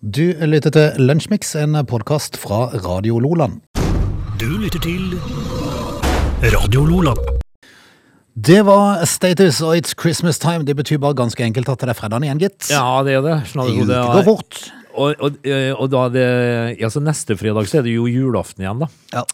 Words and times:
Du 0.00 0.32
lytter 0.48 0.72
til 0.72 1.02
Lunsjmix, 1.04 1.50
en 1.60 1.76
podkast 1.84 2.38
fra 2.40 2.70
Radio 2.86 3.18
Loland. 3.20 3.58
Du 4.40 4.46
lytter 4.56 4.80
til 4.80 5.10
Radio 6.54 6.86
Loland. 6.88 7.20
Det 8.32 8.62
var 8.64 9.04
Status 9.04 9.58
og 9.60 9.76
It's 9.76 9.92
Christmas 9.92 10.40
Time. 10.40 10.64
Det 10.64 10.72
betyr 10.78 10.96
bare 11.04 11.18
ganske 11.18 11.44
enkelt 11.44 11.68
at 11.68 11.84
det 11.84 11.92
er 11.92 11.98
fredagen 11.98 12.24
igjen, 12.24 12.40
gitt. 12.40 12.70
Ja, 12.72 13.02
det 13.04 13.18
er 13.18 13.26
det. 13.26 13.36
Sånn 13.52 13.68
det, 13.76 13.90
det 13.90 14.00
går 14.00 14.24
fort. 14.24 14.62
Og, 14.94 15.20
og, 15.20 15.36
og 15.76 15.92
da 15.92 16.06
er 16.06 16.16
det 16.16 16.28
Altså 16.88 17.04
neste 17.04 17.36
fredag 17.36 17.68
så 17.68 17.82
er 17.82 17.84
det 17.90 17.92
jo 17.98 18.08
julaften 18.08 18.64
igjen, 18.64 18.80
da. 18.80 18.88
Ja. 19.12 19.26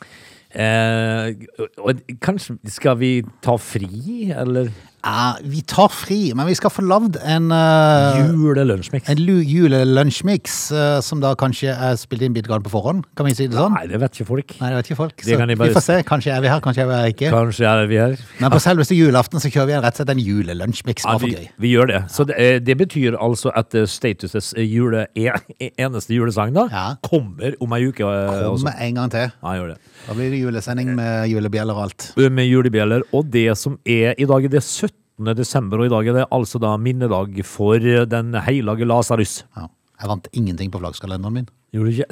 Eh, 0.51 1.47
og 1.79 2.03
kanskje 2.19 2.59
skal 2.75 2.99
vi 2.99 3.13
ta 3.39 3.55
fri, 3.55 4.33
eller 4.35 4.75
Ja, 5.07 5.37
vi 5.47 5.61
tar 5.63 5.87
fri, 5.95 6.33
men 6.35 6.49
vi 6.51 6.55
skal 6.59 6.73
få 6.75 6.83
lagd 6.83 7.15
en, 7.23 7.47
uh, 7.55 8.19
Julelunsjmiks. 8.27 9.07
en 9.09 9.21
julelunsjmiks 9.23 9.77
julelunsjmix 9.87 10.57
eh, 10.73 11.01
som 11.05 11.21
da 11.23 11.33
kanskje 11.39 11.71
er 11.73 11.97
spilt 12.01 12.25
inn 12.27 12.35
bitte 12.35 12.51
grann 12.51 12.65
på 12.65 12.73
forhånd. 12.73 13.05
Kan 13.19 13.29
vi 13.29 13.35
si 13.37 13.47
det 13.51 13.57
sånn? 13.59 13.75
Nei, 13.77 13.85
det 13.91 14.01
vet 14.03 14.17
ikke 14.19 14.27
folk. 14.29 14.55
Nei, 14.61 14.71
det 14.73 14.81
vet 14.81 14.91
ikke 14.91 14.99
folk. 14.99 15.17
Det 15.23 15.31
Så 15.31 15.39
kan 15.41 15.51
de 15.53 15.57
vi 15.61 15.69
får 15.77 15.85
se. 15.85 15.99
Kanskje 16.09 16.35
er 16.35 16.43
vi 16.45 16.51
her, 16.51 16.63
kanskje 16.65 16.83
er 16.85 16.91
vi 16.91 16.97
her 16.99 17.13
ikke. 17.15 17.31
Kanskje 17.35 17.69
er 17.71 17.87
vi 17.91 18.01
her. 18.01 18.17
Men 18.41 18.55
på 18.55 18.61
selveste 18.63 18.99
julaften 18.99 19.43
så 19.43 19.51
kjører 19.53 19.71
vi 19.71 19.79
rett 19.87 19.95
og 19.95 20.01
slett 20.03 20.13
en 20.17 20.23
julelunsjmiks. 20.27 21.07
Ja, 21.07 21.17
vi, 21.23 21.33
gøy. 21.37 21.49
vi 21.67 21.73
gjør 21.75 21.93
det. 21.93 22.03
Så 22.13 22.27
det, 22.29 22.39
eh, 22.43 22.59
det 22.67 22.79
betyr 22.83 23.19
altså 23.21 23.53
at 23.57 23.77
Statuses 23.91 24.53
jule, 24.59 25.07
e- 25.17 25.31
eneste 25.87 26.17
julesang 26.17 26.55
da 26.57 26.67
Ja. 26.73 26.87
kommer 27.07 27.55
om 27.61 27.73
ei 27.79 27.85
uke. 27.87 28.03
Kommer 28.03 28.51
også. 28.51 28.75
en 28.81 28.95
gang 29.01 29.11
til. 29.15 29.31
Ja, 29.43 29.55
gjør 29.61 29.75
det. 29.75 29.79
Da 30.07 30.15
blir 30.15 30.31
det 30.31 30.39
julesending 30.39 30.93
med 30.95 31.27
julebjeller 31.33 31.75
og 31.75 31.89
alt. 31.89 32.05
Med 32.31 32.47
julebjeller. 32.47 33.03
Og 33.17 33.27
det 33.35 33.49
som 33.59 33.75
er 33.83 34.15
i 34.15 34.29
dag, 34.29 34.47
det 34.53 34.61
er 34.61 34.67
17. 34.67 35.33
desember, 35.35 35.83
og 35.83 35.89
i 35.89 35.95
dag 35.95 36.11
er 36.13 36.19
det 36.21 36.27
altså 36.37 36.61
da 36.63 36.77
minnedag 36.79 37.41
for 37.49 37.83
den 37.83 38.37
hellige 38.47 38.87
Lasarus. 38.87 39.41
Ja. 39.57 39.67
Jeg 39.97 40.11
vant 40.13 40.29
ingenting 40.37 40.71
på 40.71 40.79
flaggskalenderen 40.79 41.41
min. 41.41 41.49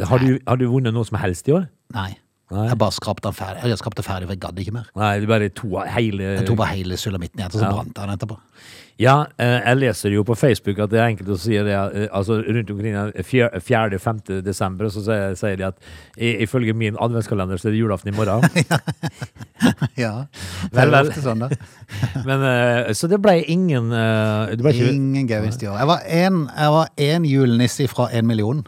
Har 0.09 0.19
du, 0.19 0.39
har 0.49 0.59
du 0.59 0.67
vunnet 0.73 0.95
noe 0.97 1.07
som 1.07 1.21
helst 1.21 1.49
i 1.49 1.55
år? 1.55 1.69
Nei. 1.95 2.11
Nei. 2.53 2.69
Jeg 2.69 2.79
bare 2.79 2.93
skrapte 2.93 3.25
den 3.31 3.33
ferdig. 3.39 3.65
Jeg 3.73 3.79
skrapte 3.81 4.03
ferdig, 4.05 4.27
for 4.29 4.35
jeg 4.37 4.41
gadd 4.45 4.59
ikke 4.61 4.73
mer. 4.77 4.89
Nei, 5.01 5.15
det 5.19 5.25
er 5.25 5.33
bare 5.33 5.49
to 5.57 5.69
hele 5.97 6.23
Jeg 6.37 6.47
tok 6.47 6.59
bare 6.61 6.75
hele 6.77 6.97
sulamitten 7.01 7.41
igjen, 7.41 7.55
og 7.55 7.61
så 7.61 7.65
Ja. 7.65 7.73
brant 7.73 7.95
den 7.97 8.11
etterpå. 8.19 8.37
Ja, 9.01 9.25
eh, 9.41 9.59
jeg 9.65 9.77
leser 9.81 10.13
jo 10.15 10.23
på 10.23 10.37
Facebook 10.39 10.79
at 10.79 10.91
det 10.91 11.01
er 11.01 11.09
enkelte 11.09 11.35
som 11.35 11.51
sier 11.51 11.65
det, 11.67 11.75
eh, 11.75 12.09
altså 12.15 12.37
rundt 12.47 12.71
omkring 12.71 12.95
4.-5. 13.27 14.43
desember, 14.45 14.87
så 14.87 15.03
sier, 15.35 15.57
de 15.57 15.65
at 15.67 15.75
ifølge 16.17 16.73
min 16.77 16.95
adventskalender 17.01 17.59
så 17.59 17.69
er 17.69 17.73
det 17.73 17.81
julaften 17.81 18.13
i 18.13 18.17
morgen. 18.17 18.45
Ja, 19.97 20.27
Vel, 20.73 20.91
det 20.91 20.93
vel. 20.93 21.09
ofte 21.09 21.23
sånn 21.23 21.43
da. 21.45 21.49
Men, 22.29 22.43
eh, 22.43 22.93
så 22.95 23.09
det 23.11 23.21
ble 23.23 23.39
ingen 23.51 23.91
eh, 23.95 24.55
det 24.55 24.63
ble 24.65 24.73
ikke, 24.75 24.93
Ingen 24.95 25.29
gevinst 25.31 25.63
i 25.63 25.69
år. 25.71 25.79
Jeg 25.79 25.87
var 25.91 26.07
en, 26.07 26.41
jeg 26.99 27.31
julenisse 27.31 27.87
fra 27.91 28.09
en 28.13 28.27
million. 28.27 28.65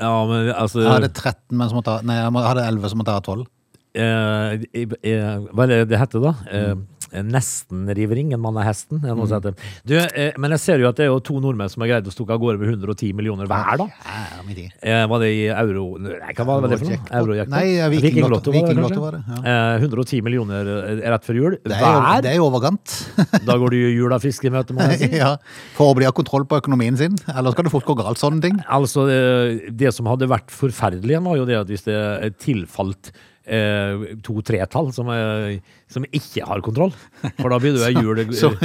Ja, 0.00 0.24
men 0.26 0.48
altså 0.54 0.80
Jeg 0.82 0.90
hadde 0.90 1.08
13, 1.12 1.56
men 1.58 1.68
så 1.70 1.74
måtte 1.78 1.92
jeg, 1.98 2.04
nei, 2.08 2.16
jeg 2.18 2.32
må- 2.34 2.42
hadde 2.42 2.64
11, 2.66 2.88
så 2.90 2.96
måtte 2.98 3.12
jeg 3.12 3.20
ha 3.20 3.20
12. 3.20 3.46
eh, 3.94 4.64
eh, 4.74 5.38
Hva 5.54 5.62
er 5.62 5.66
det 5.70 5.88
det 5.88 5.98
heter 6.00 6.20
da? 6.24 6.32
Eh, 6.50 6.74
Nesten 7.22 7.86
river 7.94 8.18
ingen 8.18 8.40
mann 8.40 8.56
er 8.58 8.66
hesten. 8.68 9.00
heter. 9.00 9.54
Du, 9.86 9.94
eh, 9.96 10.32
men 10.38 10.50
jeg 10.56 10.60
ser 10.60 10.78
jo 10.82 10.88
at 10.88 10.96
det 10.96 11.06
er 11.06 11.12
jo 11.12 11.20
to 11.20 11.38
nordmenn 11.40 11.70
som 11.70 11.82
har 11.84 11.88
greid 11.94 12.08
å 12.10 12.14
stukke 12.14 12.34
av 12.34 12.40
gårde 12.42 12.58
med 12.58 12.68
110 12.74 13.12
millioner 13.14 13.46
hver, 13.46 13.76
da. 13.78 13.86
Ja. 13.86 14.64
Eh, 14.82 15.06
var 15.06 15.20
det 15.22 15.30
i 15.34 15.46
euro 15.48 15.84
Nei, 15.98 16.32
hva 16.34 16.44
var 16.46 16.66
det 16.68 16.78
for 16.80 16.90
noe? 16.90 16.98
Eurojackpot. 17.20 17.54
Nei, 17.54 17.88
Vikinglotto 17.94 18.52
Lotto- 18.52 18.54
var 18.54 18.88
det, 18.90 18.98
var 19.04 19.18
det, 19.18 19.22
ja. 19.28 19.74
Eh, 19.76 19.84
110 19.84 20.22
millioner 20.22 20.70
eh, 20.74 21.04
rett 21.14 21.24
før 21.28 21.38
jul. 21.40 21.58
Det 21.62 21.72
er, 21.76 21.84
Hver! 21.84 22.22
det 22.24 22.32
er 22.32 22.40
jo 22.40 22.48
overkant. 22.50 22.96
Da 23.44 23.58
går 23.60 23.70
du 23.74 23.76
i 23.76 23.92
jula 23.94 24.18
fisk 24.22 24.46
i 24.48 24.52
møte, 24.54 24.74
må 24.74 24.86
jeg 24.92 25.02
si. 25.04 25.10
ja, 25.22 25.34
for 25.76 25.92
å 25.92 25.98
bli 25.98 26.06
av 26.08 26.16
kontroll 26.16 26.46
på 26.48 26.58
økonomien 26.62 26.96
sin. 26.98 27.18
Eller 27.34 27.54
skal 27.54 27.68
det 27.68 27.74
fort 27.74 27.86
gå 27.88 27.96
galt, 27.98 28.20
sånne 28.20 28.40
ting? 28.44 28.58
Altså, 28.72 29.06
det, 29.10 29.74
det 29.76 29.92
som 29.94 30.08
hadde 30.10 30.30
vært 30.30 30.50
forferdelig 30.54 31.20
var 31.24 31.38
jo 31.40 31.46
det 31.48 31.60
at 31.60 31.70
hvis 31.70 31.86
det 31.86 32.00
tilfalt 32.42 33.12
eh, 33.46 34.04
to-tre-tall 34.24 34.90
som, 34.96 35.08
eh, 35.12 35.58
som 35.90 36.06
ikke 36.10 36.44
har 36.48 36.62
kontroll, 36.64 36.92
for 37.40 37.52
da 37.52 37.58
blir 37.62 37.76
det 37.76 37.86
ei 37.88 37.94
jul 38.04 38.22
Som, 38.36 38.56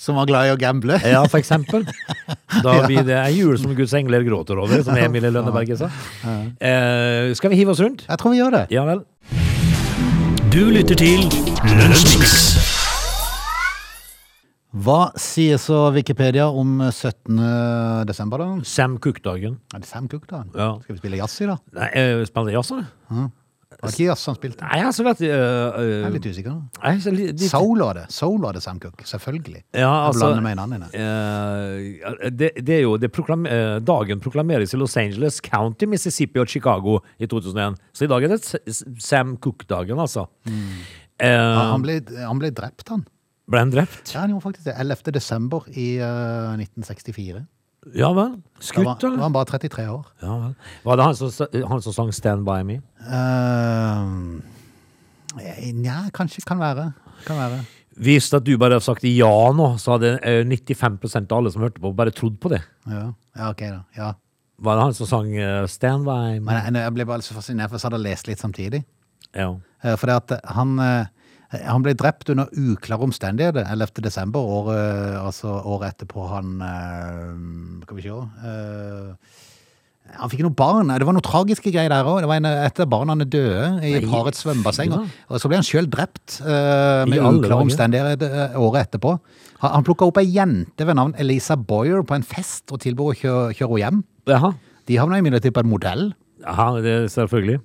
som 0.00 0.18
var 0.20 0.28
glad 0.30 0.48
i 0.50 0.54
å 0.54 0.58
gamble. 0.60 0.98
Ja, 1.06 1.24
for 1.28 1.40
eksempel. 1.42 1.86
Da 2.62 2.74
blir 2.86 3.00
det 3.06 3.16
ei 3.16 3.32
jul 3.38 3.56
som 3.58 3.72
Guds 3.74 3.94
engler 3.96 4.22
gråter 4.26 4.58
over, 4.60 4.82
som 4.84 4.96
Emilie 5.00 5.32
Lønneberget 5.32 5.80
sa. 5.80 5.88
Eh, 6.60 7.32
skal 7.38 7.50
vi 7.52 7.62
hive 7.62 7.72
oss 7.72 7.80
rundt? 7.80 8.04
Jeg 8.08 8.20
tror 8.20 8.34
vi 8.34 8.42
gjør 8.42 8.58
det. 8.58 8.66
Ja 8.74 8.84
vel. 8.88 9.00
Du 10.52 10.66
lytter 10.68 10.98
til 11.00 11.24
Lunsjmix. 11.64 12.36
Hva 14.72 15.10
sier 15.20 15.58
så 15.60 15.90
Wikipedia 15.92 16.46
om 16.48 16.78
17. 16.86 17.36
desember, 18.08 18.40
da? 18.40 18.46
Sam 18.64 18.94
Cook-dagen. 19.04 19.58
Er 19.74 19.82
det 19.82 19.88
Sam 19.88 20.08
Cook-dagen? 20.08 20.48
Ja. 20.56 20.70
Skal 20.80 20.96
vi 20.96 21.02
spille 21.02 21.20
jazz 21.20 21.34
i, 21.44 21.48
da? 21.50 21.58
Nei, 21.76 21.88
eh, 21.92 22.22
spiller 22.28 22.56
jazz, 22.56 22.72
eller? 22.72 23.32
Var 23.80 23.88
det 23.90 23.94
ikke 23.96 24.06
jazz 24.10 24.26
han 24.28 24.36
spilte? 24.36 24.66
Nei, 24.68 24.80
altså 24.86 25.04
vet 25.06 25.18
du 25.22 25.24
eh, 25.26 25.32
Jeg 25.32 25.86
eh, 26.02 26.06
er 26.06 26.12
litt 26.16 26.26
usikker. 26.28 26.56
nei, 26.82 26.92
så 27.02 27.12
litt, 27.14 27.32
litt- 27.40 27.50
Soul 27.50 27.78
var 27.82 27.94
det. 28.00 28.04
Soul 28.12 28.38
var 28.42 28.52
det 28.58 28.62
Sam 28.62 28.78
Cook. 28.82 29.00
Selvfølgelig. 29.08 29.62
Ja, 29.72 29.80
Jeg 29.80 30.08
altså 30.10 30.28
blander 30.28 30.42
med 30.46 30.56
navnene. 30.60 30.90
eh, 30.92 32.30
det, 32.30 32.50
det 32.64 32.76
er 32.78 32.82
jo 32.84 32.96
det 33.00 33.10
proklam, 33.14 33.46
eh, 33.46 33.78
Dagen 33.80 34.20
proklameres 34.20 34.74
i 34.74 34.80
Los 34.80 34.96
Angeles 35.00 35.40
County, 35.40 35.86
Mississippi 35.86 36.38
og 36.42 36.48
Chicago 36.48 36.98
i 37.18 37.26
2001. 37.26 37.78
Så 37.96 38.04
i 38.04 38.10
dag 38.12 38.24
er 38.28 38.36
det 38.36 38.74
Sam 39.02 39.36
Cook-dagen, 39.38 39.98
altså. 39.98 40.28
Eh, 40.46 41.28
Ja, 41.28 41.70
han, 41.72 41.82
ble, 41.84 42.00
han 42.18 42.38
ble 42.40 42.50
drept, 42.50 42.88
han. 42.90 43.04
ble 43.50 43.58
han 43.62 43.70
drept? 43.70 44.12
Ja, 44.14 44.20
han 44.24 44.30
gjorde 44.32 44.46
faktisk 44.48 44.64
det. 44.70 44.74
11. 44.80 45.12
desember 45.14 45.66
i 45.74 45.88
uh, 46.00 46.54
1964. 46.58 47.44
Ja 47.98 48.12
vel. 48.14 48.36
Skutt, 48.62 48.84
var, 48.86 48.94
da 49.00 49.08
var 49.08 49.14
eller? 49.14 49.22
han 49.26 49.34
bare 49.34 49.48
33 49.50 49.86
år. 49.90 50.04
Ja, 50.22 50.36
vel. 50.38 50.54
Var 50.84 50.96
det 51.00 51.06
han 51.08 51.16
som, 51.18 51.30
han 51.68 51.82
som 51.82 51.92
sang 51.92 52.12
'Stand 52.12 52.44
By 52.46 52.62
Me'? 52.62 52.80
Uh, 53.02 54.40
Nja, 55.74 56.10
kanskje. 56.14 56.44
Kan 56.46 56.60
være. 56.60 56.92
Kan 57.26 57.36
være. 57.36 57.64
Hvis 57.96 58.32
at 58.32 58.44
du 58.46 58.56
bare 58.56 58.78
hadde 58.78 58.84
sagt 58.84 59.04
ja 59.04 59.32
nå, 59.52 59.76
så 59.78 59.96
hadde 59.96 60.14
eh, 60.24 60.44
95% 60.48 61.32
av 61.32 61.38
alle 61.38 61.52
som 61.52 61.62
hørte 61.64 61.80
på, 61.80 61.92
bare 61.96 62.10
trodd 62.14 62.38
på 62.40 62.48
det. 62.52 62.62
Ja, 62.88 63.12
ja 63.36 63.50
ok, 63.50 63.60
da. 63.60 63.80
Ja. 63.96 64.12
Var 64.62 64.78
det 64.78 64.82
han 64.86 64.94
som 64.94 65.06
sang 65.10 65.34
eh, 65.36 65.66
'Stand 65.66 66.04
By 66.06 66.38
Me'? 66.38 66.44
Men 66.46 66.74
jeg, 66.74 66.74
jeg 66.86 66.94
ble 66.94 67.06
bare 67.06 67.22
så 67.22 67.34
fascinert, 67.34 67.70
for 67.70 67.78
jeg 67.78 67.90
hadde 67.90 68.02
lest 68.02 68.28
litt 68.30 68.40
samtidig. 68.40 68.84
Ja. 69.34 69.50
Eh, 69.84 69.96
For 69.96 70.06
det 70.06 70.16
at 70.22 70.54
han, 70.54 70.78
eh, 70.78 71.06
han 71.52 71.84
ble 71.84 71.92
drept 71.98 72.30
under 72.32 72.48
uklare 72.56 73.04
omstendigheter 73.04 73.66
11. 73.68 74.00
desember, 74.04 74.40
året, 74.40 75.16
altså 75.20 75.52
året 75.68 75.92
etterpå 75.92 76.24
han 76.30 76.54
eh, 76.64 77.82
Skal 77.84 77.98
vi 77.98 78.04
se 78.06 78.14
eh, 78.48 79.34
Han 80.16 80.32
fikk 80.32 80.42
noen 80.46 80.56
barn. 80.56 80.92
Det 80.96 81.08
var 81.08 81.16
noen 81.16 81.26
tragiske 81.26 81.72
greier 81.74 81.92
der 81.92 82.08
òg. 82.08 82.22
Det 82.24 82.30
var 82.30 82.40
en 82.40 82.48
etter 82.50 82.88
barna 82.88 83.16
døde 83.20 83.68
i 83.84 83.92
Nei, 83.98 84.08
parets 84.08 84.40
svømmebasseng. 84.44 84.96
ja. 84.96 85.02
Og, 85.28 85.38
så 85.40 85.50
ble 85.50 85.60
han 85.60 85.68
sjøl 85.68 85.88
drept 85.92 86.40
uh, 86.40 87.04
med 87.08 87.20
uklare 87.20 87.60
omstendigheter 87.66 88.34
eh, 88.48 88.58
året 88.60 88.88
etterpå. 88.88 89.14
Han, 89.62 89.76
han 89.76 89.86
plukka 89.86 90.08
opp 90.08 90.20
ei 90.20 90.26
jente 90.32 90.88
ved 90.88 90.98
navn 90.98 91.14
Elisa 91.20 91.56
Boyer 91.56 92.04
på 92.04 92.16
en 92.16 92.26
fest 92.26 92.72
og 92.72 92.82
tilbød 92.84 93.12
å 93.12 93.16
kjøre, 93.20 93.46
kjøre 93.60 93.70
henne 93.70 93.84
hjem. 93.84 94.02
Jaha. 94.32 94.52
De 94.88 94.98
havna 94.98 95.20
imidlertid 95.22 95.54
på 95.54 95.64
en 95.64 95.72
modell, 95.72 96.12
Ja, 96.42 96.72
det 96.82 96.92
er 96.92 97.08
selvfølgelig. 97.12 97.60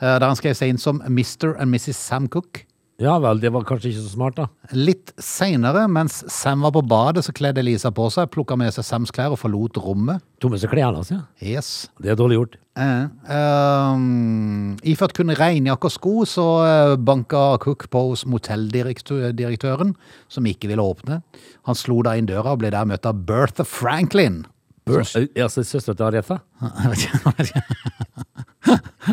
Uh, 0.00 0.16
der 0.16 0.30
han 0.30 0.38
skrev 0.38 0.54
seg 0.58 0.72
inn 0.72 0.80
som 0.80 1.02
Mr. 1.04 1.56
and 1.58 1.74
Mrs. 1.74 1.98
Sam 1.98 2.30
Cook. 2.32 2.64
Ja 3.00 3.14
vel, 3.22 3.40
det 3.40 3.50
var 3.54 3.64
kanskje 3.66 3.90
ikke 3.90 4.02
så 4.04 4.10
smart, 4.12 4.36
da. 4.36 4.46
Litt 4.76 5.14
seinere, 5.20 5.86
mens 5.90 6.20
Sam 6.30 6.62
var 6.66 6.74
på 6.76 6.82
badet, 6.86 7.24
så 7.26 7.32
kledde 7.34 7.62
Elisa 7.62 7.90
på 7.94 8.08
seg, 8.12 8.28
plukka 8.34 8.56
med 8.60 8.74
seg 8.74 8.84
Sams 8.86 9.12
klær 9.14 9.32
og 9.34 9.40
forlot 9.40 9.80
rommet. 9.82 10.22
Tok 10.42 10.52
med 10.54 10.62
seg 10.62 10.70
klærne 10.74 11.02
sine? 11.06 11.24
Yes. 11.40 11.88
Det 12.02 12.12
er 12.12 12.20
dårlig 12.20 12.38
gjort. 12.38 12.58
Eh, 12.72 13.08
um, 13.28 14.76
iført 14.88 15.16
kun 15.16 15.34
regnjakke 15.36 15.88
og 15.88 15.92
sko, 15.92 16.14
så 16.28 16.46
eh, 16.64 16.94
banka 16.96 17.58
Cook 17.64 17.88
på 17.92 18.04
hos 18.10 18.24
motelldirektøren, 18.28 19.92
som 20.32 20.48
ikke 20.48 20.70
ville 20.70 20.84
åpne. 20.84 21.20
Han 21.68 21.78
slo 21.78 22.00
da 22.06 22.14
inn 22.16 22.30
døra 22.30 22.54
og 22.54 22.62
ble 22.62 22.72
der 22.72 22.88
møtt 22.88 23.08
av 23.08 23.24
Bertha 23.28 23.66
Franklin. 23.68 24.44
Burs. 24.88 25.14
Altså 25.16 25.62
søstera 25.66 25.94
til 25.94 26.08
Aretha? 26.08 26.38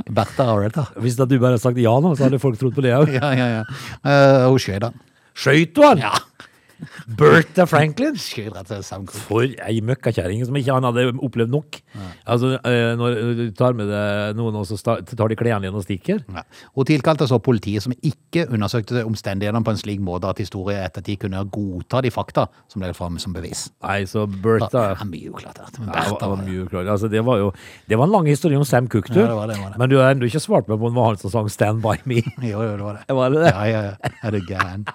Bertha 0.10 0.48
Aretha. 0.50 0.86
Hvis 1.02 1.18
da 1.20 1.28
du 1.30 1.38
bare 1.38 1.56
hadde 1.56 1.62
sagt 1.62 1.78
ja 1.82 1.94
nå, 2.02 2.16
så 2.18 2.28
hadde 2.28 2.42
folk 2.42 2.58
trodd 2.62 2.76
på 2.78 2.86
det 2.86 2.96
òg. 2.98 3.12
Ja, 3.14 3.30
ja, 3.38 3.48
ja. 3.60 3.64
Uh, 4.02 4.50
hun 4.50 4.62
skøyt 4.62 4.86
han. 4.88 4.98
Skøyt 5.38 5.76
du 5.78 5.86
han? 5.86 6.02
Ja. 6.02 6.14
Bertha 7.20 7.66
Franklin? 7.70 8.16
Skjøt 8.20 8.54
rett 8.56 8.70
til 8.70 8.84
Sam 8.86 9.06
Cook. 9.08 9.20
For 9.28 9.44
ei 9.66 9.80
møkkakjerring 9.86 10.46
som 10.48 10.56
ikke 10.60 10.76
han 10.78 10.86
hadde 10.88 11.08
opplevd 11.26 11.52
nok. 11.54 11.80
Altså, 12.30 12.54
eh, 12.64 12.96
Når 13.00 13.18
du 13.38 13.44
tar 13.58 13.74
med 13.78 13.90
deg 13.92 14.38
noen, 14.40 14.56
og 14.60 14.66
så 14.70 14.78
tar 14.80 15.02
de 15.32 15.36
klærne 15.40 15.66
dine 15.68 15.76
og 15.76 15.84
stikker 15.86 16.24
Ja. 16.30 16.44
Hun 16.76 16.86
tilkalte 16.86 17.28
så 17.28 17.40
politiet, 17.44 17.84
som 17.84 17.94
ikke 18.02 18.48
undersøkte 18.50 19.04
omstendighetene 19.06 19.64
på 19.66 19.72
en 19.76 19.82
slik 19.82 20.00
måte 20.00 20.30
at 20.30 20.38
historien 20.38 20.84
etter 20.86 21.02
tid 21.06 21.20
kunne 21.20 21.44
godta 21.52 22.02
de 22.06 22.12
fakta 22.14 22.48
som 22.68 22.82
ble 22.82 22.94
fremme 22.94 23.20
som 23.20 23.34
bevis. 23.34 23.70
Nei, 23.84 24.04
så 24.06 24.26
Det 24.30 24.42
Bertha 24.42 24.92
er 24.94 25.06
mye 25.06 25.30
uklart. 25.34 25.60
Men 25.80 25.88
Ja, 25.90 25.94
det 25.94 26.12
var, 26.12 26.20
Bertha 26.20 26.28
var 26.28 26.44
mye 26.46 26.66
uklart. 26.66 26.88
Altså, 26.88 27.10
det, 27.12 27.24
var 27.26 27.38
jo, 27.38 27.52
det 27.90 27.98
var 27.98 28.06
en 28.06 28.12
lang 28.12 28.28
historie 28.28 28.58
om 28.58 28.64
Sam 28.66 28.88
Cook, 28.88 29.08
du. 29.10 29.20
Ja, 29.20 29.28
det 29.28 29.36
var 29.36 29.48
det, 29.48 29.56
det 29.56 29.64
var 29.64 29.70
det. 29.74 29.80
Men 29.80 29.90
du 29.90 29.98
har 29.98 30.14
ennå 30.14 30.26
ikke 30.30 30.40
svart 30.44 30.68
meg 30.70 30.80
på 30.80 30.86
om 30.88 30.94
det 30.94 31.00
var 31.02 31.08
han 31.10 31.18
som 31.18 31.32
sang 31.32 31.50
'Stand 31.50 31.82
By 31.82 31.98
Me'. 32.06 32.24
Jo, 32.50 32.62
jo, 32.64 32.78
det 32.78 32.84
var 32.86 32.94
det. 33.00 33.16
Var 33.16 33.30
det 33.30 33.40
det? 33.44 33.52
Ja, 33.54 33.64
ja, 33.66 33.82
ja. 33.90 33.94
Er 34.24 34.32
du 34.32 34.40
gæren? 34.46 34.86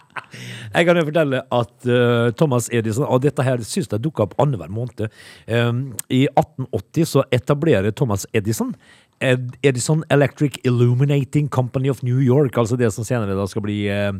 Jeg 0.74 0.86
kan 0.86 0.96
jo 0.96 1.04
fortelle 1.04 1.42
at 1.52 1.73
eh, 1.86 1.94
uh, 1.94 2.32
Thomas 2.38 2.68
Edison, 2.72 3.06
og 3.08 3.22
dette 3.24 3.42
her 3.46 3.62
synes 3.66 3.90
jeg 3.90 4.02
dukket 4.04 4.28
opp 4.28 4.36
annenhver 4.42 4.70
måned. 4.72 5.06
Um, 5.48 5.86
I 6.08 6.26
1880 6.32 7.10
så 7.16 7.24
etablerer 7.34 7.90
Thomas 7.92 8.26
Edison 8.32 8.74
Ed- 9.22 9.56
Edison 9.62 10.02
Electric 10.10 10.58
Illuminating 10.64 11.48
Company 11.48 11.90
of 11.90 12.02
New 12.02 12.18
York, 12.20 12.56
altså 12.58 12.76
det 12.76 12.92
som 12.92 13.04
senere 13.06 13.36
da 13.38 13.46
skal 13.46 13.62
bli 13.64 13.78
uh, 13.88 14.12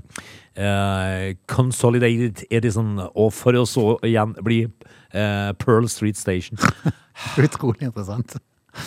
uh, 0.59 1.35
Consolidated 1.51 2.45
Edison, 2.51 2.97
og 3.15 3.33
for 3.35 3.59
å 3.59 3.65
så 3.69 3.87
igjen 4.07 4.35
bli 4.45 4.65
eh, 5.15 5.53
Pearl 5.59 5.89
Street 5.89 6.19
Station. 6.19 6.59
Utrolig 7.45 7.83
interessant. 7.87 8.37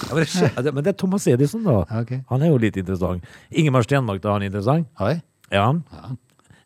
Ja, 0.10 0.16
men, 0.16 0.26
det 0.66 0.74
men 0.76 0.84
det 0.84 0.92
er 0.94 1.00
Thomas 1.00 1.28
Edison, 1.32 1.64
da. 1.64 1.82
Okay. 2.02 2.22
Han 2.32 2.44
er 2.44 2.52
jo 2.52 2.60
litt 2.60 2.78
interessant. 2.80 3.24
Ingemar 3.52 3.86
Stenmark, 3.88 4.20
da, 4.24 4.36
han 4.36 4.44
er 4.44 4.52
interessant? 4.52 4.90
Oi, 5.04 5.20
Er 5.52 5.64
han? 5.64 5.84
Ja. 5.96 6.16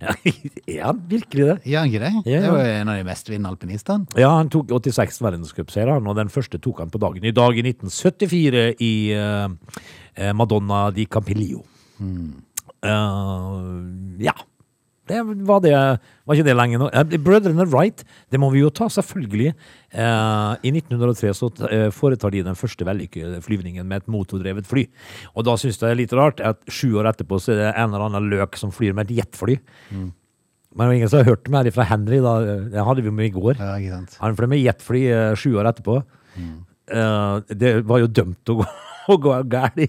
er 0.72 0.82
han 0.84 1.02
virkelig 1.10 1.46
det? 1.48 1.56
gjør 1.70 1.84
han 1.84 1.92
ikke 1.92 2.04
det? 2.04 2.12
Ja, 2.26 2.42
Det 2.42 2.50
er 2.50 2.52
jo 2.52 2.76
en 2.82 2.92
av 2.94 3.00
de 3.00 3.08
mest 3.08 3.30
vinnende 3.30 3.52
alpinistene. 3.54 4.20
Ja, 4.20 4.32
han 4.38 4.50
tok 4.54 4.72
86 4.74 5.22
verdenscupseiere, 5.24 5.98
og 6.00 6.18
den 6.18 6.32
første 6.34 6.60
tok 6.62 6.82
han 6.84 6.94
på 6.94 7.02
dagen 7.02 7.26
i 7.28 7.34
dag 7.36 7.58
i 7.58 7.64
1974 7.66 8.64
i 8.82 8.94
eh, 9.16 10.32
Madonna 10.38 10.88
di 10.96 11.06
Campiglio. 11.06 11.64
Uh, 12.02 12.32
ja. 14.18 14.34
Det 15.12 15.20
var 15.50 15.60
det 15.64 15.74
Var 15.76 16.38
ikke 16.38 16.48
det 16.48 16.56
lenge 16.56 16.80
nå? 16.80 16.88
Brødrene 17.26 17.66
Wright, 17.68 18.04
det 18.32 18.40
må 18.40 18.48
vi 18.54 18.62
jo 18.64 18.70
ta, 18.72 18.88
selvfølgelig. 18.92 19.52
Eh, 19.92 20.54
I 20.64 20.72
1903 20.72 21.34
så 21.36 21.50
eh, 21.68 21.90
foretar 21.92 22.32
de 22.32 22.44
den 22.48 22.56
første 22.60 22.88
vellykkede 22.88 23.42
flyvningen 23.44 23.86
med 23.90 24.04
et 24.06 24.10
motordrevet 24.12 24.70
fly. 24.70 24.86
Og 25.36 25.46
da 25.48 25.58
syns 25.60 25.76
jeg 25.78 25.84
det 25.84 25.92
er 25.92 26.02
litt 26.06 26.16
rart 26.18 26.40
at 26.46 26.62
sju 26.72 26.94
år 27.02 27.12
etterpå 27.12 27.42
så 27.44 27.52
er 27.56 27.62
det 27.66 27.70
en 27.74 27.90
eller 27.92 28.08
annen 28.08 28.32
løk 28.32 28.56
som 28.60 28.72
flyr 28.72 28.96
med 28.98 29.12
et 29.12 29.20
jetfly. 29.22 29.60
Men 30.80 30.94
ingen 30.96 31.10
som 31.12 31.20
har 31.20 31.28
hørt 31.34 31.50
mer 31.52 31.68
fra 31.76 31.84
Henry, 31.90 32.22
da. 32.24 32.38
Det 32.72 32.86
hadde 32.88 33.04
vi 33.04 33.12
med 33.12 33.28
i 33.28 33.34
går. 33.36 33.60
Ja. 33.60 33.98
Han 34.22 34.38
fløy 34.40 34.48
med 34.54 34.62
jetfly 34.64 35.02
eh, 35.12 35.34
sju 35.36 35.58
år 35.60 35.68
etterpå. 35.74 35.98
Eh, 36.92 37.36
det 37.60 37.74
var 37.90 38.00
jo 38.06 38.08
dømt 38.08 38.54
å 38.54 38.62
gå, 38.62 38.70
å 39.12 39.18
gå 39.28 39.36
galt. 39.52 39.82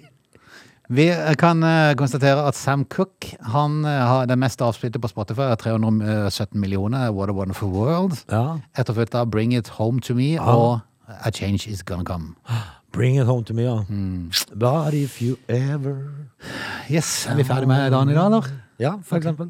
Vi 0.92 1.06
kan 1.40 1.62
eh, 1.64 1.94
konstatere 1.96 2.42
at 2.44 2.56
Sam 2.58 2.84
Cook 2.84 3.30
han 3.54 3.84
eh, 3.84 4.02
har 4.06 4.26
det 4.28 4.36
meste 4.36 4.64
avspilte 4.66 5.00
på 5.00 5.08
Spotify, 5.08 5.46
er 5.48 5.56
317 5.56 6.60
millioner, 6.60 7.10
What 7.10 7.30
a 7.30 7.32
Wonderful 7.32 7.70
World. 7.72 8.18
Ja. 8.30 8.58
Etterfulgt 8.76 9.14
av 9.14 9.30
Bring 9.30 9.54
It 9.56 9.68
Home 9.78 10.00
To 10.04 10.14
Me 10.14 10.36
og 10.40 10.80
A 11.08 11.30
Change 11.30 11.70
Is 11.70 11.82
Gonna 11.82 12.04
Come. 12.04 12.34
Bring 12.92 13.16
it 13.16 13.26
home 13.26 13.44
to 13.44 13.54
me, 13.54 13.62
ja. 13.62 13.78
But 14.54 14.92
if 14.94 15.22
you 15.22 15.36
ever 15.48 15.96
Yes, 16.90 17.26
er 17.26 17.34
vi 17.36 17.44
ferdig 17.44 17.68
med 17.68 17.90
dagen 17.90 18.10
i 18.10 18.14
dag, 18.14 18.26
eller? 18.26 18.50
Ja, 18.78 18.92
for 19.02 19.16
eksempel. 19.16 19.48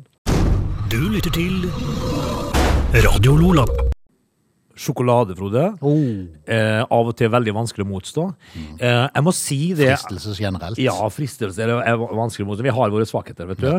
Du 0.92 1.08
lytter 1.08 1.30
til 1.30 1.72
Radio 2.94 3.36
Lola. 3.36 3.91
Sjokolade, 4.82 5.36
Frode. 5.38 5.62
Oh, 5.86 6.26
Eh, 6.50 6.80
av 6.82 7.06
og 7.12 7.14
til 7.18 7.30
veldig 7.30 7.54
vanskelig 7.54 7.84
å 7.86 7.90
motstå. 7.92 8.24
Eh, 8.80 9.06
jeg 9.14 9.22
må 9.26 9.32
si 9.36 9.60
det 9.78 9.92
Fristelser 9.94 10.40
generelt. 10.42 10.80
Ja, 10.82 10.96
fristelser 11.14 11.70
er 11.78 11.96
vanskelig 12.02 12.46
å 12.46 12.50
motstå. 12.50 12.66
Vi 12.66 12.74
har 12.80 12.90
våre 12.94 13.06
svakheter, 13.06 13.46
vet 13.52 13.62
du. 13.62 13.70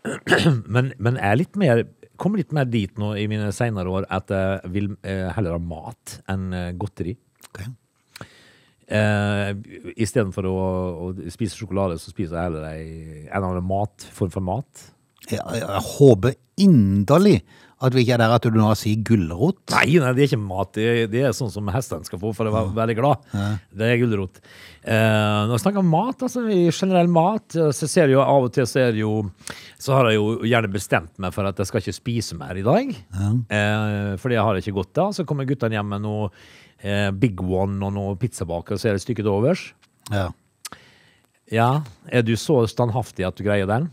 Men, 0.74 0.94
men 0.98 1.18
jeg 1.20 1.28
er 1.28 1.36
litt 1.36 1.56
mer 1.60 1.82
kommer 2.20 2.40
litt 2.40 2.52
mer 2.56 2.64
dit 2.68 2.98
nå 3.00 3.14
i 3.16 3.26
mine 3.28 3.50
senere 3.52 3.88
år 3.88 4.04
at 4.12 4.28
jeg 4.32 4.70
vil 4.74 4.90
eh, 5.08 5.26
heller 5.36 5.54
ha 5.56 5.60
mat 5.60 6.18
enn 6.28 6.50
eh, 6.56 6.70
godteri. 6.76 7.14
Okay. 7.48 7.68
Eh, 8.90 9.50
Istedenfor 10.02 10.48
å, 10.50 10.54
å 11.06 11.10
spise 11.32 11.56
sjokolade, 11.56 11.96
så 12.02 12.10
spiser 12.12 12.36
jeg 12.36 12.48
heller 12.48 12.66
ei- 12.72 13.26
en 13.28 13.36
eller 13.38 13.48
annen 13.52 13.68
mat, 13.70 14.06
form 14.16 14.32
for 14.34 14.44
mat. 14.44 14.86
Jeg, 15.30 15.40
jeg 15.60 15.84
håper 15.94 16.34
inderlig 16.60 17.38
at 17.80 17.94
vi 17.96 18.02
ikke 18.04 18.12
er 18.18 18.20
der 18.20 18.34
at 18.34 18.44
du 18.44 18.56
nå 18.60 18.68
sier 18.76 19.00
gulrot. 19.08 19.62
Nei, 19.72 19.94
nei, 20.02 20.10
det 20.16 20.24
er 20.24 20.28
ikke 20.28 20.38
mat. 20.42 20.72
Det, 20.76 21.06
det 21.12 21.22
er 21.24 21.36
sånn 21.36 21.52
som 21.52 21.68
hestene 21.72 22.04
skal 22.04 22.20
få 22.20 22.32
for 22.36 22.48
å 22.48 22.52
være 22.52 22.74
veldig 22.76 22.96
glad. 22.98 23.22
Det 23.72 23.86
er 23.88 24.00
gulrot. 24.02 24.40
Eh, 24.84 25.38
når 25.48 25.54
vi 25.54 25.60
snakker 25.62 25.80
om 25.80 25.88
mat, 25.92 26.24
altså 26.26 26.44
i 26.52 26.66
generell 26.68 27.08
mat, 27.12 27.56
så 27.56 27.88
ser 27.88 28.10
jeg 28.10 28.18
jo 28.18 28.24
av 28.24 28.48
og 28.48 28.52
til 28.56 28.68
så 28.68 28.86
jo 28.96 29.12
Så 29.80 29.92
har 29.96 30.10
jeg 30.10 30.18
jo 30.18 30.38
gjerne 30.48 30.72
bestemt 30.72 31.16
meg 31.20 31.32
for 31.36 31.48
at 31.48 31.60
jeg 31.60 31.70
skal 31.70 31.80
ikke 31.84 31.96
spise 31.96 32.36
mer 32.40 32.60
i 32.60 32.66
dag. 32.66 32.92
Eh, 32.92 34.12
fordi 34.20 34.36
jeg 34.36 34.44
har 34.50 34.60
ikke 34.60 34.76
godt 34.76 34.92
da. 35.00 35.08
Så 35.16 35.24
kommer 35.28 35.48
guttene 35.48 35.78
hjem 35.78 35.88
med 35.94 36.04
noe 36.04 36.28
eh, 36.84 37.08
Big 37.16 37.40
One 37.40 37.80
og 37.86 37.96
noe 37.96 38.18
pizzabaker, 38.20 38.76
og 38.76 38.82
så 38.82 38.90
er 38.92 38.98
det 38.98 39.04
stykket 39.06 39.28
overs. 39.30 39.70
Ja. 40.12 40.28
Ja, 41.50 41.70
er 42.06 42.22
du 42.22 42.36
så 42.38 42.60
standhaftig 42.70 43.24
at 43.26 43.40
du 43.40 43.42
greier 43.48 43.66
den? 43.66 43.88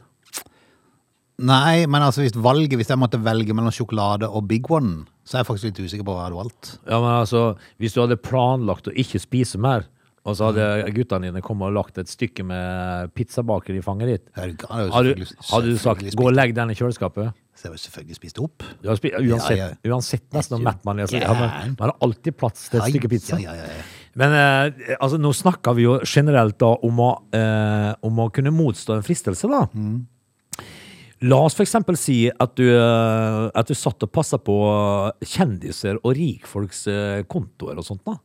Nei, 1.37 1.85
men 1.85 2.01
altså 2.01 2.23
hvis 2.25 2.33
valget, 2.41 2.73
hvis 2.79 2.89
jeg 2.89 2.97
måtte 2.97 3.19
velge 3.21 3.53
mellom 3.53 3.69
sjokolade 3.75 4.25
og 4.25 4.47
Big 4.49 4.65
One, 4.73 5.03
så 5.27 5.37
er 5.37 5.43
jeg 5.43 5.49
faktisk 5.51 5.67
litt 5.69 5.81
usikker 5.85 6.07
på 6.07 6.15
hva 6.15 6.23
jeg 6.23 6.31
hadde 6.31 6.39
valgt. 6.39 6.71
Ja, 6.87 6.97
men 7.03 7.11
altså, 7.19 7.41
Hvis 7.77 7.93
du 7.93 8.01
hadde 8.01 8.17
planlagt 8.17 8.87
å 8.89 8.93
ikke 8.97 9.21
spise 9.21 9.59
mer, 9.61 9.85
og 10.25 10.35
så 10.35 10.49
hadde 10.49 10.65
guttene 10.95 11.29
dine 11.29 11.41
kommet 11.45 11.69
og 11.69 11.75
lagt 11.77 11.99
et 12.01 12.09
stykke 12.09 12.43
med 12.43 13.13
pizzabaker 13.15 13.77
i 13.77 13.83
fanget 13.85 14.07
ditt, 14.15 14.25
Jeg 14.35 14.57
hadde- 14.91 15.13
du 15.15 15.77
sagt 15.77 16.01
'gå 16.17 16.25
og 16.27 16.33
legg 16.33 16.55
den 16.55 16.71
i 16.71 16.73
kjøleskapet'? 16.73 17.33
Så 17.55 17.63
jeg 17.63 17.71
har 17.71 17.77
selvfølgelig 17.77 18.15
spist 18.15 18.39
opp. 18.39 18.63
Du 18.81 18.89
har 18.89 18.95
spi 18.97 19.09
uansett, 19.11 19.57
Ja, 19.57 19.69
uansett 19.85 20.29
nesten 20.33 20.57
hvor 20.57 20.63
mett 20.63 20.85
man 20.85 20.99
er. 20.99 21.05
så- 21.07 21.19
Ja, 21.21 21.33
man, 21.33 21.75
man 21.79 21.89
har 21.89 21.95
alltid 22.01 22.35
plass 22.37 22.69
til 22.69 22.79
et 22.81 22.93
stykke 22.93 23.09
pizza. 23.09 23.37
Ja, 23.39 23.53
ja, 23.53 23.61
ja, 23.61 23.63
ja. 23.63 23.83
Men 24.15 24.31
eh, 24.33 24.95
altså, 25.01 25.17
nå 25.17 25.33
snakker 25.33 25.75
vi 25.75 25.83
jo 25.83 25.99
generelt 26.03 26.57
da 26.57 26.75
om 26.83 26.97
å, 26.97 27.21
eh, 27.33 27.95
om 28.03 28.15
å 28.17 28.31
kunne 28.31 28.51
motstå 28.51 28.95
en 28.95 29.01
fristelse, 29.03 29.47
da. 29.49 29.67
La 31.25 31.39
oss 31.47 31.55
eksempel 31.65 31.97
si 31.97 32.27
at 32.29 32.51
du, 32.59 32.65
eh, 32.69 33.49
at 33.57 33.67
du 33.67 33.73
satt 33.73 34.03
og 34.05 34.11
passa 34.13 34.37
på 34.37 34.53
kjendiser 35.25 35.97
og 36.03 36.13
rikfolks 36.17 36.83
eh, 36.91 37.21
kontoer 37.31 37.79
og 37.81 37.85
sånt. 37.87 38.03
da. 38.05 38.17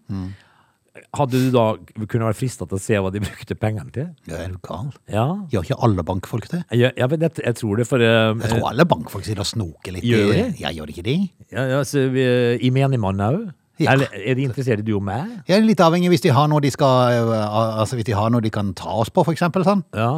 Hadde 1.17 1.39
du 1.41 1.47
da 1.55 1.63
kunne 2.05 2.27
vært 2.29 2.37
frista 2.37 2.67
til 2.69 2.77
å 2.77 2.83
se 2.83 2.99
hva 3.01 3.09
de 3.15 3.21
brukte 3.25 3.57
pengene 3.57 3.89
til? 3.95 4.11
Ja, 4.29 4.43
er 4.45 4.53
du 4.53 4.59
gal? 4.65 4.91
Ja, 5.09 5.25
Gjør 5.53 5.65
ikke 5.65 5.79
alle 5.89 6.05
bankfolk 6.05 6.51
det? 6.53 6.61
jeg, 6.77 6.93
jeg, 7.01 7.09
vet, 7.15 7.41
jeg 7.47 7.57
tror 7.63 7.81
det, 7.81 7.87
for 7.89 8.05
uh, 8.05 8.37
Jeg 8.37 8.53
tror 8.53 8.69
alle 8.75 8.85
bankfolk 8.91 9.25
sitter 9.25 9.41
og 9.45 9.49
snoker 9.49 9.97
litt. 9.97 10.05
Gjør 10.05 10.29
de? 10.37 10.45
Ja, 10.61 10.75
gjør 10.77 10.91
de 10.93 10.97
ikke 10.99 11.07
det? 11.09 11.17
ja, 11.55 11.65
ja, 11.73 11.81
så, 11.89 12.05
vi- 12.13 12.29
I 12.61 12.71
menigmann 12.77 13.25
òg? 13.25 13.41
Ja. 13.81 13.95
Eller 13.97 14.13
er 14.21 14.37
de 14.37 14.45
interessert 14.45 14.83
i 14.85 14.85
du 14.85 14.93
og 14.99 15.03
meg? 15.09 15.31
Jeg 15.49 15.57
er 15.57 15.65
litt 15.65 15.81
avhengig 15.81 16.11
hvis 16.13 16.23
de 16.29 16.31
har 16.37 16.45
noe 16.53 16.61
de 16.63 16.71
skal 16.71 17.17
Altså 17.41 17.97
hvis 17.97 18.05
de 18.07 18.13
har 18.15 18.29
noe 18.31 18.45
de 18.45 18.51
kan 18.53 18.75
ta 18.79 18.93
oss 19.01 19.09
på, 19.11 19.25
for 19.25 19.33
eksempel. 19.33 19.65
Sånn. 19.67 19.81
Ja. 19.97 20.11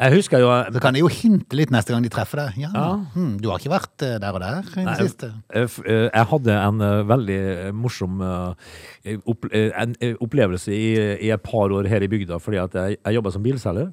Jeg 0.00 0.14
husker 0.16 0.40
jo 0.42 0.48
Så 0.72 0.80
kan 0.80 0.96
jeg 0.96 1.02
jo 1.04 1.10
hinte 1.12 1.56
litt 1.58 1.70
neste 1.74 1.92
gang 1.92 2.02
de 2.02 2.10
treffer 2.12 2.40
deg. 2.42 2.56
Ja, 2.64 2.70
Ja. 2.74 2.86
Hmm, 3.14 3.34
du 3.42 3.48
har 3.50 3.58
ikke 3.60 3.72
vært 3.74 4.04
eh, 4.06 4.16
der 4.22 4.34
og 4.38 4.40
der 4.40 4.68
i 4.80 4.84
det 4.86 4.96
siste. 5.02 5.30
eh, 5.52 5.68
eh, 5.84 6.08
Jeg 6.14 6.26
hadde 6.32 6.56
en 6.56 6.80
eh, 6.86 7.02
veldig 7.10 7.38
eh, 7.68 7.70
morsom 7.76 8.20
eh, 8.24 8.72
eh, 9.04 9.94
eh, 10.00 10.14
opplevelse 10.24 10.72
i, 10.72 10.86
i 11.28 11.30
et 11.34 11.42
par 11.44 11.68
år 11.74 11.88
her 11.90 12.02
i 12.02 12.08
bygda, 12.10 12.38
fordi 12.40 12.60
at 12.64 12.74
jeg, 12.74 12.96
jeg 13.04 13.14
jobba 13.20 13.30
som 13.36 13.42
bilselger. 13.44 13.90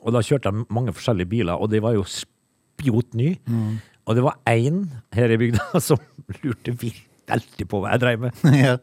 Og 0.00 0.12
da 0.14 0.22
kjørte 0.22 0.50
jeg 0.52 0.66
mange 0.70 0.92
forskjellige 0.94 1.28
biler, 1.32 1.58
og 1.58 1.70
de 1.72 1.80
var 1.82 1.96
jo 1.98 2.04
spjot 2.06 3.14
ny. 3.18 3.34
Og 4.06 4.16
det 4.16 4.22
var 4.24 4.38
én 4.48 4.84
her 5.14 5.30
i 5.34 5.38
bygda 5.40 5.80
som 5.88 5.98
lurte 6.42 6.72
veldig 6.80 7.66
på 7.70 7.78
hva 7.82 7.92
jeg 7.96 8.00
dreiv 8.02 8.22
med. 8.28 8.44
Ja. 8.64 8.76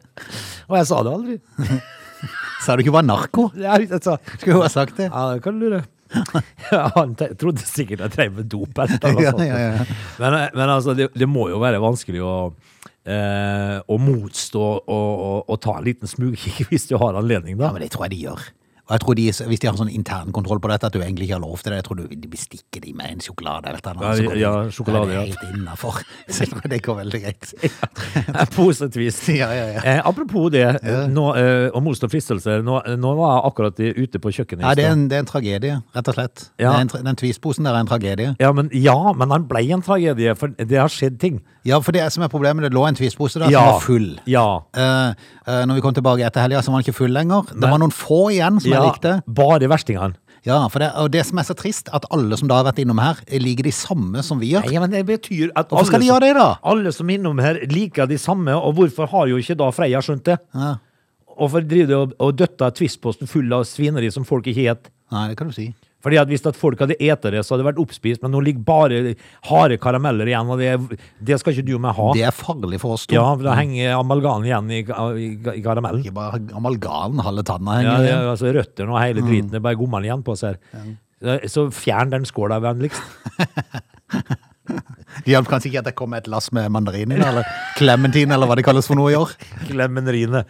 Og 0.67 0.77
jeg 0.77 0.87
sa 0.91 0.99
det 1.03 1.13
aldri. 1.15 1.39
Sa 2.65 2.75
du 2.75 2.83
ikke 2.83 2.95
bare 2.95 3.07
narko? 3.07 3.49
Ja, 3.59 3.77
sa, 4.01 4.17
Skulle 4.37 4.57
jo 4.57 4.63
ha 4.63 4.71
sagt 4.71 4.97
det. 4.99 5.09
ja, 5.11 5.23
det 5.33 5.43
kan 5.45 5.59
du 5.59 5.67
lure. 5.67 5.83
Ja, 6.71 6.85
han 6.95 7.15
trodde 7.19 7.63
sikkert 7.67 8.01
jeg 8.05 8.13
drev 8.15 8.37
med 8.39 8.47
dop. 8.51 8.71
eller 8.79 9.13
noe 9.13 9.25
sånt. 9.27 9.43
ja, 9.43 9.59
ja. 9.59 9.85
Men, 10.21 10.37
men 10.55 10.71
altså, 10.71 10.95
det, 10.97 11.09
det 11.15 11.27
må 11.29 11.49
jo 11.51 11.59
være 11.63 11.81
vanskelig 11.83 12.23
å, 12.23 12.35
eh, 13.07 13.77
å 13.83 13.97
motstå 14.01 14.63
og, 14.63 14.87
og, 14.87 15.37
og 15.47 15.59
ta 15.63 15.77
en 15.79 15.87
liten 15.87 16.09
smugkikk 16.11 16.65
hvis 16.71 16.87
du 16.91 16.95
har 17.01 17.19
anledning, 17.19 17.59
da. 17.59 17.69
Ja, 17.69 17.75
men 17.75 17.85
det 17.85 17.91
tror 17.95 18.07
jeg 18.07 18.17
de 18.17 18.23
gjør. 18.27 18.47
Og 18.87 18.93
jeg 18.95 19.03
tror 19.03 19.17
de, 19.19 19.25
Hvis 19.51 19.61
de 19.63 19.67
har 19.67 19.77
sånn 19.79 19.91
internkontroll 19.91 20.61
på 20.63 20.69
dette, 20.71 20.87
at 20.87 20.95
du 20.95 21.01
egentlig 21.01 21.27
ikke 21.27 21.37
har 21.37 21.43
lov 21.43 21.59
til 21.59 21.73
det, 21.73 21.81
jeg 21.81 21.87
tror 21.87 21.99
du, 21.99 22.03
de 22.07 22.29
bestikker 22.31 22.83
de 22.83 22.93
med 22.95 23.17
en 23.17 23.23
sjokolade 23.23 23.71
eller 23.71 23.97
noe. 23.97 24.13
Ja, 24.15 24.37
ja, 24.39 24.51
sjokolade, 24.71 25.11
er 25.11 25.17
ja. 25.17 25.25
det 25.25 25.35
helt 25.35 25.57
innafor. 25.57 25.99
Det 26.77 26.81
går 26.83 26.97
veldig 27.01 27.19
greit. 27.23 27.51
Positivt. 28.57 29.23
Ja, 29.37 29.49
ja, 29.53 29.65
ja. 29.75 29.81
Eh, 29.85 29.99
apropos 30.07 30.49
det, 30.51 30.63
nå, 31.13 31.23
eh, 31.37 31.67
å 31.75 31.81
motstå 31.83 32.07
fristelser. 32.09 32.63
Nå, 32.65 32.79
nå 32.97 33.11
var 33.19 33.35
jeg 33.35 33.43
akkurat 33.51 33.81
ute 33.99 34.21
på 34.23 34.31
kjøkkenet. 34.33 34.63
Ja, 34.63 34.73
det 34.77 34.85
er 34.87 34.95
en, 34.95 35.03
det 35.11 35.19
er 35.19 35.25
en 35.25 35.29
tragedie, 35.29 35.75
rett 35.95 36.09
og 36.09 36.17
slett. 36.17 36.47
Ja. 36.57 36.71
Det 36.71 36.77
er 36.77 36.85
en, 36.85 37.05
den 37.09 37.19
tvisposen 37.19 37.67
der 37.67 37.75
er 37.77 37.85
en 37.85 37.91
tragedie. 37.91 38.33
ja, 38.41 38.51
men, 38.55 38.71
ja, 38.73 38.95
men 39.17 39.33
den 39.35 39.45
ble 39.49 39.63
en 39.75 39.83
tragedie, 39.85 40.33
for 40.39 40.55
det 40.57 40.79
har 40.79 40.91
skjedd 40.93 41.19
ting. 41.21 41.41
Ja, 41.67 41.81
for 41.83 41.91
det 41.91 42.05
som 42.15 42.23
er 42.23 42.31
problemet, 42.31 42.63
det 42.63 42.71
lå 42.75 42.85
en 42.87 42.95
tvispose 42.95 43.41
der 43.41 43.51
Ja. 43.51 43.59
som 43.59 43.73
var 43.73 43.79
full. 43.83 44.19
Ja. 44.25 44.47
Eh, 44.73 45.09
eh, 45.47 45.65
når 45.67 45.75
vi 45.75 45.81
kom 45.83 45.93
tilbake 45.93 46.23
etter 46.25 46.41
helga, 46.45 46.61
så 46.63 46.71
var 46.71 46.79
den 46.81 46.87
ikke 46.87 46.97
full 46.97 47.11
lenger. 47.11 47.43
Det 47.51 47.69
var 47.69 47.81
noen 47.81 47.91
få 47.91 48.31
igjen 48.31 48.61
som 48.63 48.71
ja 48.77 48.87
likte. 48.87 49.17
bare 49.27 49.69
verstingene. 49.69 50.17
Ja, 50.47 50.61
det, 50.71 50.87
og 50.95 51.09
det 51.11 51.25
som 51.27 51.39
er 51.41 51.45
så 51.47 51.55
trist, 51.57 51.89
at 51.91 52.05
alle 52.13 52.37
som 52.39 52.47
da 52.47 52.61
har 52.61 52.67
vært 52.69 52.79
innom 52.79 53.01
her, 53.01 53.19
liker 53.43 53.67
de 53.67 53.73
samme 53.75 54.21
som 54.23 54.39
vi 54.39 54.53
gjør. 54.53 54.67
Nei, 54.69 54.79
men 54.79 54.93
det 54.93 55.01
betyr 55.09 55.49
at 55.59 55.73
Hvorfor 55.73 55.89
skal 55.89 56.03
de 56.03 56.07
gjøre 56.07 56.23
det, 56.23 56.35
da? 56.37 56.45
Alle 56.71 56.93
som 56.95 57.09
er 57.09 57.19
innom 57.19 57.41
her, 57.43 57.59
liker 57.71 58.07
de 58.07 58.19
samme, 58.21 58.55
og 58.55 58.77
hvorfor 58.77 59.09
har 59.11 59.27
jo 59.33 59.41
ikke 59.41 59.57
da 59.59 59.67
Freia 59.75 59.99
skjønt 60.05 60.23
det? 60.29 60.37
Ja. 60.55 60.77
Hvorfor 61.37 61.65
driver 61.67 61.89
de 61.89 61.97
og, 61.97 62.13
og 62.23 62.37
døtter 62.39 62.71
Twistposten 62.79 63.29
full 63.29 63.51
av 63.53 63.65
svineri 63.67 64.09
som 64.13 64.25
folk 64.25 64.47
ikke 64.49 64.69
et? 64.71 64.87
Nei, 65.13 65.27
det 65.31 65.37
kan 65.39 65.51
du 65.51 65.55
si. 65.57 65.67
Fordi 66.03 66.19
at 66.21 66.27
Hvis 66.29 66.45
at 66.45 66.55
folk 66.55 66.79
hadde 66.79 66.95
spist 67.01 67.31
det, 67.33 67.41
så 67.43 67.55
hadde 67.55 67.63
det 67.63 67.69
vært 67.71 67.79
oppspist, 67.81 68.21
men 68.21 68.31
nå 68.31 68.39
ligger 68.45 68.61
bare 68.67 69.15
harde 69.49 69.77
karameller 69.81 70.29
igjen, 70.29 70.51
og 70.53 70.59
det, 70.61 70.99
det 71.25 71.39
skal 71.41 71.53
ikke 71.55 71.65
du 71.65 71.73
og 71.75 71.81
meg 71.87 71.95
ha. 71.97 72.05
Det 72.13 72.21
er 72.27 72.35
farlig 72.37 72.79
for 72.83 72.93
oss 72.93 73.07
to. 73.09 73.15
Ja, 73.17 73.23
for 73.33 73.43
Da 73.49 73.55
henger 73.57 73.95
amalgamen 73.97 74.45
igjen 74.45 74.69
i, 74.71 74.83
i, 74.85 75.27
i 75.57 75.63
karamellen. 75.65 76.03
Ikke 76.05 76.13
bare 76.19 76.39
amalgam, 76.55 77.17
halve 77.25 77.43
tanna 77.49 77.79
henger 77.79 78.05
igjen. 78.05 78.13
ja, 78.13 78.31
altså 78.35 78.53
Røttene 78.55 78.93
og 78.93 79.01
hele 79.01 79.25
driten. 79.25 79.49
Det 79.51 79.57
er 79.61 79.65
bare 79.71 79.79
gommene 79.81 80.05
igjen 80.11 80.23
på 80.23 80.37
seg. 80.37 80.61
Så- 81.17 81.39
Så 81.49 81.61
fjern 81.73 82.11
den 82.13 82.25
skåla 82.29 82.59
vennligst. 82.61 83.01
Det 85.25 85.31
hjalp 85.33 85.47
kanskje 85.49 85.69
ikke 85.71 85.79
at 85.81 85.87
det 85.89 85.95
kom 85.97 86.13
et 86.17 86.27
lass 86.29 86.51
med 86.55 86.69
mandariner, 86.71 87.21
eller 87.23 87.45
clementine, 87.77 88.33
eller 88.35 88.47
hva 88.49 88.55
det 88.59 88.65
kalles 88.67 88.87
for 88.87 88.99
noe 88.99 89.11
i 89.13 89.15
år. 89.17 89.31
Klemmenrine. 89.69 90.43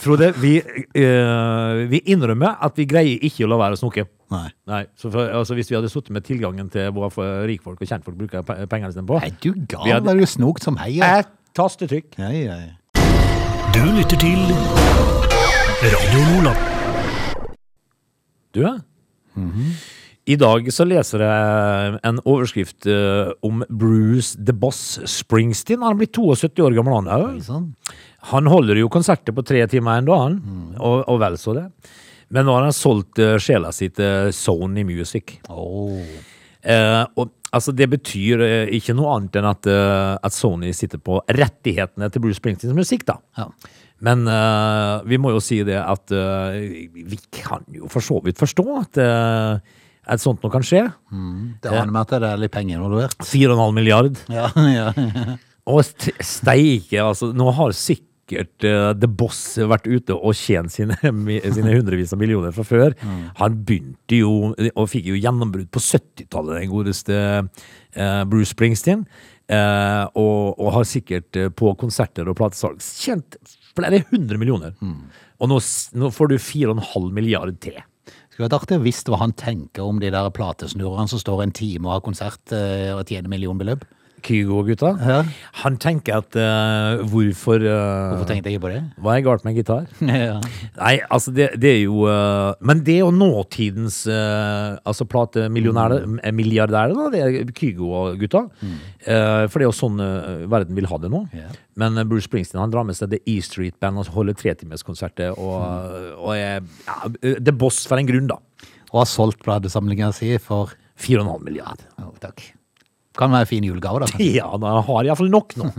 Frode, 0.00 0.30
vi, 0.40 0.56
eh, 0.60 1.80
vi 1.90 2.00
innrømmer 2.14 2.56
at 2.64 2.76
vi 2.78 2.86
greier 2.90 3.22
ikke 3.26 3.44
å 3.46 3.50
la 3.50 3.58
være 3.60 3.76
å 3.78 3.80
snoke. 3.82 4.06
Nei. 4.34 4.46
Nei, 4.70 4.82
så 4.98 5.10
for, 5.12 5.28
altså 5.36 5.54
Hvis 5.58 5.68
vi 5.70 5.76
hadde 5.76 5.90
sittet 5.92 6.10
med 6.16 6.24
tilgangen 6.26 6.70
til 6.72 6.88
hva 6.96 7.10
for 7.12 7.44
rikfolk 7.46 7.82
og 7.84 7.90
kjentfolk 7.90 8.16
bruker 8.18 8.42
pe- 8.48 8.64
pengene 8.72 8.90
sine 8.94 9.04
på 9.06 9.18
Er 9.20 9.30
du 9.36 9.50
Vi 9.52 9.66
gal? 9.68 9.84
hadde- 9.92 10.10
Er 10.14 10.22
du 10.22 10.26
snokt 10.26 10.64
som 10.64 10.78
heier? 10.80 11.20
Et 11.20 11.28
tastetrykk. 11.54 12.16
Ja, 12.18 12.30
ja, 12.32 12.56
ja. 12.64 12.72
Du 13.74 13.82
lytter 13.94 14.16
til 14.18 14.40
Radio 15.84 16.24
Nordland. 16.30 16.58
Du, 18.54 18.62
ja. 18.64 18.74
I 20.24 20.36
dag 20.40 20.68
så 20.72 20.86
leser 20.88 21.20
jeg 21.20 21.96
en 22.08 22.20
overskrift 22.24 22.86
eh, 22.88 23.28
om 23.44 23.60
Bruce 23.68 24.38
The 24.40 24.54
Boss 24.56 24.96
Springsteen. 25.10 25.82
Han 25.84 25.98
er 25.98 26.00
blitt 26.00 26.16
72 26.16 26.64
år 26.64 26.76
gammel, 26.78 26.96
han 26.96 27.10
òg. 27.12 27.98
Han 28.30 28.48
holder 28.48 28.80
jo 28.80 28.88
konserter 28.92 29.36
på 29.36 29.44
tre 29.44 29.60
timer 29.68 30.00
ennå, 30.00 30.16
han. 30.16 30.38
Og, 30.78 31.02
og 31.12 31.20
vel 31.20 31.36
så 31.40 31.56
det. 31.58 31.66
Men 32.32 32.48
nå 32.48 32.56
har 32.56 32.64
han 32.64 32.76
solgt 32.76 33.20
eh, 33.20 33.36
sjela 33.36 33.68
si 33.74 33.90
til 33.92 34.32
Sony 34.32 34.86
Music. 34.88 35.36
Oh. 35.52 36.00
Eh, 36.64 37.02
og 37.20 37.36
altså, 37.52 37.76
det 37.76 37.90
betyr 37.92 38.48
eh, 38.48 38.74
ikke 38.80 38.96
noe 38.96 39.18
annet 39.18 39.36
enn 39.42 39.52
at, 39.52 39.68
at 40.24 40.34
Sony 40.34 40.72
sitter 40.72 41.04
på 41.04 41.20
rettighetene 41.28 42.08
til 42.08 42.24
Bruce 42.24 42.40
Springsteens 42.40 42.76
musikk, 42.76 43.04
da. 43.12 43.20
Ja. 43.36 43.50
Men 44.04 44.26
uh, 44.28 45.00
vi 45.06 45.16
må 45.22 45.30
jo 45.32 45.38
si 45.40 45.62
det 45.64 45.78
at 45.78 46.12
uh, 46.12 46.56
vi 46.92 47.16
kan 47.32 47.62
jo 47.72 47.86
for 47.88 48.04
så 48.04 48.18
vidt 48.24 48.40
forstå 48.42 48.64
at, 48.82 48.98
at 50.06 50.20
sånt 50.22 50.42
noe 50.44 50.52
kan 50.52 50.64
skje. 50.66 50.82
Det 51.64 51.70
aner 51.72 51.92
meg 51.94 52.02
at 52.06 52.14
det 52.20 52.30
er 52.32 52.40
litt 52.42 52.52
penger 52.54 52.78
involvert. 52.80 53.16
4,5 53.24 53.76
milliard. 53.76 54.18
Ja, 54.32 54.50
ja. 54.78 54.88
Og 55.70 55.80
st- 55.86 56.12
steike, 56.24 56.98
altså. 57.00 57.30
Nå 57.36 57.46
har 57.56 57.72
sikkert 57.76 58.66
uh, 58.68 58.90
The 58.96 59.08
Boss 59.08 59.42
vært 59.64 59.86
ute 59.88 60.16
og 60.16 60.36
tjent 60.36 60.72
sine, 60.74 60.96
sine 61.56 61.72
hundrevis 61.76 62.12
av 62.12 62.20
millioner 62.20 62.52
fra 62.56 62.64
før. 62.68 62.96
Han 63.40 63.56
begynte 63.68 64.20
jo, 64.20 64.34
og 64.74 64.90
fikk 64.92 65.08
jo 65.12 65.16
gjennombrudd 65.20 65.70
på 65.72 65.80
70-tallet, 65.84 66.58
den 66.62 66.72
godeste 66.72 67.18
uh, 67.44 68.22
Bruce 68.28 68.52
Springsteen. 68.52 69.06
Uh, 69.44 70.04
og, 70.16 70.54
og 70.56 70.70
har 70.78 70.86
sikkert 70.88 71.36
på 71.56 71.72
konserter 71.80 72.28
og 72.32 72.36
platesalg 72.38 72.78
tjent 72.80 73.36
flere 73.76 74.04
hundre 74.12 74.38
millioner. 74.40 74.76
Og 75.42 75.50
nå, 75.50 75.58
nå 76.00 76.08
får 76.14 76.30
du 76.30 76.36
4,5 76.40 77.08
milliard 77.12 77.56
til. 77.60 77.76
Skulle 78.34 78.48
vært 78.48 78.64
artig 78.64 78.76
å 78.80 78.82
visst 78.82 79.06
hva 79.06 79.20
han 79.20 79.32
tenker 79.38 79.86
om 79.86 80.00
de 80.02 80.08
der 80.10 80.26
platesnurrene 80.34 81.06
som 81.06 81.20
står 81.22 81.44
en 81.44 81.52
time 81.54 81.86
og 81.86 81.92
har 81.92 82.00
konsert 82.02 82.50
eh, 82.56 82.90
og 82.90 83.06
tjener 83.06 83.30
millionbeløp. 83.30 83.84
Kygo-gutta. 84.24 84.90
Ja. 85.04 85.18
Han 85.62 85.76
tenker 85.82 86.22
at 86.22 86.36
uh, 86.38 87.02
hvorfor 87.10 87.62
uh, 87.62 88.14
Hvorfor 88.14 88.28
tenkte 88.30 88.50
jeg 88.50 88.58
ikke 88.58 88.64
på 88.66 88.72
det? 88.72 88.80
Hva 89.04 89.16
er 89.16 89.24
galt 89.26 89.44
med 89.46 89.58
gitar? 89.58 89.84
ja. 90.00 90.38
Nei, 90.78 90.94
altså 91.12 91.34
det, 91.34 91.50
det 91.60 91.72
er 91.74 91.80
jo 91.82 92.06
uh, 92.08 92.56
Men 92.64 92.82
det 92.86 92.98
er 92.98 93.04
jo 93.04 93.12
nåtidens 93.14 94.02
uh, 94.08 94.80
altså 94.84 95.06
platemillionærer, 95.10 96.06
mm. 96.08 96.22
milliardærer, 96.36 96.96
da. 96.96 97.10
Det 97.12 97.22
er 97.24 97.52
Kygo 97.54 97.90
og 97.94 98.18
gutta. 98.20 98.44
Eh, 98.64 99.44
for 99.50 99.60
det 99.60 99.64
er 99.64 99.68
jo 99.68 99.76
sånn 99.76 100.00
verden 100.50 100.76
vil 100.76 100.88
ha 100.88 100.98
det 101.00 101.10
nå. 101.12 101.20
Yeah. 101.36 101.52
Men 101.80 101.98
Bruce 102.08 102.28
Springsteen 102.28 102.62
han 102.62 102.72
drar 102.72 102.86
med 102.88 102.96
seg 102.98 103.12
The 103.12 103.20
E 103.30 103.36
Street 103.44 103.76
Band 103.82 104.00
og 104.00 104.10
holder 104.14 104.36
tretimerskonserter. 104.40 105.36
Og, 105.36 106.16
og 106.16 106.32
er 106.34 106.60
ja, 106.62 106.98
The 107.20 107.54
Boss 107.54 107.84
for 107.88 108.00
en 108.00 108.08
grunn, 108.08 108.30
da. 108.30 108.40
Og 108.92 109.02
har 109.02 109.10
solgt 109.10 109.42
platesamlinga 109.44 110.12
si 110.16 110.34
for 110.42 110.74
4,5 111.00 111.40
milliarder. 111.44 111.88
Oh, 112.02 112.12
takk. 112.22 112.52
Kan 113.14 113.30
være 113.30 113.46
en 113.46 113.50
fin 113.50 113.66
julegave, 113.66 114.02
da. 114.02 114.08
kanskje. 114.10 114.32
Ja, 114.40 114.48
da 114.58 114.80
har 114.82 115.06
iallfall 115.06 115.30
nok 115.30 115.54
nå. 115.60 115.70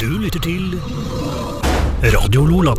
Du 0.00 0.08
lytter 0.18 0.42
til 0.42 0.74
Radio 2.14 2.42
Lola. 2.48 2.74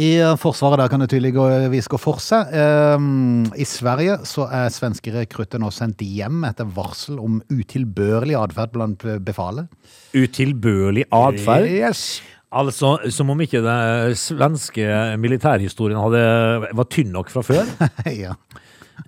I 0.00 0.14
eh, 0.22 0.32
Forsvaret 0.40 0.80
der 0.80 0.88
kan 0.88 1.02
det 1.02 1.10
tydeligvis 1.12 1.88
gå 1.92 1.98
for 2.00 2.22
seg. 2.24 2.48
Ehm, 2.56 3.44
I 3.52 3.66
Sverige 3.68 4.16
så 4.26 4.46
er 4.48 4.72
svenske 4.72 5.12
rekrutter 5.14 5.60
nå 5.60 5.68
sendt 5.74 6.00
hjem 6.02 6.42
etter 6.48 6.66
varsel 6.74 7.20
om 7.20 7.38
utilbørlig 7.52 8.38
atferd 8.40 8.72
blant 8.74 9.04
befalet. 9.26 9.68
Utilbørlig 10.16 11.04
atferd. 11.12 11.68
Yes. 11.68 12.22
Altså, 12.50 12.96
som 13.14 13.30
om 13.30 13.44
ikke 13.44 13.60
den 13.62 14.16
svenske 14.18 14.88
militærhistorien 15.22 16.00
hadde, 16.02 16.24
var 16.74 16.88
tynn 16.90 17.12
nok 17.14 17.30
fra 17.30 17.44
før. 17.46 17.68
ja. 18.24 18.34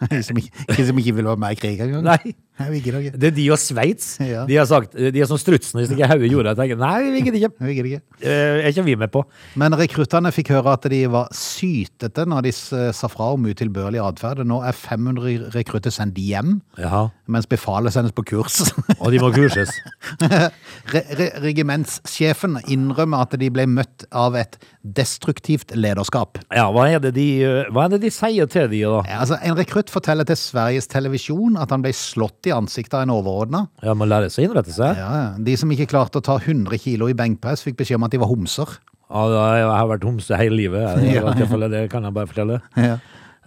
Som 0.26 0.38
ikke, 0.40 0.52
ikke 0.70 0.84
som 0.88 0.98
ikke 1.02 1.12
vil 1.18 1.26
være 1.28 1.40
med 1.42 1.52
i 1.52 1.58
krig 1.60 1.80
engang. 1.84 2.06
Nei. 2.06 2.32
Det 2.60 3.24
er 3.30 3.34
de 3.34 3.44
og 3.50 3.58
Sveits. 3.58 4.18
Ja. 4.20 4.42
De 4.46 4.56
har 4.58 4.66
sagt, 4.68 4.92
de 4.94 5.20
er 5.22 5.28
som 5.28 5.38
strutsene 5.40 5.82
hvis 5.82 5.94
ikke 5.94 6.08
hodet 6.12 6.28
det. 6.28 6.52
Jeg 6.52 6.58
tenker, 6.60 6.80
Nei, 6.82 7.10
vi 7.14 7.22
gidder 7.24 7.38
ikke. 7.40 7.64
Vi 7.64 7.74
gidder 7.78 7.88
ikke. 7.88 8.02
Eh, 8.20 8.58
er 8.60 8.68
ikke 8.68 8.84
vi 8.86 8.96
med 9.00 9.10
på. 9.14 9.22
Men 9.58 9.74
rekruttene 9.80 10.30
fikk 10.34 10.52
høre 10.52 10.74
at 10.76 10.84
de 10.92 11.00
var 11.10 11.30
sytete 11.34 12.26
når 12.28 12.44
de 12.46 12.52
sa 12.52 13.08
fra 13.10 13.30
om 13.34 13.48
utilbørlig 13.48 14.02
atferd. 14.04 14.44
Nå 14.46 14.60
er 14.68 14.76
500 14.76 15.48
rekrutter 15.56 15.94
sendt 15.94 16.20
hjem, 16.20 16.58
Jaha. 16.78 17.06
mens 17.26 17.48
befalet 17.50 17.94
sendes 17.96 18.12
på 18.14 18.24
kurs. 18.34 18.60
Og 19.00 19.08
de 19.14 19.22
må 19.22 19.32
kurses. 19.34 19.72
Re 20.92 21.02
re 21.16 21.28
regimentssjefen 21.42 22.58
innrømmer 22.70 23.24
at 23.24 23.36
de 23.40 23.48
ble 23.54 23.64
møtt 23.70 24.04
av 24.12 24.36
et 24.38 24.58
destruktivt 24.82 25.72
lederskap. 25.78 26.40
Ja, 26.52 26.66
hva 26.74 26.88
er 26.90 27.00
det 27.02 27.14
de, 27.16 27.26
eh, 27.46 27.72
hva 27.72 27.86
er 27.86 27.94
det 27.96 28.02
de 28.04 28.12
sier 28.12 28.48
til 28.50 28.68
de 28.72 28.82
da? 28.84 29.00
Ja, 29.08 29.20
Altså, 29.22 29.38
en 29.46 29.54
rekrutt 29.56 29.88
forteller 29.92 30.26
til 30.26 30.36
Sveriges 30.36 30.88
Televisjon 30.90 31.56
at 31.60 31.70
han 31.70 31.84
ble 31.84 31.92
slått 31.94 32.41
i 32.48 32.54
ansiktet 32.54 32.96
av 32.98 33.04
en 33.06 33.14
overordna. 33.14 33.66
Ja, 33.84 33.94
må 33.98 34.08
lære 34.08 34.30
seg 34.32 34.44
å 34.44 34.50
innrette 34.50 34.74
seg. 34.74 34.96
Ja, 34.98 35.10
ja. 35.18 35.26
de 35.38 35.56
som 35.60 35.72
ikke 35.74 35.90
klarte 35.92 36.22
å 36.22 36.24
ta 36.24 36.38
100 36.40 36.80
kilo 36.82 37.10
i 37.10 37.16
benkpress, 37.18 37.64
fikk 37.66 37.80
beskjed 37.82 38.00
om 38.00 38.08
at 38.08 38.14
de 38.14 38.22
var 38.22 38.32
homser. 38.32 38.78
Ja, 39.12 39.26
jeg 39.58 39.68
har 39.68 39.90
vært 39.90 40.06
homse 40.08 40.40
hele 40.40 40.56
livet. 40.56 40.88
Jeg, 41.04 41.20
Ja, 41.20 41.34
ja. 41.36 41.46
fall, 41.50 41.68
Det 41.68 41.84
kan 41.92 42.06
jeg 42.08 42.16
bare 42.16 42.30
fortelle. 42.30 42.62
Ja. 42.80 42.96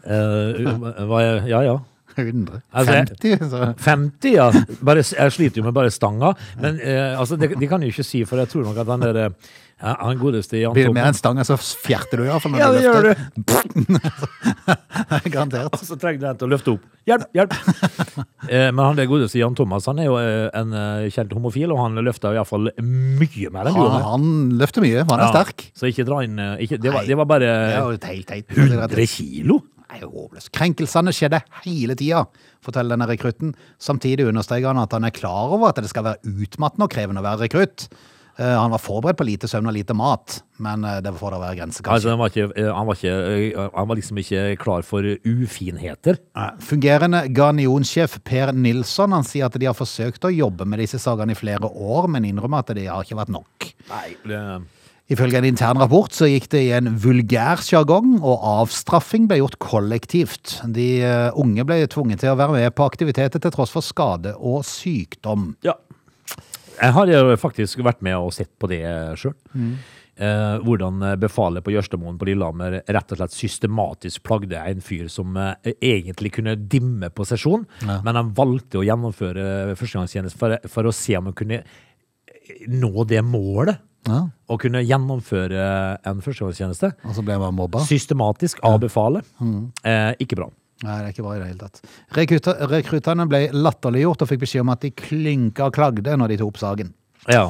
uh, 0.05 1.49
ja, 1.49 1.61
ja. 1.65 1.77
100. 2.15 2.61
Altså, 2.71 2.93
50, 2.93 3.49
så 3.49 3.73
50, 3.77 4.35
ja. 4.37 4.45
Bare, 4.85 5.03
jeg 5.03 5.33
sliter 5.35 5.59
jo 5.59 5.65
med 5.65 5.75
bare 5.75 5.91
stanga. 5.91 6.31
Men 6.61 6.79
uh, 6.79 7.19
altså, 7.19 7.35
det, 7.39 7.51
de 7.59 7.67
kan 7.67 7.83
jo 7.83 7.91
ikke 7.91 8.05
si, 8.07 8.23
for 8.29 8.39
jeg 8.39 8.51
tror 8.51 8.67
nok 8.69 8.79
at 8.83 8.91
den 8.93 9.03
der 9.03 9.19
eh, 9.25 9.53
ja, 9.85 9.93
Han 10.01 10.17
godeste 10.17 10.57
Jan 10.57 10.73
blir 10.73 10.87
det 10.89 10.95
mer 10.95 11.11
enn 11.11 11.17
stanga, 11.17 11.43
så 11.45 11.57
fjerter 11.59 12.21
du 12.21 12.25
iallfall 12.25 12.55
Ja, 12.57 12.71
du 12.73 12.79
det 12.79 12.85
gjør 12.87 13.05
løfter. 13.11 13.75
Garantert. 15.35 15.75
Og 15.77 15.83
så 15.85 15.97
trenger 16.01 16.23
du 16.23 16.25
en 16.31 16.39
til 16.41 16.47
å 16.47 16.51
løfte 16.55 16.73
opp. 16.73 16.87
Hjelp, 17.05 17.27
hjelp! 17.37 17.53
eh, 18.49 18.71
men 18.71 18.81
han 18.81 18.97
der 18.97 19.09
godeste 19.11 19.37
Jan 19.37 19.57
Thomas 19.57 19.85
han 19.91 20.01
er 20.01 20.09
jo 20.09 20.17
eh, 20.17 20.47
en 20.57 20.73
eh, 20.73 21.05
kjent 21.13 21.35
homofil, 21.37 21.69
og 21.75 21.83
han 21.83 22.01
løfter 22.07 22.33
iallfall 22.33 22.71
mye 22.81 23.53
mer 23.53 23.69
enn 23.69 23.77
du. 23.77 23.83
Han, 23.83 24.07
han 24.09 24.27
løfter 24.63 24.85
mye, 24.85 25.05
han 25.05 25.19
er 25.19 25.27
Ja, 25.27 25.29
sterk. 25.35 25.67
Så 25.77 25.91
ikke 25.91 26.07
dra 26.07 26.23
inn 26.25 26.41
eh, 26.41 26.65
ikke, 26.65 26.81
det, 26.81 26.95
var, 26.95 27.05
det 27.05 27.19
var 27.21 27.29
bare 27.29 27.53
Det 27.53 27.77
er 27.77 27.85
jo 27.85 27.93
helt 27.93 28.57
100 28.57 29.07
kilo? 29.13 29.61
Nei, 29.85 30.01
håpløst. 30.01 30.49
Krenkelsene 30.55 31.13
skjedde 31.13 31.43
hele 31.61 31.93
tida, 31.99 32.25
forteller 32.65 32.95
denne 32.95 33.07
rekrutten. 33.11 33.53
Samtidig 33.77 34.25
understreker 34.31 34.73
han 34.73 34.81
at 34.81 34.97
han 34.97 35.05
er 35.05 35.13
klar 35.13 35.53
over 35.53 35.69
at 35.69 35.79
det 35.83 35.91
skal 35.93 36.07
være 36.09 36.33
utmattende 36.41 36.89
og 36.89 36.95
krevende 36.95 37.21
å 37.21 37.27
være 37.27 37.45
rekrutt. 37.45 37.85
Eh, 38.37 38.51
han 38.59 38.71
var 38.73 38.81
forberedt 38.83 39.19
på 39.19 39.27
lite 39.27 39.47
søvn 39.47 39.69
og 39.69 39.75
lite 39.77 39.95
mat, 39.95 40.41
men 40.63 40.83
eh, 40.83 40.99
det 41.03 41.13
får 41.15 41.35
da 41.35 41.39
være 41.39 41.59
grenser, 41.61 41.85
Altså, 41.87 42.09
kanskje. 42.09 42.11
han, 42.11 42.19
var 42.19 42.33
ikke, 42.33 42.47
eh, 42.59 42.71
han, 42.75 42.87
var 42.89 42.99
ikke, 42.99 43.69
han 43.77 43.89
var 43.91 43.99
liksom 44.01 44.19
ikke 44.19 44.43
klar 44.59 44.87
for 44.87 45.07
ufinheter. 45.23 46.19
Fungerende 46.59 47.25
garnionsjef 47.31 48.19
Per 48.27 48.51
Nilsson 48.51 49.15
han 49.15 49.27
sier 49.27 49.47
at 49.47 49.55
de 49.59 49.69
har 49.69 49.77
forsøkt 49.77 50.27
å 50.27 50.33
jobbe 50.35 50.67
med 50.67 50.83
disse 50.83 50.99
sakene 50.99 51.31
i 51.31 51.39
flere 51.39 51.69
år, 51.69 52.09
men 52.11 52.27
innrømmer 52.27 52.65
at 52.65 52.75
det 52.75 52.89
har 52.91 53.07
ikke 53.07 53.21
vært 53.23 53.31
nok. 53.37 53.69
Nei, 53.91 54.09
det, 54.27 54.41
Ifølge 55.05 55.37
en 55.37 55.45
intern 55.45 55.77
rapport 55.77 56.09
så 56.17 56.25
gikk 56.25 56.47
det 56.49 56.63
i 56.65 56.71
en 56.73 56.87
vulgær 56.97 57.61
sjargong, 57.61 58.15
og 58.25 58.41
avstraffing 58.41 59.27
ble 59.29 59.37
gjort 59.37 59.59
kollektivt. 59.61 60.55
De 60.65 61.05
unge 61.37 61.61
ble 61.69 61.83
tvunget 61.93 62.23
til 62.23 62.33
å 62.33 62.39
være 62.39 62.55
med 62.57 62.73
på 62.73 62.87
aktiviteter 62.89 63.37
til 63.43 63.53
tross 63.53 63.69
for 63.75 63.85
skade 63.85 64.33
og 64.33 64.65
sykdom. 64.65 65.51
ja. 65.61 65.77
Jeg 66.81 66.95
har 66.95 67.07
jo 67.11 67.35
faktisk 67.39 67.79
vært 67.85 68.01
med 68.05 68.17
og 68.17 68.33
sett 68.35 68.51
på 68.59 68.67
det 68.71 68.81
sjøl. 69.19 69.35
Eh, 70.15 70.57
hvordan 70.63 71.01
befalet 71.19 71.63
på 71.65 71.73
Jørstadmoen 71.73 72.15
på 72.19 72.27
Lillehammer 72.29 72.77
rett 72.87 73.09
og 73.11 73.19
slett 73.19 73.33
systematisk 73.35 74.23
plagde 74.23 74.55
en 74.55 74.79
fyr 74.83 75.09
som 75.11 75.35
eh, 75.35 75.73
egentlig 75.83 76.31
kunne 76.37 76.53
dimme 76.55 77.09
på 77.11 77.25
sesjon, 77.27 77.65
men 77.83 78.15
han 78.15 78.31
valgte 78.37 78.79
å 78.79 78.85
gjennomføre 78.87 79.75
førstegangstjeneste 79.75 80.39
for, 80.39 80.55
for 80.71 80.87
å 80.87 80.93
se 80.95 81.17
om 81.19 81.27
han 81.31 81.35
kunne 81.35 81.59
nå 82.71 83.03
det 83.09 83.19
målet. 83.27 83.81
Ja. 84.05 84.21
Å 84.47 84.55
kunne 84.61 84.83
gjennomføre 84.85 85.63
en 86.05 86.19
førstegangstjeneste 86.21 86.91
Og 87.09 87.15
så 87.17 87.23
ble 87.25 87.39
man 87.41 87.55
mobba. 87.57 87.81
systematisk 87.89 88.59
av 88.63 88.77
befalet. 88.83 89.25
Eh, 89.83 90.11
ikke 90.21 90.37
bra. 90.37 90.47
Nei, 90.83 90.97
det 90.99 91.05
er 91.07 91.13
ikke 91.13 91.23
bra 91.23 91.37
i 91.37 91.39
det 91.39 91.47
hele 91.53 91.61
tatt. 91.61 91.79
Rekruta, 92.17 92.57
rekruttene 92.67 93.25
ble 93.31 93.45
latterliggjort 93.55 94.25
og 94.25 94.31
fikk 94.31 94.43
beskjed 94.43 94.65
om 94.65 94.73
at 94.73 94.83
de 94.83 94.91
klynka 94.91 95.69
og 95.69 95.77
klagde 95.77 96.17
når 96.19 96.33
de 96.33 96.39
tok 96.41 96.51
opp 96.51 96.61
saken. 96.61 96.91
Ja. 97.31 97.45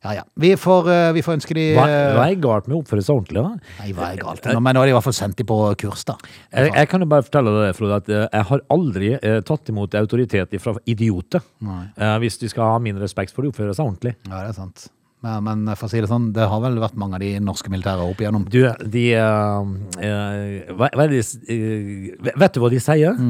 Ja, 0.00 0.14
ja. 0.16 0.22
Vi 0.40 0.54
får, 0.56 0.86
eh, 0.88 1.12
vi 1.12 1.20
får 1.20 1.34
ønske 1.36 1.54
de 1.54 1.64
Hva, 1.76 1.82
eh, 1.84 2.14
hva 2.16 2.22
er 2.30 2.38
galt 2.40 2.68
med 2.70 2.78
å 2.78 2.80
oppføre 2.80 3.02
seg 3.04 3.18
ordentlig, 3.18 3.42
da? 3.44 3.82
Nei, 3.82 3.90
hva 3.92 4.06
er 4.08 4.22
galt? 4.22 4.46
Men 4.56 4.74
nå 4.74 4.80
er 4.80 4.88
de 4.88 4.94
i 4.94 4.96
hvert 4.96 5.04
fall 5.04 5.16
sendt 5.18 5.36
de 5.36 5.44
på 5.44 5.58
kurs, 5.76 6.04
da. 6.08 6.16
Jeg, 6.48 6.72
jeg 6.72 6.88
kan 6.88 7.04
jo 7.04 7.08
bare 7.10 7.26
fortelle 7.26 7.52
deg, 7.58 7.74
Frode, 7.76 7.98
at 8.00 8.08
eh, 8.08 8.24
jeg 8.32 8.48
har 8.48 8.62
aldri 8.72 9.10
tatt 9.44 9.68
imot 9.68 9.98
autoritet 10.00 10.56
fra 10.64 10.72
idioter. 10.88 11.44
Eh, 11.60 12.16
hvis 12.24 12.40
de 12.40 12.48
skal 12.48 12.72
ha 12.72 12.78
min 12.80 12.96
respekt 12.96 13.36
for 13.36 13.44
å 13.44 13.52
oppføre 13.52 13.76
seg 13.76 13.84
ordentlig. 13.84 14.14
Ja, 14.24 14.40
det 14.40 14.54
er 14.54 14.56
sant. 14.56 14.88
Men, 15.20 15.44
men 15.44 15.76
for 15.76 15.84
å 15.88 15.92
si 15.92 16.00
det 16.00 16.08
sånn, 16.08 16.30
det 16.32 16.46
har 16.48 16.62
vel 16.64 16.78
vært 16.80 16.96
mange 17.00 17.18
av 17.18 17.24
de 17.24 17.34
norske 17.44 17.68
militære 17.72 18.06
opp 18.08 18.22
igjennom. 18.22 18.46
Du, 18.48 18.62
de 18.94 19.04
uh, 19.20 19.60
uh, 20.00 20.72
hva, 20.78 20.88
hva 20.96 21.04
er 21.04 21.12
de 21.12 21.20
eh, 21.20 22.32
Vet 22.40 22.56
du 22.56 22.62
hva 22.64 22.72
de 22.72 22.80
sier? 22.80 23.20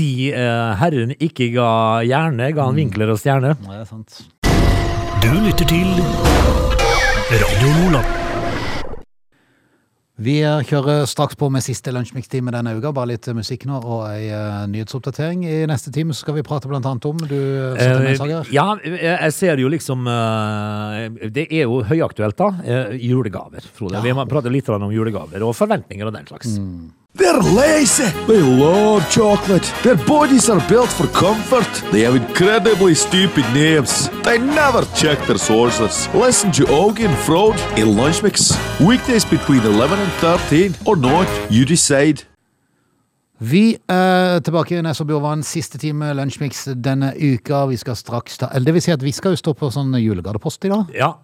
De 0.00 0.10
uh, 0.32 0.72
herren 0.80 1.12
ikke 1.18 1.50
ga 1.52 1.68
hjerne, 2.08 2.48
ga 2.56 2.70
han 2.70 2.80
vinkler 2.80 3.12
og 3.12 3.20
stjerne. 3.20 3.54
Ja, 3.60 3.76
det 3.76 3.84
er 3.84 3.90
sant. 3.92 4.22
Du 5.24 5.32
lytter 5.44 5.68
til 5.68 5.96
Radio 7.34 7.74
Lola. 7.82 8.23
Vi 10.14 10.36
eh, 10.46 10.60
kjører 10.62 11.08
straks 11.10 11.34
på 11.34 11.48
med 11.50 11.64
siste 11.64 11.90
lunsjmikstime 11.90 12.52
denne 12.54 12.76
uka. 12.78 12.92
Bare 12.94 13.10
litt 13.10 13.26
musikk 13.34 13.64
nå 13.66 13.80
og 13.82 14.04
ei 14.12 14.28
eh, 14.30 14.60
nyhetsoppdatering. 14.70 15.42
I 15.42 15.56
neste 15.66 15.90
time 15.94 16.14
skal 16.14 16.36
vi 16.38 16.44
prate 16.46 16.70
blant 16.70 16.86
annet 16.86 17.08
om 17.10 17.18
Du 17.26 17.34
eh, 17.34 18.14
saker. 18.20 18.52
ja, 18.54 18.68
jeg 18.86 19.00
jeg 19.24 19.34
ser 19.34 19.58
jo 19.58 19.70
liksom 19.74 20.06
eh, 20.06 21.28
Det 21.34 21.48
er 21.50 21.66
jo 21.66 21.80
høyaktuelt, 21.88 22.38
da. 22.38 22.52
eh, 22.62 22.94
julegaver, 23.02 23.66
Frode. 23.74 24.02
Vi 24.06 24.14
må 24.14 24.26
prate 24.30 24.52
litt 24.54 24.70
om 24.70 24.86
julegaver 24.94 25.42
og 25.42 25.56
forventninger 25.58 26.06
og 26.06 26.14
den 26.14 26.30
slags. 26.30 26.54
They're 27.16 27.38
lazy. 27.38 28.10
They 28.26 28.42
love 28.42 29.08
chocolate. 29.08 29.62
Their 29.84 29.94
bodies 29.94 30.50
are 30.50 30.60
built 30.68 30.88
for 30.88 31.06
comfort. 31.08 31.70
They 31.92 32.02
have 32.02 32.16
incredibly 32.16 32.94
stupid 32.96 33.44
names. 33.54 34.08
They 34.24 34.38
never 34.38 34.82
check 34.96 35.24
their 35.26 35.38
sources. 35.38 36.08
Listen 36.12 36.50
to 36.52 36.64
Augie 36.64 37.06
and 37.06 37.16
Frode 37.18 37.60
in 37.76 37.96
Lunch 37.96 38.20
Mix. 38.24 38.58
Weekdays 38.80 39.24
between 39.24 39.60
11 39.60 40.00
and 40.00 40.12
13 40.12 40.74
or 40.86 40.96
not, 40.96 41.28
you 41.48 41.64
decide. 41.64 42.24
Vi 43.38 43.76
er 43.88 44.40
tilbake 44.40 44.78
i 44.78 44.82
Nes 44.82 45.00
siste 45.46 45.78
time 45.78 46.14
lunsjmix 46.14 46.64
denne 46.74 47.14
uka. 47.14 47.66
Vi 47.66 47.76
skal 47.76 47.96
straks 47.96 48.38
ta 48.38 48.48
Eller 48.52 48.66
det 48.66 48.74
vil 48.74 48.82
si 48.82 48.92
at 48.92 49.02
vi 49.02 49.12
skal 49.12 49.32
jo 49.32 49.36
stå 49.36 49.54
på 49.54 49.70
sånn 49.70 49.94
julegatepost 50.00 50.64
i 50.64 50.68
dag. 50.68 50.90
Ja. 50.94 51.14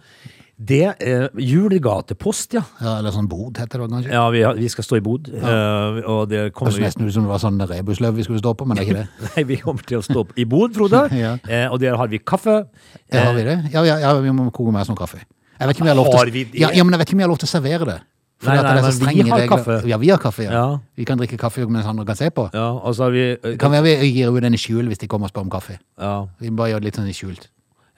Det 0.61 0.83
er 1.00 1.31
julegatepost, 1.40 2.52
ja. 2.59 2.62
Ja, 2.83 2.99
eller 3.00 3.14
sånn 3.14 3.29
bod, 3.31 3.57
heter 3.57 3.81
det 3.81 3.88
kanskje. 3.93 4.12
Ja, 4.12 4.26
vi, 4.35 4.43
har- 4.45 4.55
vi 4.59 4.69
skal 4.69 4.85
stå 4.85 4.99
i 4.99 5.00
bod, 5.05 5.31
eh, 5.33 6.00
og 6.05 6.29
det 6.29 6.52
kommer 6.52 6.71
Kanskje 6.73 6.85
nesten 6.85 7.07
ut 7.09 7.14
som 7.14 7.25
det 7.25 7.31
var 7.33 7.38
sånn 7.40 7.61
rebusløv 7.71 8.14
vi 8.19 8.23
skulle 8.26 8.43
stå 8.43 8.52
på, 8.55 8.67
men 8.69 8.76
det 8.76 8.85
er 8.85 8.90
ikke 8.90 8.99
det. 9.00 9.09
Nei, 9.37 9.45
vi 9.49 9.57
kommer 9.57 9.83
til 9.88 9.99
å 9.99 10.05
stå 10.05 10.26
i 10.37 10.45
bod, 10.45 10.75
Frode. 10.76 11.07
Ja. 11.17 11.37
eh, 11.49 11.67
og 11.73 11.81
der 11.81 11.97
har 11.97 12.09
vi 12.12 12.19
kaffe. 12.19 12.67
Ja, 13.12 13.25
har 13.31 13.35
vi 13.35 13.43
det? 13.49 13.57
Ja, 13.73 13.83
ja, 13.88 13.97
ja, 14.05 14.12
vi 14.21 14.31
må 14.37 14.50
koke 14.52 14.75
oss 14.76 14.88
noe 14.93 14.97
kaffe. 15.00 15.23
Jeg 15.61 15.69
vet 15.69 15.76
ikke 15.76 15.83
om 15.83 15.88
jeg 15.90 15.97
har 15.97 16.02
lov 16.05 16.12
til, 16.25 16.33
vi? 16.33 16.45
Ja, 16.61 16.71
ja, 16.76 16.85
men 16.85 16.93
jeg 16.93 17.00
vet 17.00 17.09
ikke 17.09 17.17
om 17.17 17.21
jeg 17.21 17.29
har 17.29 17.33
lov 17.35 17.40
til 17.40 17.49
å 17.49 17.55
servere 17.57 17.85
det. 17.95 17.99
Fordi 18.40 18.57
Nei, 18.57 18.62
nei, 18.64 18.76
det 18.81 18.93
så 18.97 19.05
men 19.05 19.12
vi 19.12 19.25
har 19.29 19.40
regler. 19.43 19.50
kaffe. 19.52 19.75
Ja, 19.90 19.97
vi 20.00 20.09
har 20.09 20.19
kaffe, 20.23 20.45
ja. 20.47 20.52
Ja. 20.52 20.79
Vi 20.97 21.05
kan 21.05 21.19
drikke 21.21 21.37
kaffe 21.37 21.67
mens 21.69 21.85
andre 21.85 22.07
kan 22.09 22.17
se 22.17 22.31
på. 22.33 22.47
Ja, 22.57 22.71
og 22.73 22.95
så 22.97 23.05
har 23.05 23.11
vi 23.12 23.25
Uh, 23.37 23.57
Kan 23.61 23.71
være 23.75 23.83
vi 24.00 24.12
gir 24.14 24.33
ut 24.33 24.40
den 24.40 24.55
i 24.57 24.61
skjul 24.61 24.88
hvis 24.88 24.99
de 25.02 25.07
kommer 25.12 25.29
og 25.29 25.33
spør 25.35 25.45
om 25.45 25.50
kaffe. 25.52 25.76
ja. 26.00 26.26
Vi 26.40 26.49
bare 26.50 26.71
gjør 26.73 26.81
det 26.81 26.88
litt 26.88 26.97
sånn 26.97 27.09
i 27.11 27.12
skjult. 27.12 27.49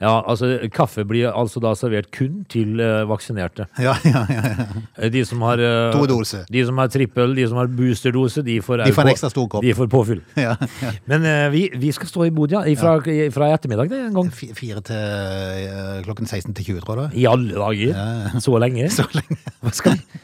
Ja, 0.03 0.11
altså 0.27 0.49
kaffe 0.75 1.05
blir 1.07 1.29
altså 1.31 1.61
da 1.63 1.71
servert 1.79 2.09
kun 2.13 2.41
til 2.51 2.81
eh, 2.83 3.05
vaksinerte. 3.07 3.65
Ja, 3.81 3.93
ja, 4.03 4.21
ja. 4.29 4.41
ja. 4.51 4.65
Eh, 4.99 5.09
De 5.13 5.21
som 5.25 5.41
har 5.47 5.61
eh, 5.63 5.93
To 5.95 6.03
doser. 6.11 6.43
De 6.51 6.63
som 6.67 6.77
har 6.83 6.91
trippel, 6.91 7.33
de 7.37 7.45
som 7.47 7.57
har 7.61 7.71
boosterdose, 7.71 8.43
de 8.43 8.57
får, 8.65 8.83
De 8.83 8.93
får 8.97 9.07
en 9.07 9.11
ekstra 9.13 9.31
stor 9.31 9.47
kopp. 9.53 9.63
De 9.63 9.71
får 9.77 9.87
påfyll. 9.93 10.21
ja, 10.45 10.57
ja. 10.83 10.91
Men 11.09 11.25
eh, 11.29 11.45
vi, 11.53 11.63
vi 11.79 11.91
skal 11.95 12.11
stå 12.11 12.27
i 12.27 12.33
bod, 12.35 12.51
ja. 12.53 12.61
Fra, 12.83 12.97
fra 13.33 13.49
ettermiddag 13.55 13.89
det 13.93 14.01
en 14.09 14.17
gang. 14.19 14.31
Fi- 14.35 14.51
Fire 14.57 14.83
til 14.85 14.99
eh, 14.99 16.01
klokken 16.05 16.27
16 16.29 16.53
til 16.59 16.73
20, 16.73 16.83
tror 16.85 17.03
jeg. 17.05 17.15
I 17.23 17.27
alle 17.31 17.55
dager. 17.57 18.39
Så 18.43 18.57
lenge. 18.61 18.89
Så 18.99 19.07
lenge. 19.15 19.39
Hva 19.63 19.71
skal 19.73 19.95
vi? 19.97 20.19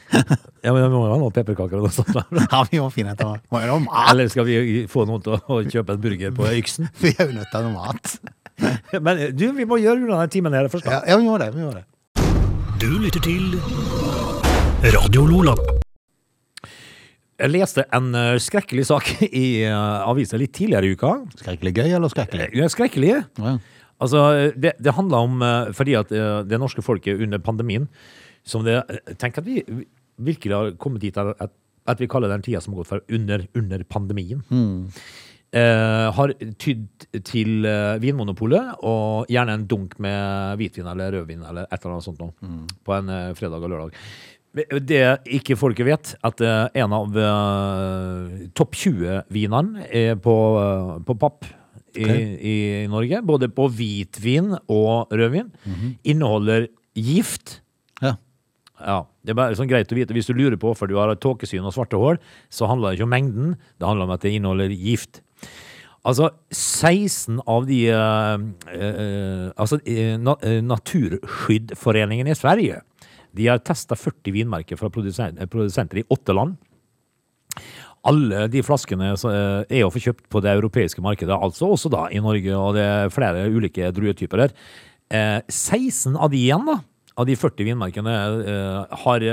Ja, 0.60 0.74
men 0.74 0.82
Vi 0.84 0.88
må 0.92 1.06
jo 1.06 1.14
ha 1.14 1.18
noen 1.22 1.32
pepperkaker 1.32 1.78
og 1.80 1.86
noe 1.88 1.94
sånt. 1.94 2.12
da. 2.12 2.26
Ja, 2.52 2.60
vi 2.68 2.82
må 2.82 2.90
finne 2.92 3.14
etter 3.16 3.30
må 3.50 3.62
jo 3.64 3.72
ha 3.72 3.78
mat. 3.86 4.10
Eller 4.12 4.28
skal 4.28 4.44
vi 4.48 4.84
få 4.90 5.06
noen 5.08 5.22
til 5.24 5.38
å 5.40 5.62
kjøpe 5.64 5.96
en 5.96 6.02
burger 6.04 6.36
på 6.36 6.50
Yksen? 6.60 6.90
Vi 7.00 7.14
er 7.16 7.30
jo 7.30 7.38
nødt 7.38 7.48
til 7.48 7.56
å 7.56 7.62
ha 7.62 7.70
noe 7.70 7.88
mat. 7.88 8.18
Men 9.06 9.16
eh, 9.16 9.32
du, 9.34 9.50
vi 9.56 9.66
må 9.68 9.80
gjøre 9.82 10.04
unna 10.04 10.22
den 10.24 10.34
timen 10.36 10.56
her 10.56 10.68
først. 10.72 10.88
Ja, 10.88 11.00
da. 11.00 11.12
ja, 11.12 11.20
vi 11.20 11.28
må 11.28 11.38
det. 11.40 11.50
Vi 11.56 11.66
må 11.66 11.74
det. 11.74 11.84
Du 12.80 12.88
lytter 13.00 13.22
til 13.24 13.58
Radio 14.96 15.26
Lola. 15.28 15.56
Jeg 17.40 17.52
leste 17.54 17.86
en 17.96 18.14
eh, 18.16 18.36
skrekkelig 18.40 18.86
sak 18.90 19.14
i 19.44 19.62
uh, 19.64 20.08
avisa 20.10 20.40
litt 20.40 20.52
tidligere 20.56 20.88
i 20.88 20.96
uka. 20.96 21.16
Skrekkelig 21.40 21.76
gøy 21.80 21.86
eller 21.88 22.12
skrekkelig? 22.12 22.50
Eh, 22.52 22.72
Skrekkelig. 22.72 23.14
Ja. 23.40 23.58
Altså, 24.00 24.20
det, 24.56 24.74
det 24.80 24.96
handler 24.96 25.26
om 25.28 25.42
eh, 25.44 25.72
fordi 25.76 25.96
at 25.98 26.12
eh, 26.12 26.42
det 26.48 26.60
norske 26.60 26.82
folket 26.82 27.20
under 27.20 27.40
pandemien 27.44 27.88
som 28.48 28.64
det, 28.64 28.78
eh, 28.80 29.16
Tenk 29.20 29.38
at 29.38 29.46
vi 29.46 29.60
virkelig 30.16 30.56
har 30.56 30.76
kommet 30.80 31.04
dit 31.04 31.16
at, 31.20 31.36
at, 31.40 32.00
vi 32.00 32.08
kaller 32.08 32.32
den 32.32 32.44
tida 32.44 32.60
som 32.60 32.72
har 32.72 32.82
gått 32.82 32.92
for 32.92 33.04
under, 33.12 33.44
under 33.56 33.84
pandemien. 33.84 34.42
Eh, 35.50 36.08
har 36.14 36.30
tydd 36.62 37.08
til 37.26 37.64
eh, 37.66 37.96
Vinmonopolet 37.98 38.84
og 38.86 39.26
gjerne 39.26 39.56
en 39.58 39.64
dunk 39.66 39.96
med 39.98 40.60
hvitvin 40.60 40.86
eller 40.86 41.16
rødvin 41.16 41.40
eller 41.42 41.64
et 41.66 41.80
eller 41.80 41.96
annet 41.96 42.06
sånt 42.06 42.20
noe, 42.22 42.52
på 42.86 42.94
en 42.94 43.10
eh, 43.10 43.32
fredag 43.34 43.66
og 43.66 43.72
lørdag. 43.72 43.96
Det 44.86 45.00
ikke 45.40 45.56
folket 45.58 45.88
vet, 45.88 46.12
at 46.26 46.40
en 46.42 46.94
av 46.94 47.18
topp 48.58 48.78
20-vinene 48.78 49.84
er 49.94 50.16
på, 50.18 50.34
på 51.06 51.14
papp 51.22 51.46
i, 51.94 52.06
i 52.50 52.56
Norge, 52.90 53.20
både 53.26 53.46
på 53.54 53.68
hvitvin 53.70 54.56
og 54.66 55.14
rødvin, 55.14 55.52
inneholder 56.02 56.66
gift. 56.98 57.60
Ja. 58.02 58.16
Ja, 58.80 58.98
Det 59.22 59.34
er 59.34 59.38
bare 59.38 59.54
sånn 59.54 59.70
greit 59.70 59.90
å 59.94 59.98
vite. 59.98 60.14
Hvis 60.18 60.26
du 60.26 60.34
lurer 60.34 60.58
på 60.58 60.72
hvorfor 60.72 60.90
du 60.90 60.96
har 60.98 61.14
tåkesyn 61.14 61.66
og 61.66 61.74
svarte 61.76 61.98
hår, 62.00 62.18
så 62.50 62.66
handler 62.70 62.90
det 62.90 62.98
ikke 62.98 63.06
om 63.06 63.14
mengden, 63.14 63.54
det 63.78 63.86
handler 63.86 64.08
om 64.10 64.14
at 64.18 64.26
det 64.26 64.34
inneholder 64.34 64.74
gift. 64.74 65.22
Altså, 66.00 66.30
16 66.54 67.42
av 67.44 67.66
de 67.68 67.80
uh, 67.92 68.40
uh, 68.72 69.50
Altså, 69.60 69.76
uh, 69.84 70.32
eh, 70.40 70.62
Naturskyddforeningen 70.64 72.30
i 72.30 72.36
Sverige 72.38 72.80
de 73.36 73.46
har 73.46 73.60
testa 73.62 73.94
40 73.94 74.32
vinmerker 74.34 74.74
fra 74.74 74.88
produsenter 74.90 76.00
i 76.00 76.02
åtte 76.10 76.34
land. 76.34 76.56
Alle 78.10 78.48
de 78.50 78.62
flaskene 78.66 79.12
er 79.12 79.84
å 79.86 79.90
få 79.94 80.02
kjøpt 80.02 80.24
på 80.32 80.42
det 80.42 80.56
europeiske 80.56 81.04
markedet, 81.04 81.36
altså 81.36 81.68
også 81.70 81.92
da 81.94 82.08
i 82.10 82.18
Norge, 82.18 82.56
og 82.58 82.74
det 82.74 82.82
er 82.82 83.14
flere 83.14 83.44
ulike 83.46 83.92
druetyper 83.94 84.42
her. 84.42 84.56
Eh, 85.14 85.38
16 85.46 86.18
av 86.18 86.32
de 86.34 86.40
igjen, 86.40 86.66
da, 86.66 86.80
av 87.14 87.30
de 87.30 87.38
40 87.38 87.70
vinmerkene, 87.70 88.16
har 89.04 89.28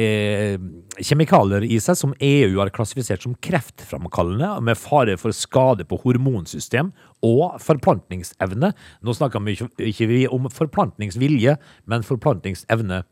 eh, 0.00 0.56
kjemikalier 1.00 1.64
i 1.66 1.78
seg 1.82 1.98
som 1.98 2.12
EU 2.22 2.58
har 2.60 2.72
klassifisert 2.74 3.24
som 3.24 3.36
kreftframkallende, 3.44 4.52
med 4.64 4.78
fare 4.80 5.16
for 5.20 5.34
skade 5.36 5.86
på 5.88 5.98
hormonsystem 6.04 6.92
og 7.26 7.56
forplantningsevne. 7.64 8.72
Nå 9.04 9.16
snakker 9.16 9.42
vi 9.44 9.56
ikke, 9.56 9.70
ikke 9.92 10.10
vi 10.12 10.22
om 10.30 10.48
forplantningsvilje, 10.52 11.56
men 11.90 12.06
forplantningsevne. 12.06 13.02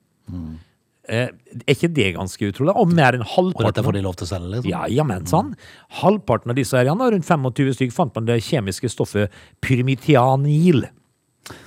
Eh, 1.05 1.29
er 1.29 1.75
ikke 1.75 1.93
det 1.93 2.15
ganske 2.17 2.49
utrolig? 2.49 2.73
Og 2.81 2.93
mer 2.97 3.19
enn 3.19 3.27
halvparten 3.29 3.67
Og 3.67 3.73
dette 3.73 3.85
får 3.85 3.97
de 3.99 4.05
lov 4.07 4.17
til 4.17 4.25
å 4.25 4.31
selge, 4.31 4.51
liksom? 4.55 4.71
ja, 4.73 4.85
jamen 4.89 5.27
sann. 5.29 5.53
Halvparten 6.01 6.55
av 6.55 6.59
disse 6.59 6.79
her, 6.79 6.89
rundt 6.89 7.29
25 7.29 7.77
stykker, 7.77 7.97
fant 7.97 8.15
man 8.17 8.29
det 8.31 8.41
kjemiske 8.47 8.89
stoffet 8.93 9.33
pyrmitianil. 9.65 10.87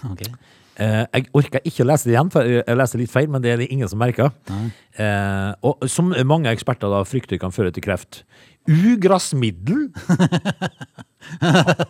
Ok. 0.10 0.26
Eh, 0.78 1.04
jeg 1.10 1.28
orker 1.38 1.64
ikke 1.66 1.82
å 1.84 1.88
lese 1.90 2.06
det 2.08 2.14
igjen, 2.14 2.30
for 2.34 2.46
jeg 2.46 2.78
leser 2.78 3.02
litt 3.02 3.14
feil, 3.14 3.30
men 3.34 3.42
det 3.42 3.54
er 3.54 3.62
det 3.64 3.70
ingen 3.74 3.90
som 3.90 4.02
merker. 4.02 4.30
Eh, 4.98 5.52
og 5.66 5.88
som 5.90 6.14
mange 6.30 6.52
eksperter 6.54 6.92
da 6.94 7.02
frykter 7.08 7.42
kan 7.42 7.54
føre 7.56 7.74
til 7.74 7.86
kreft. 7.86 8.22
Ugressmiddel 8.68 9.88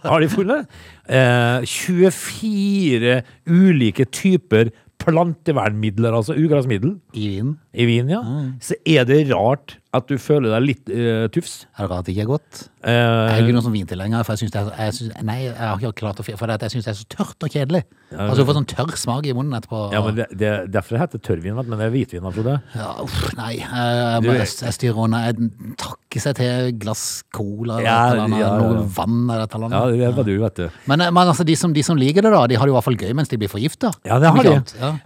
har 0.07 0.23
de 0.23 0.29
funnet. 0.31 0.67
Eh, 1.09 1.67
24 1.67 3.21
ulike 3.49 4.07
typer 4.13 4.71
plantevernmidler, 5.01 6.15
altså 6.17 6.35
ugressmiddel, 6.37 6.95
I 7.13 7.27
vinen? 7.35 7.51
i 7.73 7.85
vin, 7.85 8.09
ja. 8.09 8.21
Så 8.63 8.77
er 8.87 9.05
det 9.07 9.27
rart 9.29 9.77
at 9.97 10.07
du 10.09 10.15
føler 10.21 10.53
deg 10.55 10.65
litt 10.65 10.89
uh, 10.93 11.27
tufs. 11.33 11.65
Er 11.77 11.85
det 11.87 11.91
rart 11.91 12.05
det 12.07 12.13
ikke 12.15 12.25
er 12.27 12.31
godt? 12.31 12.63
Uh, 12.87 12.91
Jeg 12.91 13.33
er 13.33 13.41
ikke 13.43 13.55
noen 13.57 13.65
sånn 13.65 13.73
vintilhenger, 13.75 14.23
for 14.23 14.33
jeg 14.37 14.41
synes 14.45 14.53
det 14.53 14.61
er, 14.61 14.69
jeg 14.87 14.93
synes, 14.95 15.21
nei, 15.27 15.37
jeg 15.49 15.55
har 15.59 15.81
ikke 15.81 15.91
klart 15.99 16.21
å 16.21 16.25
for 16.27 16.47
det 16.53 16.57
jeg 16.67 16.75
synes 16.77 16.85
det 16.87 16.91
er 16.93 16.99
så 17.01 17.07
tørt 17.11 17.43
og 17.47 17.51
kjedelig. 17.57 17.81
Altså, 18.15 18.37
du 18.39 18.47
får 18.47 18.55
sånn 18.61 18.67
tørr 18.71 18.93
smak 19.01 19.25
i 19.27 19.33
munnen 19.35 19.57
etterpå. 19.57 19.79
ja, 19.91 19.99
men 20.05 20.15
det, 20.15 20.27
det, 20.39 20.51
Derfor 20.71 20.95
det 20.95 21.01
heter 21.01 21.21
tørrvin, 21.27 21.57
men 21.57 21.73
det 21.75 21.87
er 21.89 21.91
hvitvin. 21.91 22.27
Frode. 22.37 22.53
Ja, 22.77 22.87
uff, 23.03 23.17
nei, 23.35 23.49
jeg, 23.57 23.67
jeg, 23.67 24.21
Du- 24.23 24.27
bare- 24.29 24.37
jeg, 24.45 24.53
jeg 24.63 24.75
styrer 24.77 25.01
unna. 25.03 25.19
Jeg 25.27 25.49
takker 25.83 26.23
seg 26.23 26.37
til 26.39 26.71
glass 26.79 27.03
cola 27.35 27.79
eller 27.81 27.89
Ja, 27.89 27.97
eller 28.13 28.23
annet, 28.27 28.39
ja, 28.39 28.47
ja. 28.47 28.61
noe 28.63 28.85
vann 28.95 29.19
eller 29.27 29.43
et 29.43 29.57
eller 29.59 29.75
Ja, 29.75 29.81
det 29.91 29.99
det 29.99 30.13
var 30.15 30.23
du, 30.29 30.33
vet 30.45 30.55
du. 30.61 30.79
Men, 30.87 31.03
men 31.11 31.23
altså, 31.33 31.43
de 31.47 31.55
som, 31.59 31.73
de 31.75 31.83
som 31.83 31.99
liker 31.99 32.23
det 32.23 32.31
da, 32.31 32.45
de 32.47 32.55
har 32.55 32.65
det 32.69 32.71
i 32.71 32.77
hvert 32.77 32.87
fall 32.87 32.97
gøy 33.03 33.13
mens 33.17 33.27
de 33.33 33.37
blir 33.41 33.51
forgifta. 33.51 33.91
Ja, 34.07 34.19
det 34.23 34.31
har 34.31 34.47
de. 34.47 34.55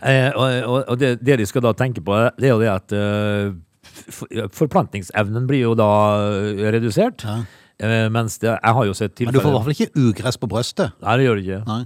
Eh, 0.06 0.30
og 0.36 0.48
og, 0.72 0.78
og 0.94 1.00
det, 1.02 1.16
det 1.26 1.40
de 1.42 1.46
skal 1.50 1.66
da 1.66 1.74
tenke 1.74 2.04
på, 2.06 2.14
det 2.38 2.48
er 2.52 2.54
jo 2.54 2.62
det 2.62 2.70
at 2.70 2.94
eh, 2.94 3.52
forplantningsevnen 4.58 5.48
blir 5.50 5.66
jo 5.66 5.74
da 5.80 5.92
eh, 6.42 6.68
redusert. 6.78 7.26
Ja. 7.26 7.42
mens 8.14 8.38
det, 8.38 8.52
jeg 8.52 8.74
har 8.78 8.86
jo 8.86 8.94
sett 8.94 9.20
Men 9.26 9.34
du 9.34 9.40
får 9.40 9.50
i 9.50 9.54
hvert 9.56 9.66
fall 9.66 9.78
ikke 9.78 10.06
ugress 10.10 10.38
på 10.38 10.50
brøstet. 10.52 10.94
Nei, 11.02 11.18
det 11.18 11.26
gjør 11.26 11.40
det 11.40 11.48
ikke. 11.48 11.64
Nei. 11.70 11.82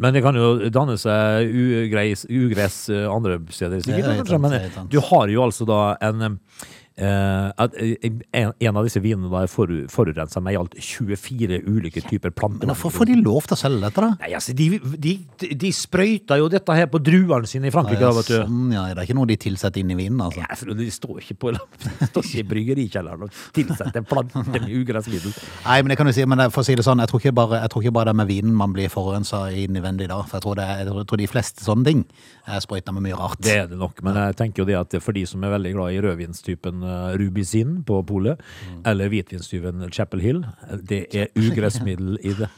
Men 0.00 0.16
det 0.16 0.22
kan 0.24 0.36
jo 0.38 0.52
danne 0.72 0.96
seg 1.00 1.50
ugress, 1.52 2.24
ugress 2.30 2.76
eh, 2.92 3.04
andre 3.10 3.36
steder, 3.52 3.82
sikkert. 3.84 4.30
Er 4.30 4.40
men 4.40 4.88
du 4.88 5.00
har 5.10 5.28
jo 5.28 5.42
altså 5.44 5.66
da 5.68 5.80
en 6.08 6.24
eh, 6.24 6.30
eh, 6.30 6.79
en, 7.00 8.52
en 8.52 8.76
av 8.76 8.86
disse 8.86 9.00
vinene 9.02 9.30
da 9.32 9.44
er 9.44 9.50
for, 9.50 9.70
forurensa 9.92 10.42
med 10.44 10.56
i 10.56 10.58
alt 10.60 10.76
24 10.76 11.60
ulike 11.66 12.02
typer 12.04 12.32
planter. 12.34 12.66
Men 12.66 12.74
hvorfor 12.74 13.00
får 13.00 13.10
de 13.10 13.18
lov 13.22 13.48
til 13.48 13.56
å 13.56 13.60
selge 13.60 13.82
dette, 13.86 14.04
da? 14.04 14.10
Nei, 14.20 14.32
altså, 14.36 14.54
de, 14.56 14.68
de, 15.00 15.14
de 15.60 15.72
sprøyter 15.74 16.42
jo 16.42 16.50
dette 16.52 16.76
her 16.76 16.90
på 16.92 17.00
druene 17.02 17.48
sine 17.50 17.70
i 17.70 17.74
Frankrike, 17.74 18.10
vet 18.20 18.30
du. 18.30 18.36
Sånn, 18.42 18.74
ja. 18.74 18.86
Det 18.90 19.02
er 19.02 19.08
ikke 19.08 19.18
noe 19.18 19.30
de 19.30 19.38
tilsetter 19.40 19.82
inn 19.82 19.94
i 19.94 19.98
vinen, 19.98 20.20
altså. 20.26 20.44
Ja, 20.44 20.76
de 20.80 20.90
står 20.92 21.22
ikke 21.24 21.38
på 21.40 21.54
de 21.56 22.10
står 22.10 22.28
ikke 22.28 22.42
i 22.42 22.48
bryggerikjelleren 22.54 23.26
og 23.26 23.40
tilsetter 23.56 24.04
planter 24.06 24.46
med 24.50 24.68
ugressmiddel. 24.80 25.34
Nei, 25.64 25.78
men 25.80 25.94
det 25.94 26.00
kan 26.00 26.10
du 26.10 26.14
si, 26.16 26.26
men 26.28 26.46
for 26.50 26.64
å 26.64 26.68
si 26.68 26.76
det 26.78 26.86
sånn, 26.86 27.02
jeg 27.04 27.12
tror 27.12 27.24
ikke 27.24 27.36
bare, 27.40 27.62
tror 27.72 27.86
ikke 27.86 27.96
bare 28.00 28.12
det 28.12 28.18
med 28.20 28.30
vinen 28.30 28.56
man 28.56 28.74
blir 28.76 28.92
forurensa 28.92 29.46
innvendig 29.54 30.10
da. 30.10 30.20
For 30.26 30.38
jeg 30.38 30.46
tror, 30.46 30.60
det 30.60 30.68
jeg 30.80 31.08
tror 31.10 31.22
de 31.22 31.30
fleste 31.30 31.64
sånne 31.64 31.86
ting 31.88 32.04
er 32.50 32.62
sprøyta 32.64 32.94
med 32.94 33.06
mye 33.06 33.18
rart. 33.18 33.40
Det 33.44 33.56
er 33.62 33.70
det 33.70 33.78
nok, 33.80 34.02
men 34.06 34.18
jeg 34.18 34.38
tenker 34.38 34.64
jo 34.64 34.68
det 34.68 34.78
at 34.80 34.96
for 35.02 35.16
de 35.16 35.24
som 35.28 35.44
er 35.44 35.54
veldig 35.54 35.74
glad 35.76 35.94
i 35.94 36.00
rødvinstypen 36.04 36.84
Rubicin 37.20 37.80
på 37.86 38.00
polet, 38.06 38.40
eller 38.86 39.10
hvitvinstyven 39.12 39.86
Chapel 39.94 40.22
Hill, 40.24 40.44
det 40.90 41.06
er 41.16 41.30
ugressmiddel 41.38 42.18
i 42.22 42.34
det. 42.38 42.50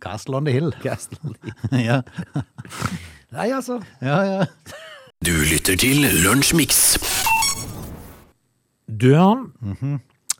Castle 0.00 0.36
on 0.36 0.44
the 0.44 0.52
hill. 0.52 0.72
Castle. 0.82 1.18
ja, 1.88 2.02
Nei, 3.34 3.50
altså. 3.50 3.80
ja, 4.00 4.20
ja. 4.22 4.44
Du 5.24 5.32
lytter 5.48 5.78
til 5.80 6.04
Lunsjmix. 6.22 6.96
Du, 8.86 9.10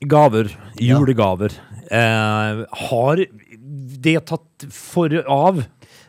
gaver, 0.06 0.52
julegaver, 0.78 1.56
eh, 1.90 2.62
har 2.88 3.24
det 4.06 4.20
tatt 4.30 4.68
for 4.72 5.16
av? 5.26 5.64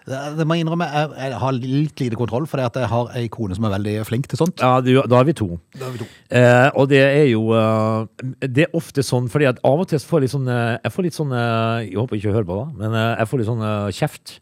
Det, 0.07 0.45
må 0.47 0.55
jeg 0.55 0.63
innrømme, 0.63 0.87
jeg, 0.87 1.09
jeg 1.19 1.39
har 1.41 1.55
litt 1.57 2.03
lite 2.03 2.19
kontroll, 2.19 2.45
for 2.47 2.63
jeg 2.63 2.89
har 2.93 3.09
ei 3.19 3.25
kone 3.31 3.57
som 3.57 3.67
er 3.67 3.73
veldig 3.75 3.95
flink 4.07 4.29
til 4.31 4.39
sånt. 4.39 4.63
Ja, 4.63 4.79
du, 4.83 4.93
da 5.03 5.19
er 5.19 5.27
vi 5.27 5.35
to. 5.35 5.49
Eh, 5.77 6.69
og 6.73 6.87
det 6.91 7.01
er 7.03 7.25
jo 7.29 7.49
eh, 7.55 8.27
Det 8.43 8.67
er 8.67 8.77
ofte 8.77 9.03
sånn, 9.05 9.27
fordi 9.31 9.49
at 9.49 9.59
av 9.67 9.83
og 9.83 9.89
til 9.91 9.99
så 9.99 10.09
får 10.09 10.21
jeg 10.21 10.27
litt 10.27 10.35
sånn 10.35 10.49
eh, 10.51 10.77
Jeg 10.81 10.93
får 10.95 11.05
litt 11.05 11.17
sånn 11.17 11.33
eh, 11.35 11.85
Jeg 11.87 11.99
håper 11.99 12.17
ikke 12.17 12.31
du 12.31 12.37
hører 12.37 12.47
på, 12.47 12.59
da, 12.61 12.67
men 12.81 12.97
jeg 13.01 13.29
får 13.31 13.41
litt 13.41 13.51
sånn 13.51 13.67
kjeft. 13.97 14.37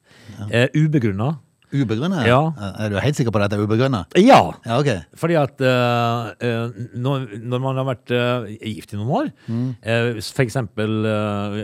Eh, 0.49 0.69
ubegrunna. 0.77 1.33
Ubegrunnet? 1.75 2.27
Ja. 2.29 2.41
Er 2.79 2.91
du 2.93 2.99
helt 3.01 3.17
sikker 3.17 3.33
på 3.33 3.41
at 3.41 3.51
det 3.51 3.57
er 3.59 3.65
ubegrunnet? 3.65 4.15
Ja! 4.21 4.39
Ja, 4.65 4.77
ok. 4.79 4.91
Fordi 5.19 5.37
at 5.39 5.61
eh, 5.65 6.75
når, 6.93 7.25
når 7.41 7.63
man 7.63 7.81
har 7.81 7.87
vært 7.89 8.13
uh, 8.13 8.45
gift 8.61 8.93
i 8.93 8.99
noen 8.99 9.15
år, 9.19 9.31
mm. 9.47 10.21
eksempel 10.45 11.09
eh, 11.09 11.57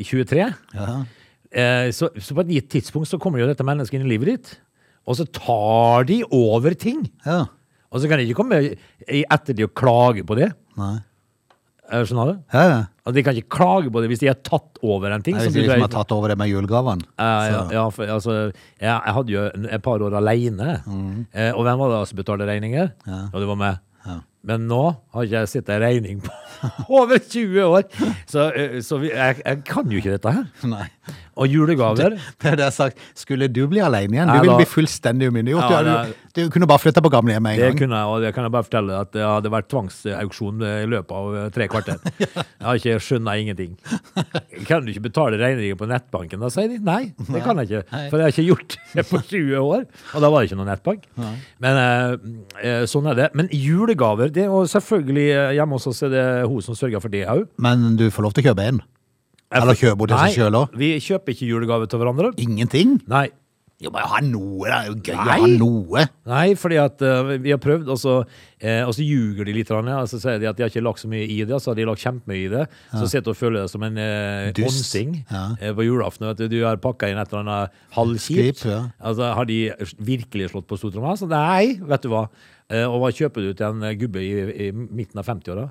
i 0.00 0.06
23, 0.06 0.48
Ja. 0.74 0.96
Eh, 1.54 1.88
så, 1.94 2.10
så 2.18 2.34
på 2.36 2.44
et 2.44 2.52
gitt 2.58 2.68
tidspunkt 2.74 3.08
så 3.10 3.18
kommer 3.22 3.40
jo 3.42 3.48
dette 3.50 3.64
mennesket 3.66 4.00
inn 4.00 4.06
i 4.08 4.12
livet 4.16 4.32
ditt, 4.34 4.52
og 5.06 5.18
så 5.18 5.26
tar 5.28 6.06
de 6.10 6.22
over 6.34 6.74
ting. 6.78 7.06
ja. 7.26 7.44
Og 7.94 8.00
så 8.02 8.08
kan 8.10 8.18
de 8.18 8.24
ikke 8.26 8.40
komme 8.40 8.56
etter 9.06 9.54
de 9.54 9.62
og 9.68 9.70
klage 9.78 10.24
på 10.26 10.34
det. 10.34 10.48
Nei. 10.74 10.96
Skjønner 11.92 12.30
du? 12.32 12.38
Ja, 12.50 12.62
ja. 12.66 12.78
Og 13.06 13.14
de 13.14 13.22
kan 13.22 13.36
ikke 13.38 13.52
klage 13.54 13.92
på 13.92 14.00
det 14.02 14.08
hvis 14.10 14.22
de 14.24 14.30
har 14.32 14.38
tatt 14.42 14.80
over 14.82 15.12
en 15.14 15.22
ting. 15.22 15.36
Nei, 15.36 15.44
Hvis 15.46 15.54
de 15.54 15.62
liksom 15.62 15.84
har 15.84 15.92
tatt 15.92 16.14
over 16.16 16.32
det 16.32 16.36
med 16.40 16.48
julegavene. 16.50 17.06
Eh, 17.20 17.44
ja, 17.52 17.60
ja, 17.76 17.84
for, 17.94 18.10
altså, 18.16 18.34
jeg, 18.80 18.88
jeg 18.88 19.14
hadde 19.18 19.34
jo 19.36 19.44
et 19.76 19.84
par 19.84 20.02
år 20.02 20.16
alene. 20.18 20.72
Eh, 21.30 21.52
og 21.52 21.62
hvem 21.68 21.82
var 21.84 21.92
det 21.92 22.00
som 22.10 22.18
betalte 22.18 22.48
regninger? 22.50 22.90
Ja. 23.06 23.20
Og 23.30 23.38
det 23.44 23.50
var 23.52 23.60
meg. 23.62 23.78
Ja. 24.08 24.16
Men 24.50 24.66
nå 24.72 24.80
har 25.14 25.28
ikke 25.28 25.44
jeg 25.44 25.52
sett 25.54 25.70
ei 25.76 25.78
regning 25.84 26.18
på 26.24 26.34
over 26.98 27.20
20 27.22 27.62
år! 27.68 27.86
Så, 28.26 28.48
eh, 28.58 28.80
så 28.82 28.98
vi, 29.04 29.12
jeg, 29.14 29.38
jeg 29.44 29.62
kan 29.70 29.86
jo 29.92 30.02
ikke 30.02 30.16
dette 30.16 30.34
her. 30.40 30.48
Nei. 30.72 30.88
Og 31.34 31.48
julegaver 31.50 32.14
Det 32.14 32.46
er 32.52 32.56
det 32.56 32.62
jeg 32.62 32.70
har 32.70 32.74
sagt. 32.76 33.00
Skulle 33.18 33.48
du 33.50 33.64
bli 33.70 33.80
alene 33.82 34.14
igjen? 34.16 34.30
Du 34.30 34.40
ville 34.44 34.58
bli 34.60 34.68
fullstendig 34.70 35.28
umyndiggjort. 35.32 35.70
Ja, 35.74 35.80
du, 35.82 36.12
du, 36.34 36.40
du 36.44 36.50
kunne 36.54 36.68
bare 36.70 36.82
flytta 36.82 37.02
på 37.04 37.10
gamlehjemmet 37.12 37.56
Det 37.58 37.64
en 37.64 37.72
gang. 37.72 37.78
kunne 37.82 37.98
jeg, 38.00 38.12
og 38.14 38.22
det 38.24 38.30
kan 38.36 38.46
jeg 38.46 38.54
bare 38.54 38.66
fortelle 38.68 39.00
at 39.04 39.10
det 39.16 39.24
hadde 39.26 39.52
vært 39.54 39.68
tvangsauksjon 39.72 40.62
i 40.68 40.86
løpet 40.94 41.16
av 41.18 41.36
eh, 41.40 41.48
tre 41.54 41.68
kvarter. 41.72 41.98
Jeg 42.24 42.64
har 42.64 42.78
ikke 42.80 42.94
skjønna 43.04 43.34
ingenting. 43.42 43.74
Kan 44.68 44.86
du 44.86 44.92
ikke 44.94 45.02
betale 45.08 45.36
regninger 45.40 45.76
på 45.76 45.88
nettbanken? 45.90 46.40
Da 46.40 46.48
sier 46.54 46.70
de 46.70 46.78
nei, 46.86 47.10
det 47.28 47.42
kan 47.44 47.58
jeg 47.60 47.68
ikke. 47.68 47.82
For 48.08 48.16
jeg 48.22 48.24
har 48.24 48.32
ikke 48.32 48.46
gjort 48.46 48.76
det 48.94 49.04
på 49.10 49.20
20 49.20 49.58
år, 49.60 49.84
og 50.14 50.24
da 50.24 50.30
var 50.32 50.40
det 50.40 50.48
ikke 50.48 50.58
noen 50.62 50.70
nettbank. 50.72 51.04
Men 51.64 51.80
eh, 51.82 52.16
eh, 52.62 52.86
sånn 52.88 53.10
er 53.12 53.18
det. 53.18 53.28
Men 53.36 53.50
julegaver, 53.52 54.32
det 54.32 54.46
er 54.46 54.50
jo 54.54 54.62
selvfølgelig 54.70 55.26
hjemme 55.58 55.76
hos 55.78 55.90
oss 55.92 56.02
er 56.06 56.14
det 56.14 56.24
hun 56.48 56.64
som 56.64 56.78
sørger 56.78 57.02
for 57.04 57.12
det 57.12 57.26
òg. 57.28 57.44
Men 57.60 57.94
du 58.00 58.06
får 58.14 58.28
lov 58.28 58.36
til 58.38 58.46
å 58.46 58.52
kjøpe 58.52 58.68
en. 58.72 58.80
Eller 59.54 59.78
kjøper 59.78 59.98
bort 60.00 60.12
til 60.12 60.18
seg 60.24 60.36
sjøl 60.38 60.58
òg. 60.60 60.76
Vi 60.80 60.90
kjøper 61.04 61.34
ikke 61.36 61.48
julegave 61.48 61.88
til 61.90 62.02
hverandre. 62.02 62.32
Ingenting? 62.42 62.98
Nei. 63.10 63.28
Jo, 63.82 63.90
bare 63.90 64.06
ha 64.06 64.20
noe, 64.22 64.68
da. 64.70 64.76
Det 64.84 64.86
er 64.86 64.86
jo 64.86 64.94
gøy 65.02 65.16
å 65.18 65.24
ha 65.26 65.48
noe. 65.50 66.04
Nei, 66.30 66.44
fordi 66.58 66.76
at 66.78 67.02
uh, 67.02 67.32
vi 67.42 67.50
har 67.50 67.58
prøvd, 67.62 67.88
og 67.90 67.98
så, 67.98 68.14
uh, 68.22 68.82
og 68.86 68.92
så 68.94 69.02
ljuger 69.02 69.48
de 69.48 69.56
litt. 69.56 69.72
og 69.74 69.90
så 70.12 70.20
sier 70.22 70.38
de 70.38 70.48
at 70.48 70.56
de 70.56 70.64
har 70.64 70.70
ikke 70.70 70.84
lagt 70.84 71.02
så 71.02 71.10
mye 71.10 71.26
i 71.26 71.40
det, 71.42 71.58
så 71.58 71.72
har 71.72 71.80
de 71.80 71.88
lagt 71.88 72.04
kjempemye 72.04 72.46
i 72.46 72.52
det. 72.52 72.64
Så 72.94 73.08
sitter 73.10 73.26
du 73.26 73.34
og 73.34 73.40
føler 73.40 73.64
deg 73.64 73.72
som 73.74 73.86
en 73.88 73.98
eh, 73.98 74.52
Dust. 74.54 74.94
Ja. 74.94 75.44
uh, 75.58 75.72
på 75.74 75.88
julaften. 75.88 76.28
Vet 76.30 76.44
du, 76.44 76.46
du 76.54 76.58
har 76.62 76.78
pakka 76.82 77.10
inn 77.10 77.18
et 77.18 77.34
eller 77.34 77.42
annet 77.42 77.84
halvkjipt. 77.98 78.64
Ja. 78.70 78.80
Altså, 79.02 79.34
har 79.40 79.50
de 79.50 79.60
virkelig 79.98 80.52
slått 80.54 80.70
på 80.70 80.78
stortromma? 80.78 81.18
Så 81.18 81.28
nei, 81.30 81.74
vet 81.82 82.06
du 82.06 82.12
hva. 82.14 82.28
Og 82.74 82.94
hva 83.02 83.10
kjøper 83.12 83.44
du 83.44 83.50
til 83.52 83.66
en 83.84 83.98
gubbe 84.00 84.22
i, 84.24 84.30
i 84.64 84.70
midten 84.72 85.20
av 85.20 85.26
50-åra? 85.28 85.66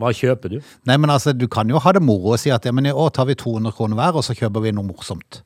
Hva 0.00 0.12
kjøper 0.16 0.54
du? 0.54 0.56
Nei, 0.88 0.96
men 0.96 1.12
altså, 1.12 1.34
Du 1.36 1.44
kan 1.52 1.68
jo 1.68 1.82
ha 1.82 1.92
det 1.92 2.00
moro 2.02 2.32
og 2.32 2.40
si 2.40 2.48
at 2.54 2.64
ja, 2.64 2.72
men 2.72 2.88
i 2.88 2.94
år 2.96 3.12
tar 3.12 3.28
vi 3.28 3.36
200 3.38 3.76
kroner 3.76 3.98
hver, 4.00 4.16
og 4.16 4.24
så 4.24 4.34
kjøper 4.38 4.64
vi 4.64 4.72
noe 4.72 4.88
morsomt. 4.88 5.42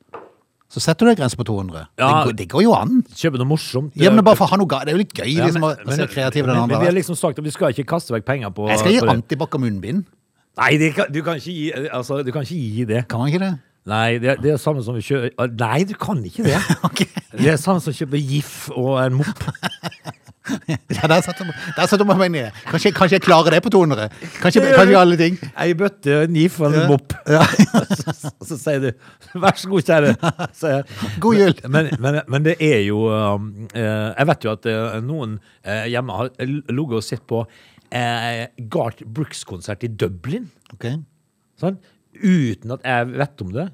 Så 0.75 0.81
setter 0.83 1.07
du 1.07 1.13
en 1.13 1.15
grense 1.15 1.37
på 1.39 1.45
200. 1.47 1.85
Ja. 1.95 2.07
Det, 2.09 2.15
går, 2.27 2.33
det 2.41 2.45
går 2.51 2.63
jo 2.65 2.73
an. 2.75 2.97
Kjøper 3.15 3.39
noe 3.39 3.47
morsomt? 3.47 3.93
Ja, 3.95 4.11
men 4.11 4.25
bare 4.27 4.35
for 4.35 4.43
å 4.43 4.51
ha 4.51 4.57
noe 4.59 4.67
Det 4.83 4.91
er 4.91 4.97
jo 4.97 4.99
litt 5.05 5.13
gøy 5.15 5.29
Ja, 5.31 5.45
liksom, 5.47 5.63
men- 5.63 5.87
å 5.87 5.95
se 5.95 6.07
kreativ 6.11 6.43
den 6.43 6.51
andre 6.51 6.67
men 6.67 6.81
vi 6.81 6.89
har 6.89 6.91
er. 6.91 6.97
liksom 6.97 7.15
sagt 7.15 7.39
at 7.39 7.45
vi 7.45 7.53
skal 7.55 7.71
ikke 7.71 7.85
kaste 7.93 8.11
vekk 8.11 8.25
penger 8.27 8.51
på 8.51 8.67
Jeg 8.67 8.81
skal 8.81 8.91
gi 8.91 8.99
antibac 9.13 9.55
og 9.55 9.63
munnbind. 9.63 10.03
Nei, 10.59 10.73
det 10.79 10.89
kan, 10.97 11.07
du, 11.11 11.21
kan 11.23 11.39
gi, 11.39 11.71
altså, 11.71 12.19
du 12.23 12.31
kan 12.35 12.43
ikke 12.43 12.59
gi 12.59 12.83
det. 12.91 13.07
Kan 13.07 13.23
man 13.23 13.31
ikke 13.31 13.43
det? 13.45 13.53
Nei, 13.85 14.17
det, 14.19 14.35
det 14.43 14.51
er 14.51 14.59
samme 14.59 14.83
som 14.83 14.95
vi 14.97 15.03
kjøper 15.05 15.51
Nei, 15.61 15.83
du 15.87 15.93
kan 15.93 16.19
ikke 16.25 16.43
det. 16.43 16.59
okay. 16.89 17.07
Det 17.31 17.53
er 17.53 17.59
samme 17.61 17.79
som 17.83 17.93
å 17.93 17.95
kjøpe 17.95 18.19
GIF 18.19 18.53
og 18.75 18.99
en 19.05 19.19
mopp. 19.21 19.47
Ja, 20.69 21.07
der 21.09 21.21
satte 21.25 21.45
der 21.75 21.87
satte 21.89 22.05
meg 22.05 22.31
ned. 22.33 22.51
Kanskje, 22.69 22.91
kanskje 22.95 23.17
jeg 23.17 23.23
klarer 23.25 23.55
det 23.55 23.61
på 23.65 23.71
200? 23.73 24.09
Kanskje, 24.41 24.61
kanskje 24.75 24.99
alle 24.99 25.17
ting? 25.19 25.37
Ei 25.61 25.73
bøtte, 25.77 26.19
en 26.25 26.35
GIF 26.37 26.59
og 26.61 26.67
en 26.69 26.77
Ja. 26.79 26.87
mopp. 26.89 27.15
Og 27.25 28.45
så 28.49 28.57
sier 28.61 28.79
du 28.83 28.91
'vær 29.33 29.57
så 29.57 29.69
god, 29.69 29.81
kjære'. 29.89 31.19
God 31.19 31.35
jul. 31.39 31.55
Men, 31.69 31.89
men, 31.99 32.21
men 32.27 32.45
det 32.45 32.55
er 32.61 32.83
jo 32.85 33.07
um, 33.09 33.67
eh, 33.73 34.13
Jeg 34.17 34.27
vet 34.27 34.45
jo 34.45 34.51
at 34.51 34.65
eh, 34.69 34.99
noen 35.01 35.39
eh, 35.63 35.85
hjemme 35.89 36.13
har 36.13 36.29
ligget 36.39 36.99
og 37.01 37.03
sett 37.03 37.25
på 37.27 37.45
Garth 37.95 39.03
Brooks-konsert 39.05 39.83
i 39.83 39.87
Dublin. 39.87 40.49
Ok. 40.73 40.87
Sånn, 41.61 41.77
uten 42.19 42.71
at 42.75 42.83
jeg 42.83 43.11
vet 43.13 43.41
om 43.45 43.51
det. 43.55 43.69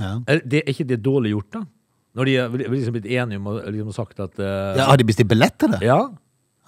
Ja. 0.00 0.14
Er, 0.26 0.40
det, 0.44 0.62
er 0.64 0.72
ikke 0.72 0.88
det 0.88 1.00
dårlig 1.04 1.30
gjort, 1.36 1.52
da? 1.54 1.60
Når 2.18 2.26
de 2.26 2.34
har 2.40 2.48
liksom 2.74 2.96
blitt 2.96 3.06
enige 3.06 3.38
om 3.38 3.46
å 3.52 3.58
liksom 3.70 3.92
sagt 3.94 4.18
at 4.24 4.38
eh, 4.42 4.80
Ja, 4.80 4.88
har 4.90 4.96
de 4.98 5.04
bestilt 5.06 5.28
billett 5.30 5.58
til 5.62 5.70
det? 5.76 5.82
Ja. 5.86 6.00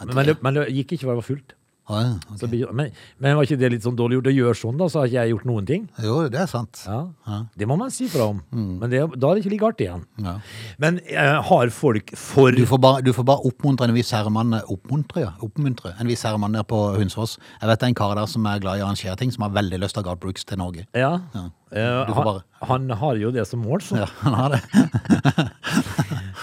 Men, 0.03 0.15
men, 0.15 0.27
det, 0.27 0.37
men 0.43 0.55
det 0.61 0.69
gikk 0.75 0.95
ikke 0.97 1.05
for 1.09 1.13
det 1.17 1.21
var 1.23 1.27
fullt. 1.27 1.53
Ah, 1.91 1.99
ja, 2.07 2.11
ok. 2.31 2.37
Så, 2.39 2.47
det 2.47 2.49
blir- 2.53 2.71
men, 2.79 2.93
men 3.19 3.35
var 3.37 3.43
ikke 3.43 3.57
det 3.59 3.69
litt 3.75 3.83
sånn 3.83 3.97
dårlig 3.99 4.21
gjort? 4.21 4.29
Å 4.31 4.35
gjøre 4.37 4.55
sånn, 4.55 4.77
da, 4.79 4.87
så 4.89 5.01
har 5.01 5.09
ikke 5.11 5.19
jeg 5.19 5.33
gjort 5.33 5.47
noen 5.51 5.67
ting. 5.67 5.89
Jo, 6.01 6.15
det 6.31 6.39
er 6.39 6.47
sant. 6.51 6.79
Ja, 6.87 7.41
Det 7.59 7.67
må 7.67 7.75
man 7.81 7.91
si 7.91 8.07
fra 8.09 8.29
om. 8.31 8.39
Men 8.55 8.87
det, 8.93 9.01
da 9.19 9.33
er 9.33 9.35
det 9.35 9.43
ikke 9.43 9.51
like 9.57 9.67
artig 9.67 9.89
igjen. 9.89 10.05
Ja. 10.23 10.37
Men 10.79 11.01
eh, 11.11 11.41
har 11.51 11.73
folk 11.75 12.15
for 12.17 12.55
Du 12.55 12.63
får 12.71 12.79
bare, 12.87 13.03
du 13.03 13.11
får 13.13 13.27
bare 13.33 13.43
oppmuntre 13.51 13.89
en 13.91 13.95
viss 13.99 14.15
herremann 14.15 14.55
Oppmuntre, 14.63 15.25
ja. 15.27 15.33
Oppmuntre 15.43 15.97
en 15.99 16.07
viss 16.11 16.23
herremann 16.23 16.55
der 16.55 16.63
på 16.71 16.79
Hunsfoss. 17.01 17.35
Jeg 17.61 17.69
vet 17.73 17.83
det 17.83 17.89
er 17.91 17.95
en 17.97 17.99
kar 17.99 18.15
der 18.15 18.31
som 18.31 18.47
er 18.47 18.63
glad 18.63 18.79
i 18.79 18.85
å 18.85 18.87
arrangere 18.87 19.19
ting, 19.19 19.35
som 19.35 19.43
har 19.49 19.51
veldig 19.59 19.83
lyst 19.83 19.99
til 19.99 20.05
å 20.05 20.07
ha 20.07 20.13
Garth 20.13 20.23
Brooks 20.23 20.47
til 20.47 20.63
Norge. 20.63 20.87
Ja. 20.95 21.17
Ja. 21.35 21.49
Får 21.73 22.27
han, 22.29 22.43
han 22.69 22.91
har 23.01 23.19
jo 23.21 23.33
det 23.33 23.47
som 23.49 23.63
mål, 23.65 23.81
så. 23.85 24.03
Ja, 24.03 24.09
han 24.21 24.37
har 24.37 24.55
det. 24.55 24.61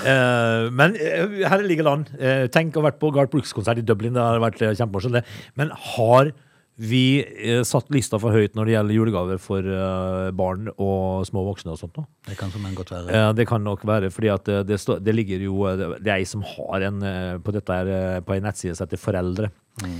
uh, 0.01 0.65
men 0.79 0.97
uh, 0.97 1.39
her 1.51 1.65
ligger 1.65 1.85
land, 1.85 2.11
tenk 2.53 2.75
å 2.75 2.81
ha 2.81 2.89
vært 2.89 3.01
på 3.01 3.13
Garth 3.15 3.33
Brooks-konsert 3.35 3.81
i 3.81 3.85
Dublin. 3.85 4.15
Det 4.17 4.25
har 4.25 4.41
vært 4.41 4.61
kjempemorsomt. 4.63 5.19
det. 5.19 5.25
Men 5.59 5.73
har 5.95 6.33
vi 6.79 7.19
eh, 7.19 7.61
satt 7.67 7.89
lista 7.91 8.15
for 8.21 8.31
høyt 8.31 8.53
når 8.55 8.69
det 8.69 8.73
gjelder 8.75 8.95
julegaver 8.95 9.39
for 9.43 9.65
eh, 9.67 10.29
barn 10.35 10.69
og 10.71 11.25
små 11.27 11.43
voksne 11.49 11.73
og 11.73 11.79
sånt? 11.81 11.97
Da. 11.97 12.05
Det 12.29 12.37
kan 12.39 12.53
som 12.53 12.63
en 12.63 12.77
godt 12.77 12.93
være. 12.93 13.11
Eh, 13.11 13.31
det 13.35 13.45
kan 13.49 13.65
nok 13.65 13.83
være, 13.87 14.11
fordi 14.15 14.31
at 14.31 14.47
det, 14.47 14.61
det, 14.69 14.99
det 15.03 15.15
ligger 15.15 15.43
jo 15.43 15.57
Det 15.75 16.07
er 16.07 16.15
ei 16.15 16.27
som 16.29 16.45
har 16.47 16.87
en 16.87 17.03
på 17.43 17.55
dette 17.55 17.81
her, 17.81 18.23
på 18.23 18.37
ei 18.37 18.43
nettside 18.43 18.77
som 18.77 18.87
heter 18.87 19.01
Foreldre, 19.01 19.51
mm. 19.83 19.99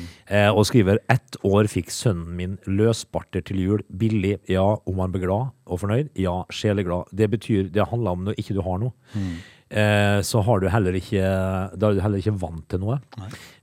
og 0.53 0.63
skriver 0.67 1.01
ett 1.11 1.35
år 1.47 1.67
fikk 1.71 1.91
sønnen 1.93 2.31
min 2.37 2.57
løsbarter 2.67 3.43
til 3.45 3.59
jul. 3.63 3.85
Billig, 3.89 4.37
ja. 4.47 4.65
Om 4.87 5.03
han 5.03 5.13
blir 5.13 5.27
glad 5.27 5.51
og 5.67 5.83
fornøyd? 5.83 6.13
Ja, 6.19 6.41
sjeleglad. 6.53 7.11
Det 7.11 7.29
betyr 7.31 7.69
Det 7.73 7.89
handler 7.91 8.15
om 8.15 8.27
når 8.29 8.39
ikke 8.39 8.55
du 8.55 8.63
har 8.63 8.79
noe. 8.81 8.95
Eh, 9.69 10.19
så 10.25 10.43
har 10.45 10.61
du 10.61 10.69
heller 10.71 10.97
ikke 10.97 11.23
Da 11.75 11.89
er 11.89 11.97
du 11.97 12.01
heller 12.03 12.21
ikke 12.21 12.37
vant 12.41 12.65
til 12.71 12.81
noe. 12.83 12.99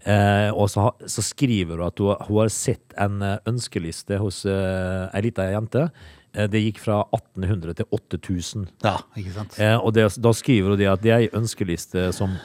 Eh, 0.07 0.51
og 0.53 0.71
så, 0.73 0.91
så 1.07 1.25
skriver 1.25 1.81
du 1.81 1.87
at 1.87 2.03
hun, 2.03 2.15
hun 2.29 2.43
har 2.45 2.53
sett 2.55 2.95
en 3.01 3.19
eh, 3.25 3.41
ønskeliste 3.51 4.21
hos 4.23 4.45
eh, 4.49 5.09
ei 5.13 5.25
lita 5.27 5.49
jente. 5.51 5.89
Eh, 6.37 6.47
det 6.53 6.63
gikk 6.67 6.83
fra 6.85 7.01
1800 7.11 7.81
til 7.81 7.91
8000. 7.99 8.69
Ja, 8.87 9.01
ikke 9.19 9.35
sant? 9.35 9.59
Eh, 9.59 9.77
og 9.77 9.97
det, 9.97 10.09
da 10.23 10.35
skriver 10.37 10.75
hun 10.75 10.81
det 10.81 10.93
at 10.93 11.03
det 11.05 11.15
er 11.15 11.27
ei 11.27 11.35
ønskeliste 11.35 12.11
som 12.17 12.39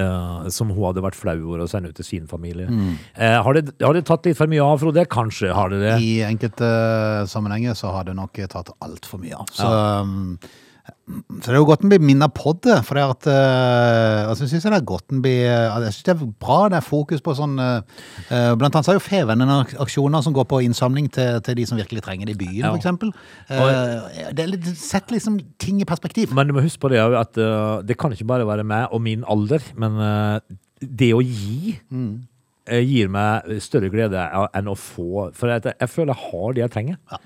Uh, 0.00 0.46
som 0.52 0.68
hun 0.70 0.84
hadde 0.86 1.02
vært 1.02 1.16
flau 1.18 1.34
over 1.34 1.64
å 1.64 1.66
sende 1.68 1.90
ut 1.90 1.96
til 1.98 2.06
sin 2.06 2.26
familie. 2.30 2.68
Eh, 3.16 3.36
har, 3.42 3.56
det, 3.56 3.74
har 3.82 3.96
det 3.96 4.04
tatt 4.08 4.24
litt 4.28 4.38
for 4.38 4.48
mye 4.48 4.62
av, 4.64 4.78
Frode? 4.80 5.02
Kanskje 5.10 5.50
har 5.56 5.72
det 5.72 5.80
det. 5.82 5.94
I 6.04 6.22
enkelte 6.24 6.68
sammenhenger 7.28 7.76
så 7.76 7.90
har 7.96 8.06
det 8.08 8.14
nok 8.16 8.38
tatt 8.52 8.70
altfor 8.84 9.20
mye 9.20 9.40
av. 9.40 9.50
Så, 9.56 9.66
um, 9.66 10.38
så 11.10 11.46
det 11.48 11.54
er 11.54 11.58
jo 11.58 11.68
godt 11.68 11.84
en 11.84 11.90
blir 11.92 12.02
minnet 12.02 12.32
på 12.36 12.52
det. 12.64 12.76
For 12.86 12.98
det 12.98 13.04
at 13.16 13.28
uh, 13.30 14.30
altså, 14.30 14.44
jeg 14.44 14.52
synes 14.54 14.68
det 14.68 14.78
er 14.78 14.86
godt 14.86 15.14
en 15.14 15.22
blir 15.24 15.42
Jeg 15.48 15.94
synes 15.94 16.06
det 16.06 16.14
er 16.14 16.24
bra 16.42 16.58
det 16.70 16.78
er 16.78 16.86
fokus 16.86 17.22
på 17.24 17.34
sånn 17.38 17.56
uh, 17.58 17.80
Blant 18.30 18.70
annet 18.74 18.86
så 18.86 18.94
er 18.94 18.98
jo 19.00 19.04
Fevennen 19.04 19.50
aksjoner 19.82 20.22
som 20.24 20.36
går 20.36 20.46
på 20.50 20.62
innsamling 20.66 21.10
til, 21.12 21.40
til 21.46 21.58
de 21.58 21.66
som 21.68 21.80
virkelig 21.80 22.04
trenger 22.06 22.30
det 22.30 22.36
i 22.36 22.40
byen, 22.44 22.64
Ja. 22.68 22.74
eksempel. 22.76 23.12
Uh, 23.50 24.06
det 24.34 24.44
er 24.44 24.52
litt, 24.54 24.68
Sett 24.80 25.10
liksom 25.12 25.38
ting 25.60 25.80
i 25.82 25.88
perspektiv. 25.88 26.32
Men 26.36 26.48
du 26.48 26.54
må 26.56 26.64
huske 26.64 26.82
på 26.82 26.90
det 26.92 27.00
at 27.02 27.38
eh, 27.40 27.82
det 27.86 27.96
kan 28.00 28.12
ikke 28.14 28.28
bare 28.28 28.46
være 28.48 28.66
meg 28.66 28.92
og 28.94 29.02
min 29.04 29.24
alder, 29.28 29.64
men 29.80 29.98
eh, 30.04 30.58
det 30.80 31.10
å 31.16 31.22
gi 31.24 31.76
eh, 31.76 32.80
gir 32.84 33.10
meg 33.12 33.50
større 33.64 33.90
glede 33.92 34.22
enn 34.56 34.70
å 34.70 34.76
få. 34.78 35.28
For 35.36 35.52
jeg, 35.52 35.74
jeg 35.74 35.92
føler 35.92 36.14
jeg 36.14 36.30
har 36.30 36.56
det 36.56 36.64
jeg 36.64 36.74
trenger. 36.76 37.20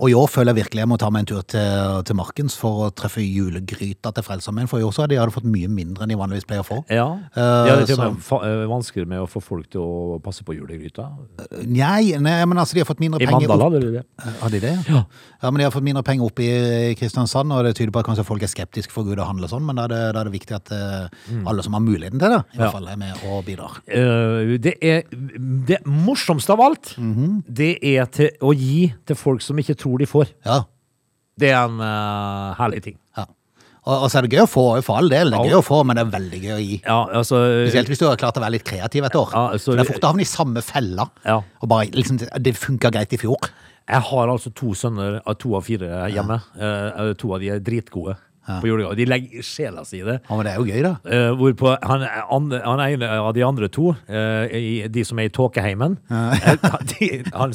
Og 0.00 0.08
i 0.10 0.14
år 0.16 0.28
føler 0.32 0.54
jeg 0.54 0.62
virkelig 0.64 0.80
jeg 0.80 0.88
må 0.88 0.96
ta 1.00 1.10
meg 1.12 1.20
en 1.26 1.28
tur 1.28 1.42
til, 1.44 1.98
til 2.08 2.16
Markens 2.16 2.54
for 2.56 2.86
å 2.86 2.90
treffe 2.96 3.20
julegryta 3.20 4.12
til 4.16 4.24
Frelsesarmeen. 4.24 4.68
For 4.70 4.80
i 4.80 4.86
år 4.86 4.94
så 4.96 5.04
hadde 5.04 5.12
de 5.14 5.20
hadde 5.20 5.34
fått 5.34 5.48
mye 5.50 5.68
mindre 5.68 6.06
enn 6.06 6.12
de 6.14 6.18
vanligvis 6.20 6.46
pleier 6.48 6.64
å 6.64 6.68
få. 6.68 6.78
Ja, 6.88 7.06
ja 7.36 7.76
det 7.76 7.84
er 7.84 7.90
til 7.90 8.00
eh, 8.00 8.64
vanskeligere 8.70 9.10
med 9.12 9.24
å 9.24 9.28
få 9.30 9.42
folk 9.44 9.68
til 9.74 9.84
å 9.84 10.18
passe 10.24 10.44
på 10.46 10.56
julegryta. 10.56 11.04
Nei, 11.68 12.14
nei, 12.16 12.38
men 12.48 12.58
altså 12.62 12.78
de 12.78 12.82
har 12.84 12.88
fått 12.88 13.02
mindre 13.04 13.20
I 13.20 13.28
penger 13.28 13.50
Mandal 13.50 13.66
opp. 13.66 13.74
hadde 13.74 13.82
de 13.84 13.92
det. 13.98 14.04
Hadde 14.40 14.54
de 14.56 14.62
det? 14.66 14.74
Ja. 14.88 15.02
Ja, 15.40 15.48
men 15.50 15.60
de 15.62 15.64
har 15.68 15.72
fått 15.72 15.84
mindre 15.86 16.02
penger 16.04 16.26
opp 16.28 16.40
i 16.44 16.50
Kristiansand, 17.00 17.52
og 17.56 17.64
det 17.64 17.74
tyder 17.78 17.92
på 17.94 18.00
at 18.02 18.08
kanskje 18.10 18.24
folk 18.28 18.42
er 18.44 18.50
skeptiske 18.52 18.92
for 18.92 19.06
Gud 19.08 19.20
å 19.22 19.28
handle 19.28 19.48
sånn, 19.48 19.64
men 19.68 19.78
da 19.78 19.86
er 19.88 19.92
det, 19.94 20.00
da 20.16 20.20
er 20.24 20.28
det 20.28 20.34
viktig 20.34 20.56
at 20.58 20.72
eh, 20.76 21.44
alle 21.48 21.64
som 21.64 21.76
har 21.76 21.84
muligheten 21.84 22.20
til 22.20 22.34
det, 22.36 22.40
i 22.40 22.58
Mm. 22.60 22.60
Ja. 22.60 22.66
hvert 22.66 22.74
fall 22.76 22.88
er 22.92 22.98
med 23.00 23.22
og 23.30 23.44
bidrar. 23.46 23.78
Eh, 23.88 24.50
det 24.60 24.74
er 24.84 25.02
det 25.68 25.78
morsomste 25.88 26.52
av 26.52 26.60
alt. 26.60 26.92
Mhm. 27.00 27.42
Det 27.48 27.70
er 27.82 28.04
til 28.12 28.30
å 28.44 28.52
gi 28.56 28.92
til 29.08 29.16
folk 29.16 29.40
som 29.42 29.56
ikke 29.60 29.74
tror 29.80 29.89
de 29.98 30.06
får. 30.06 30.28
Ja, 30.46 30.62
Det 31.40 31.50
er 31.50 31.64
en 31.64 31.80
uh, 31.80 32.54
herlig 32.58 32.82
ting. 32.82 32.96
ja. 33.16 33.24
Og, 33.88 34.02
og 34.04 34.10
så 34.12 34.18
er 34.18 34.22
det 34.26 34.36
gøy 34.36 34.42
å 34.44 34.48
få, 34.50 34.64
for 34.84 34.98
all 35.00 35.08
del. 35.08 35.30
Det 35.30 35.38
er 35.38 35.44
Ja. 35.46 35.50
gøy 35.54 35.58
å 35.62 35.64
få, 35.64 35.78
men 35.88 35.96
det 35.96 36.02
er 36.06 36.10
veldig 36.12 36.40
gøy 36.42 36.52
å 36.52 36.60
gi. 36.60 36.82
Ja, 36.84 36.98
altså 37.16 37.38
Spesielt 37.66 37.88
hvis 37.88 37.98
du 37.98 38.06
har 38.06 38.16
klart 38.20 38.36
å 38.36 38.40
være 38.44 38.52
litt 38.58 38.64
kreativ 38.68 39.04
et 39.08 39.14
år. 39.16 39.30
Ja, 39.32 39.44
altså, 39.56 39.72
det 39.72 39.80
er 39.86 39.92
fort 39.94 40.04
å 40.04 40.10
havne 40.12 40.20
i 40.20 40.28
samme 40.28 40.62
fella. 40.62 41.06
Ja. 41.24 41.38
Og 41.62 41.68
bare, 41.68 41.86
liksom, 41.96 42.18
det 42.20 42.52
funka 42.60 42.90
greit 42.92 43.12
i 43.16 43.16
fjor. 43.16 43.48
Jeg 43.88 44.00
har 44.10 44.28
altså 44.28 44.52
to 44.54 44.74
sønner 44.76 45.22
av 45.26 45.34
to 45.40 45.56
av 45.56 45.64
fire 45.64 46.10
hjemme. 46.12 46.36
Eh, 46.60 47.14
to 47.18 47.32
av 47.34 47.40
de 47.40 47.48
er 47.56 47.58
dritgode 47.64 48.18
på 48.48 48.70
julegave. 48.70 48.96
De 48.98 49.06
legger 49.08 49.44
sjela 49.46 49.84
si 49.86 50.00
i 50.00 50.06
det. 50.06 50.18
Ja, 50.28 50.36
men 50.36 50.46
det 50.46 50.52
er 50.52 50.60
jo 50.60 50.66
gøy, 50.68 50.80
da. 50.84 50.92
Uh, 51.04 51.30
hvorpå 51.38 51.74
han, 51.76 52.04
han, 52.30 52.48
han 52.64 52.84
en 52.86 53.04
av 53.06 53.32
de 53.36 53.44
andre 53.46 53.68
to, 53.72 53.92
uh, 54.08 54.44
i, 54.56 54.86
de 54.90 55.04
som 55.06 55.20
er 55.20 55.28
i 55.28 55.34
tåkeheimen 55.34 55.98
ja. 56.10 56.22
de, 56.92 57.10
han, 57.34 57.54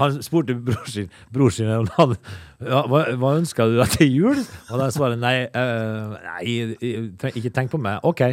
han 0.00 0.20
spurte 0.24 0.56
bror 0.68 0.90
sin, 0.90 1.10
bror 1.34 1.54
sin 1.54 1.72
om 1.72 1.88
han, 1.96 2.16
ja, 2.62 2.84
hva, 2.90 3.06
hva 3.18 3.34
ønsker 3.40 3.72
du 3.72 3.80
deg 3.80 3.96
til 3.96 4.12
jul? 4.12 4.44
Og 4.70 4.82
da 4.82 4.90
svarer 4.94 5.16
han 5.16 5.24
nei, 5.26 5.36
uh, 5.56 6.14
nei 6.28 7.32
ikke 7.36 7.54
tenk 7.54 7.74
på 7.74 7.82
meg. 7.82 8.00
OK. 8.06 8.26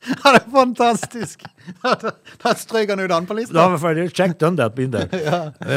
Ja, 0.24 0.30
det 0.32 0.38
er 0.40 0.46
fantastisk! 0.52 1.42
Da, 1.82 1.92
da, 2.00 2.10
da 2.40 2.52
strøk 2.56 2.88
han 2.94 3.02
ut 3.04 3.12
an 3.12 3.26
på 3.28 3.34
Da 3.36 3.40
lista. 3.40 3.54
var 3.60 3.74
vi 3.74 3.80
ferdig. 3.82 4.06
Check 4.16 4.38
done 4.40 4.56
that 4.56 4.74
been 4.74 4.90
there. 4.94 5.10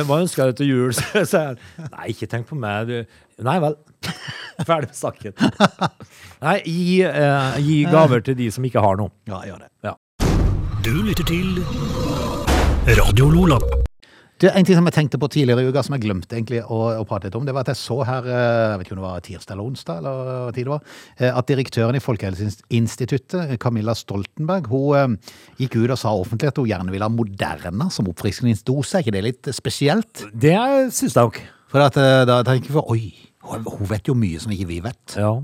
Hva 0.07 0.21
ønsker 0.23 0.51
du 0.53 0.61
til 0.61 0.71
jul? 0.71 0.93
Så 0.97 1.25
sier 1.27 1.51
han 1.51 1.89
nei, 1.91 2.07
ikke 2.15 2.29
tenk 2.31 2.47
på 2.47 2.55
meg. 2.59 2.87
Du. 2.87 3.19
Nei 3.43 3.57
vel. 3.63 3.75
Ferdig 4.69 4.91
med 4.93 4.95
saken. 4.95 5.35
Nei, 6.43 6.57
gi, 6.63 7.01
eh, 7.03 7.59
gi 7.67 7.79
gaver 7.91 8.23
til 8.23 8.37
de 8.39 8.49
som 8.53 8.63
ikke 8.67 8.83
har 8.85 8.99
noe. 9.01 9.11
Ja, 9.27 9.43
gjør 9.49 9.65
det. 9.65 9.71
Ja. 9.83 9.97
Du 10.83 10.93
lytter 11.03 11.27
til 11.27 11.59
Radio 12.99 13.29
Lola. 13.33 13.82
Det 14.41 14.49
er 14.49 14.57
En 14.57 14.65
ting 14.65 14.75
som 14.75 14.87
jeg 14.89 14.95
tenkte 14.95 15.19
på 15.21 15.29
tidligere 15.31 15.63
i 15.63 15.69
uka, 15.69 15.83
som 15.85 15.95
jeg 15.95 16.03
glemte 16.03 16.35
egentlig 16.35 16.63
å, 16.65 16.79
å 16.99 17.05
prate 17.07 17.29
litt 17.29 17.37
om, 17.37 17.45
det 17.47 17.53
var 17.55 17.63
at 17.63 17.71
jeg 17.73 17.79
så 17.79 17.99
her, 18.07 18.27
eh, 18.27 18.43
jeg 18.73 18.79
vet 18.79 18.87
ikke 18.87 18.95
om 18.95 19.01
det 19.01 19.05
var 19.05 19.23
tirsdag 19.27 19.55
eller 19.55 19.69
onsdag, 19.69 20.01
eller 20.01 20.55
tid 20.55 20.67
det 20.67 20.73
var, 20.73 20.91
eh, 21.17 21.31
at 21.31 21.49
direktøren 21.51 21.97
i 21.99 22.03
Folkehelseinstituttet, 22.03 23.55
Camilla 23.63 23.95
Stoltenberg, 23.95 24.67
hun 24.73 24.99
eh, 24.99 25.33
gikk 25.61 25.77
ut 25.79 25.95
og 25.95 25.99
sa 26.01 26.15
offentlig 26.17 26.51
at 26.51 26.59
hun 26.59 26.69
gjerne 26.71 26.95
ville 26.95 27.07
ha 27.07 27.13
Moderna 27.13 27.89
som 27.93 28.09
oppfriskningsdose. 28.11 28.97
Er 28.97 29.05
ikke 29.05 29.15
det 29.15 29.25
litt 29.29 29.51
spesielt? 29.55 30.25
Det 30.33 30.57
syns 30.91 31.13
jeg 31.13 31.19
nok. 31.21 31.43
For 31.73 31.85
at, 31.85 31.97
da 32.29 32.41
tenker 32.45 32.69
jeg 32.69 32.75
for, 32.75 32.93
oi, 32.93 33.13
hun 33.43 33.89
vet 33.89 34.09
jo 34.09 34.17
mye 34.17 34.41
som 34.41 34.51
ikke 34.53 34.69
vi 34.69 34.81
vet. 34.83 35.17
Ja. 35.17 35.37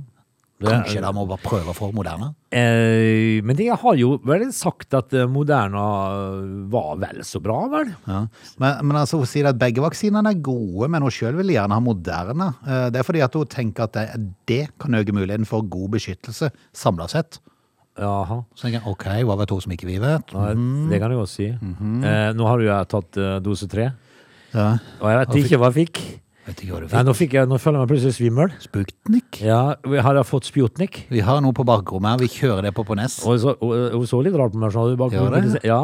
Kanskje 0.59 0.99
de 1.01 1.09
må 1.15 1.23
bare 1.29 1.39
prøve 1.43 1.73
for 1.77 1.93
Moderna? 1.95 2.33
Eh, 2.51 3.39
men 3.47 3.55
de 3.55 3.69
har 3.71 3.95
jo 3.95 4.17
vel 4.27 4.49
sagt 4.51 4.93
at 4.97 5.13
eh, 5.15 5.27
Moderna 5.31 5.83
var 6.71 6.97
vel 6.99 7.21
så 7.23 7.39
bra, 7.43 7.61
vel? 7.71 7.93
Ja. 8.09 8.25
Men, 8.59 8.81
men 8.89 8.97
altså, 8.99 9.21
hun 9.21 9.29
sier 9.29 9.47
at 9.51 9.59
begge 9.61 9.79
vaksinene 9.83 10.33
er 10.33 10.41
gode, 10.43 10.89
men 10.91 11.05
hun 11.05 11.13
selv 11.15 11.39
vil 11.39 11.53
gjerne 11.55 11.77
ha 11.77 11.83
Moderna. 11.83 12.49
Eh, 12.67 12.87
Det 12.91 12.99
er 12.99 13.07
fordi 13.07 13.23
at 13.23 13.37
hun 13.39 13.47
tenker 13.47 13.87
at 13.87 13.95
det, 13.95 14.07
det 14.51 14.61
kan 14.81 14.99
øke 14.99 15.15
muligheten 15.15 15.47
for 15.47 15.63
god 15.63 15.93
beskyttelse 15.95 16.51
samlet 16.75 17.15
sett. 17.15 17.39
Jaha. 17.99 18.41
Så 18.55 18.67
tenker 18.67 18.79
jeg, 18.79 18.87
ok, 18.87 19.07
hva 19.27 19.35
vet 19.41 19.51
hun 19.55 19.63
som 19.63 19.73
ikke 19.75 19.87
vi 19.89 19.97
vet? 19.99 20.31
Mm. 20.35 20.87
Det 20.91 20.99
kan 21.01 21.11
du 21.11 21.17
godt 21.19 21.33
si. 21.33 21.49
eh, 21.51 22.29
nå 22.35 22.47
har 22.47 22.63
jo 22.63 22.77
tatt 22.97 23.19
eh, 23.19 23.37
dose 23.43 23.67
tre, 23.71 23.89
Ja, 24.49 24.69
og 24.99 25.07
jeg 25.11 25.17
vet 25.19 25.35
ikke 25.43 25.57
hva 25.61 25.67
jeg 25.71 25.85
fikk. 25.85 25.99
Vet 26.49 26.62
ikke 26.65 26.73
hva 26.75 26.79
du 26.83 26.93
Nei, 26.93 27.01
nå, 27.07 27.13
fikk 27.17 27.35
jeg, 27.38 27.47
nå 27.49 27.57
føler 27.62 27.79
jeg 27.79 27.85
meg 27.85 27.91
plutselig 27.93 28.15
svimmel. 28.17 28.51
Sputnik? 28.63 29.39
Ja, 29.45 29.59
har 30.05 30.19
jeg 30.19 30.27
fått 30.27 30.49
Sputnik? 30.49 30.99
Vi 31.13 31.21
har 31.25 31.39
noe 31.45 31.55
på 31.55 31.65
bakrommet 31.67 32.15
her, 32.15 32.21
vi 32.23 32.29
kjører 32.33 32.67
det 32.67 32.73
på 32.77 32.85
på 32.88 32.97
Ness. 32.99 33.19
Og 33.27 33.39
så, 33.43 33.53
og, 33.55 33.73
hun 33.95 34.05
så 34.09 34.21
litt 34.25 34.38
rart 34.39 34.53
på 34.55 34.62
meg. 34.62 34.73
sånn, 34.75 34.95
bak- 34.99 35.13
Gjør 35.15 35.35
det? 35.38 35.62
Ja. 35.67 35.79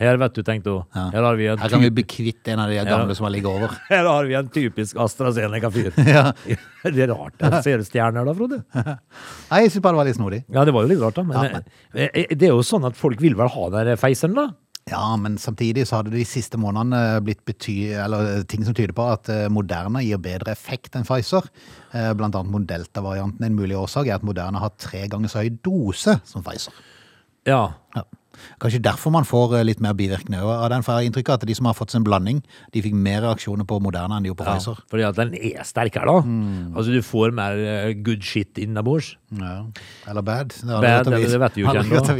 Her 0.00 0.16
vet 0.22 0.36
du, 0.38 0.42
tenkte 0.46 0.72
hun. 0.72 0.84
Ja. 0.96 1.06
Her, 1.12 1.26
har 1.28 1.36
vi 1.36 1.48
en 1.52 1.58
Her 1.60 1.68
kan 1.74 1.82
vi 1.82 1.90
typ, 1.90 1.96
bli 1.98 2.04
kvitt 2.14 2.48
en 2.54 2.62
av 2.64 2.70
de 2.72 2.78
gamle 2.88 3.16
som 3.18 3.26
har 3.28 3.34
ligget 3.34 3.50
over. 3.52 3.74
her 3.92 4.08
har 4.08 4.24
vi 4.30 4.38
en 4.38 4.48
typisk 4.54 4.96
AstraZeneca-fyr. 4.96 5.92
Ja. 6.10 6.30
Det 6.80 7.04
er 7.04 7.10
rart. 7.12 7.36
Jeg 7.36 7.60
ser 7.66 7.82
stjerner 7.84 8.24
da, 8.24 8.32
Frode. 8.32 8.62
Nei, 8.72 9.58
jeg 9.66 9.74
synes 9.74 9.82
bare 9.84 9.92
det 9.92 10.00
var 10.00 10.08
litt 10.08 10.16
snodig. 10.16 10.38
Ja, 10.48 10.64
det 10.64 10.72
var 10.72 10.86
jo 10.86 10.92
litt 10.94 11.02
rart, 11.02 11.18
da. 11.18 11.24
Men, 11.28 11.36
Ja, 11.36 11.60
eh, 11.92 12.08
eh, 12.24 12.32
det 12.32 12.48
er 12.48 12.54
jo 12.54 12.64
sånn 12.64 12.86
at 12.88 12.96
folk 12.96 13.20
vil 13.20 13.36
vel 13.36 13.50
ha 13.52 13.66
den 13.74 13.90
der 13.92 14.00
feiseren, 14.00 14.32
da? 14.38 14.46
Ja, 14.90 15.16
men 15.16 15.36
samtidig 15.38 15.84
så 15.86 16.00
hadde 16.00 16.10
de 16.10 16.24
siste 16.26 16.58
månedene 16.58 17.20
blitt 17.22 17.44
bety 17.46 17.92
eller 17.94 18.42
ting 18.50 18.64
som 18.66 18.74
tyder 18.74 18.94
på 18.96 19.06
at 19.12 19.28
eh, 19.30 19.46
Moderna 19.52 20.02
gir 20.02 20.18
bedre 20.22 20.50
effekt 20.50 20.98
enn 20.98 21.06
Pfizer. 21.06 21.46
Eh, 21.94 22.10
Blant 22.18 22.34
annet 22.34 22.50
mot 22.50 22.66
Delta-varianten. 22.66 23.44
En 23.46 23.58
mulig 23.58 23.78
årsak 23.78 24.10
er 24.10 24.18
at 24.18 24.26
Moderna 24.26 24.62
har 24.64 24.74
tre 24.82 25.04
ganger 25.10 25.30
så 25.30 25.44
høy 25.44 25.52
dose 25.62 26.16
som 26.26 26.42
Pfizer. 26.46 26.74
Ja. 27.46 27.62
Ja. 27.94 28.02
Kanskje 28.60 28.80
derfor 28.84 29.12
man 29.14 29.24
får 29.28 29.56
eh, 29.58 29.64
litt 29.68 29.80
mer 29.84 29.94
bivirkninger 29.98 30.44
av 30.44 30.68
den. 30.72 30.82
For 30.86 30.92
jeg 30.94 30.98
har 31.04 31.10
inntrykk 31.10 31.30
av 31.32 31.38
at 31.40 31.46
de 31.48 31.56
som 31.58 31.68
har 31.70 31.76
fått 31.78 31.94
sin 31.94 32.04
blanding, 32.06 32.42
de 32.74 32.82
fikk 32.84 32.94
mer 32.96 33.22
reaksjoner 33.26 33.66
på 33.68 33.80
Moderna 33.84 34.18
enn 34.18 34.26
de 34.26 34.32
gjorde 34.32 34.42
på 34.42 34.48
ja. 34.48 34.56
Pfizer. 34.58 34.82
Fordi 34.90 35.06
at 35.08 35.18
den 35.20 35.34
er 35.38 35.64
sterkere, 35.68 36.06
da. 36.10 36.24
Mm. 36.26 36.74
Altså, 36.76 36.94
du 36.94 37.00
får 37.06 37.34
mer 37.36 37.60
eh, 37.64 37.92
good 38.06 38.22
shit 38.26 38.58
innabords. 38.62 39.14
Ja. 39.38 39.56
Eller 40.10 40.22
bad. 40.26 40.50
Det, 40.56 40.66
Bad, 40.82 41.06
det- 41.10 41.22
det 41.30 41.40
vet 41.40 41.56
vi 41.56 41.62
jo 41.62 41.70
ikke 41.70 41.84
ennå. 41.84 42.16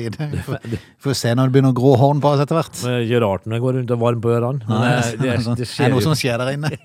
Vi 0.71 0.79
får, 1.05 1.15
se 1.19 1.35
når 1.35 1.51
det 1.51 1.57
begynner 1.59 1.75
å 1.75 1.79
grå 1.81 1.97
horn 1.99 2.21
på 2.23 2.31
oss 2.35 2.45
etter 2.45 2.59
hvert. 2.61 2.75
Det 2.85 2.97
Ikke 3.09 3.23
rart 3.25 3.47
når 3.47 3.59
jeg 3.59 3.65
går 3.67 3.79
rundt 3.81 3.91
og 3.97 4.03
varmer 4.05 4.25
på 4.27 4.35
ørene. 4.37 4.65
Men 4.69 4.85
Nei, 4.87 4.95
det, 5.11 5.19
det, 5.25 5.37
sånn. 5.49 5.59
det 5.59 5.69
er 5.71 5.91
noe 5.95 6.01
jo. 6.03 6.07
som 6.11 6.19
skjer 6.19 6.39
der 6.45 6.55
inne. 6.57 6.75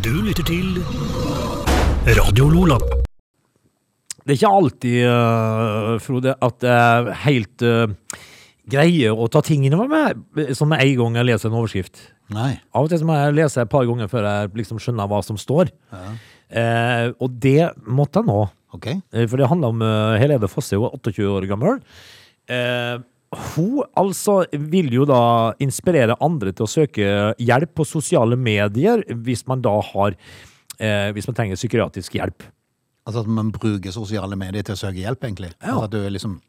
Du 0.00 0.14
lytter 0.24 0.42
til 0.48 0.78
Radio 2.16 2.48
Lola. 2.48 2.78
Det 4.24 4.34
er 4.34 4.38
ikke 4.38 4.56
alltid, 4.60 4.98
uh, 5.06 5.94
Frode, 6.02 6.34
at 6.36 6.58
det 6.62 6.72
er 6.76 7.10
helt 7.24 7.64
uh, 7.66 8.18
greie 8.70 9.10
å 9.12 9.28
ta 9.32 9.42
tingene 9.44 9.78
med, 9.80 9.90
meg 10.36 10.54
som 10.56 10.70
med 10.70 10.82
en 10.84 10.96
gang 11.00 11.20
jeg 11.20 11.28
leser 11.30 11.50
en 11.50 11.58
overskrift. 11.60 12.02
Nei. 12.30 12.52
Av 12.76 12.86
og 12.86 12.92
til 12.92 13.02
må 13.08 13.16
jeg 13.18 13.36
lese 13.38 13.64
et 13.64 13.70
par 13.72 13.86
ganger 13.88 14.10
før 14.10 14.28
jeg 14.28 14.52
liksom 14.60 14.80
skjønner 14.82 15.10
hva 15.10 15.20
som 15.26 15.38
står. 15.40 15.72
Eh, 15.90 17.06
og 17.18 17.38
det 17.42 17.72
måtte 17.86 18.22
jeg 18.22 18.30
nå. 18.30 18.40
Ok. 18.76 18.86
Eh, 18.86 19.26
For 19.26 19.40
det 19.40 19.48
handler 19.50 19.74
om 19.74 19.82
uh, 19.82 20.18
Helene 20.20 20.50
Fosse, 20.50 20.78
hun 20.78 20.86
er 20.90 20.98
28 21.00 21.26
år 21.30 21.48
gammel. 21.50 21.80
Eh, 22.50 23.02
hun 23.54 23.82
altså 23.98 24.40
vil 24.50 24.90
jo 24.94 25.04
da 25.06 25.22
inspirere 25.62 26.18
andre 26.22 26.54
til 26.54 26.66
å 26.66 26.70
søke 26.70 27.10
hjelp 27.38 27.74
på 27.78 27.86
sosiale 27.86 28.38
medier 28.38 29.04
hvis 29.10 29.44
man 29.46 29.62
da 29.62 29.76
har 29.92 30.16
eh, 30.82 31.10
Hvis 31.14 31.28
man 31.30 31.36
trenger 31.38 31.58
psykiatrisk 31.58 32.18
hjelp. 32.18 32.46
Altså 33.06 33.20
at 33.24 33.26
man 33.32 33.50
bruker 33.52 33.90
sosiale 33.94 34.36
medier 34.36 34.62
til 34.62 34.74
å 34.76 34.78
søke 34.78 35.00
hjelp, 35.00 35.24
egentlig. 35.24 35.52
Ja. 35.62 35.72
Altså 35.74 35.84
at 35.84 35.90
du 35.96 36.10
liksom 36.10 36.40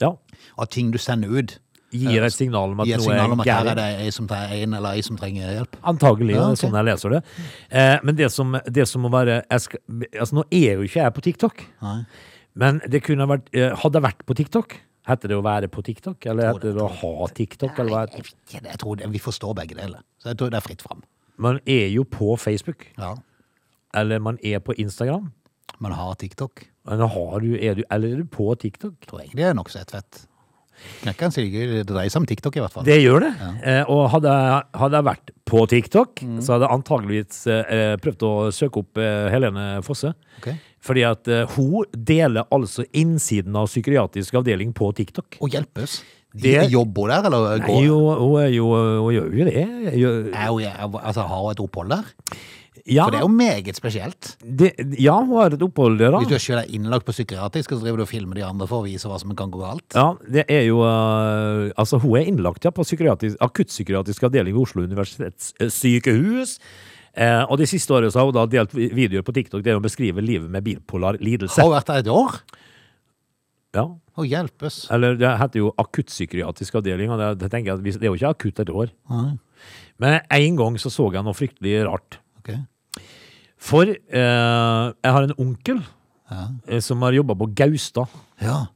Ja. 0.00 0.12
At 0.60 0.70
ting 0.70 0.90
du 0.92 0.98
sender 0.98 1.28
ut, 1.28 1.58
gir 1.90 2.22
et 2.22 2.32
signal 2.32 2.74
om 2.74 2.80
at 2.80 2.86
noe 2.86 3.14
er 3.14 3.28
gærent. 3.32 3.46
her 3.48 3.66
er 3.70 3.74
det 3.74 3.86
ei 4.04 4.10
som, 4.12 4.28
som 4.28 5.16
trenger 5.16 5.54
hjelp. 5.56 5.76
Antagelig, 5.82 6.34
Ja, 6.36 6.42
okay. 6.42 6.52
ok. 6.52 6.58
sånn 6.60 6.76
jeg 6.76 6.84
leser 6.84 7.14
det. 7.16 7.22
Eh, 7.70 7.98
men 8.04 8.14
det 8.16 8.28
som, 8.30 8.58
det 8.66 8.84
som 8.88 9.02
må 9.02 9.08
være 9.10 9.40
skal, 9.58 9.80
altså 10.20 10.34
Nå 10.36 10.44
er 10.52 10.74
jo 10.76 10.82
ikke 10.84 11.00
jeg 11.02 11.14
på 11.16 11.24
TikTok, 11.24 11.64
Nei. 11.82 12.04
men 12.54 12.80
det 12.86 13.02
kunne 13.02 13.26
vært 13.26 13.48
eh, 13.54 13.72
Hadde 13.74 13.98
jeg 13.98 14.02
vært 14.04 14.26
på 14.28 14.36
TikTok, 14.36 14.76
heter 15.08 15.28
det 15.32 15.38
å 15.38 15.42
være 15.42 15.68
på 15.72 15.82
TikTok? 15.82 16.26
Eller 16.26 16.52
heter 16.52 16.74
det 16.76 16.82
å 16.84 16.90
ha 16.92 17.28
TikTok? 17.32 17.78
Eller 17.78 17.90
hva? 17.96 18.04
Jeg, 18.12 18.34
jeg, 18.52 18.62
jeg 18.68 18.78
tror 18.78 18.96
det, 19.00 19.08
Vi 19.16 19.18
forstår 19.24 19.54
begge 19.56 19.74
deler. 19.80 20.04
Så 20.20 20.28
jeg 20.34 20.38
tror 20.38 20.50
det 20.52 20.60
er 20.60 20.66
fritt 20.68 20.82
fram. 20.84 21.00
Man 21.38 21.58
er 21.66 21.88
jo 21.88 22.04
på 22.04 22.36
Facebook, 22.36 22.84
Ja. 22.98 23.14
eller 23.94 24.18
man 24.20 24.38
er 24.44 24.58
på 24.60 24.74
Instagram. 24.76 25.32
Man 25.80 25.92
har 25.92 26.14
TikTok. 26.18 26.64
Men 26.88 27.00
har 27.04 27.40
du, 27.44 27.52
er 27.60 27.74
du, 27.78 27.84
eller 27.90 28.14
er 28.16 28.22
du 28.22 28.24
på 28.32 28.48
TikTok? 28.58 28.94
Jeg 29.00 29.08
tror 29.10 29.20
egentlig 29.20 29.42
det 29.44 29.50
er 29.50 29.54
nokså 29.58 29.80
ett 29.82 29.90
fett. 29.94 30.24
Knekkeren 31.02 31.32
sier 31.34 31.72
det 31.72 31.80
dreier 31.88 32.10
seg 32.12 32.20
om 32.22 32.26
TikTok, 32.30 32.54
i 32.56 32.60
hvert 32.62 32.74
fall. 32.76 32.84
Det 32.86 33.00
gjør 33.02 33.24
det. 33.24 33.30
Eh, 33.66 33.80
og 33.90 34.04
hadde 34.12 34.30
hadde 34.78 35.00
jeg 35.00 35.06
vært 35.08 35.32
på 35.48 35.62
TikTok, 35.70 36.22
Mm. 36.22 36.36
så 36.44 36.54
hadde 36.54 36.68
jeg 36.68 36.76
antageligvis 36.78 37.40
eh, 37.50 37.96
prøvd 37.98 38.22
å 38.28 38.32
søke 38.54 38.82
opp 38.84 39.00
eh, 39.02 39.26
Helene 39.32 39.64
Fosse. 39.82 40.12
Okay. 40.38 40.54
Fordi 40.80 41.02
at 41.08 41.26
eh, 41.34 41.46
hun 41.56 41.82
deler 41.92 42.46
altså 42.54 42.84
innsiden 42.94 43.56
av 43.58 43.66
psykiatrisk 43.66 44.38
avdeling 44.38 44.70
på 44.72 44.92
TikTok. 44.94 45.40
Og 45.42 45.50
hjelpes. 45.50 45.98
Det- 46.38 46.68
Jobber 46.70 47.08
hun 47.08 47.10
der, 47.10 47.26
eller 47.26 47.58
går 47.66 47.80
hun, 47.82 48.40
er 48.44 48.50
jo, 48.54 48.66
hun 49.02 49.14
gjør 49.16 49.34
jo 49.40 49.44
det. 49.50 49.66
Gjør, 49.98 50.18
er 50.30 50.48
hun, 50.52 50.62
er- 50.62 51.02
altså, 51.02 51.26
Har 51.26 51.42
hun 51.42 51.50
et 51.56 51.60
opphold 51.66 51.90
der? 51.90 52.14
Ja, 52.88 53.04
For 53.04 53.14
det 53.14 53.20
er 53.20 53.24
jo 53.26 53.32
meget 53.32 53.76
spesielt. 53.76 54.30
det, 54.40 54.72
ja, 54.98 55.14
hun 55.20 55.36
har 55.36 55.54
et 55.54 55.62
opphold 55.62 55.98
der, 56.00 56.12
da. 56.14 56.22
Hvis 56.22 56.32
du 56.32 56.44
selv 56.46 56.62
er 56.62 56.74
innlagt 56.74 57.06
på 57.06 57.12
psykiatrisk, 57.12 57.74
så 57.74 57.80
driver 57.82 58.00
du 58.00 58.04
og 58.06 58.10
filmer 58.10 58.40
de 58.40 58.44
andre 58.46 58.68
for 58.70 58.82
å 58.82 58.88
vise 58.88 59.10
hva 59.10 59.18
som 59.20 59.34
kan 59.38 59.52
gå 59.52 59.60
galt. 59.60 59.86
Ja, 59.94 60.14
det 60.24 60.46
er 60.48 60.64
jo 60.68 60.80
uh, 60.82 61.68
Altså, 61.78 62.00
hun 62.02 62.16
er 62.20 62.30
innlagt 62.30 62.64
ja, 62.64 62.72
på 62.74 62.86
psykiatrisk, 62.86 63.36
akuttpsykiatrisk 63.44 64.28
avdeling 64.30 64.56
ved 64.56 64.64
Oslo 64.64 64.86
universitetssykehus. 64.88 66.58
Eh, 67.18 67.42
og 67.48 67.58
de 67.58 67.66
siste 67.66 67.92
årene 67.94 68.12
så 68.14 68.20
har 68.20 68.28
hun 68.28 68.36
da 68.36 68.46
delt 68.50 68.74
videoer 68.74 69.24
på 69.26 69.34
TikTok 69.34 69.64
der 69.66 69.78
hun 69.78 69.84
beskriver 69.84 70.22
livet 70.22 70.50
med 70.52 70.64
bipolar 70.66 71.18
lidelse. 71.20 71.58
Har 71.58 71.66
hun 71.66 71.74
vært 71.74 71.90
der 71.90 72.04
et 72.04 72.12
år? 72.12 72.40
Ja. 73.76 73.84
Og 74.18 74.26
hjelpes. 74.26 74.86
Eller 74.94 75.18
det 75.18 75.34
heter 75.40 75.62
jo 75.62 75.72
akuttpsykiatrisk 75.78 76.78
avdeling, 76.80 77.12
og 77.12 77.20
det, 77.20 77.34
det 77.42 77.50
tenker 77.52 77.72
jeg 77.72 77.78
at 77.78 78.00
det 78.00 78.06
er 78.06 78.12
jo 78.12 78.18
ikke 78.18 78.32
akutt 78.34 78.62
et 78.64 78.72
år. 78.72 78.94
Nei. 79.12 79.36
Men 79.98 80.20
en 80.34 80.58
gang 80.60 80.78
så 80.78 80.92
så 80.94 81.08
jeg 81.14 81.26
noe 81.26 81.36
fryktelig 81.36 81.74
rart. 81.88 82.20
Ok. 82.40 82.54
For 83.58 83.88
eh, 83.90 83.96
jeg 85.04 85.14
har 85.16 85.26
en 85.28 85.34
onkel 85.38 85.80
Ja. 86.30 86.48
eh, 86.68 86.80
som 86.84 87.00
har 87.02 87.12
jobba 87.16 87.34
på 87.34 87.48
Gaustad. 87.54 88.08
ja. 88.40 88.66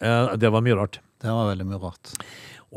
Eh, 0.00 0.36
det 0.36 0.50
var 0.52 0.60
mye 0.60 0.76
rart. 0.76 0.98
Det 1.22 1.30
var 1.32 1.46
veldig 1.54 1.64
mye 1.66 1.78
rart. 1.80 2.10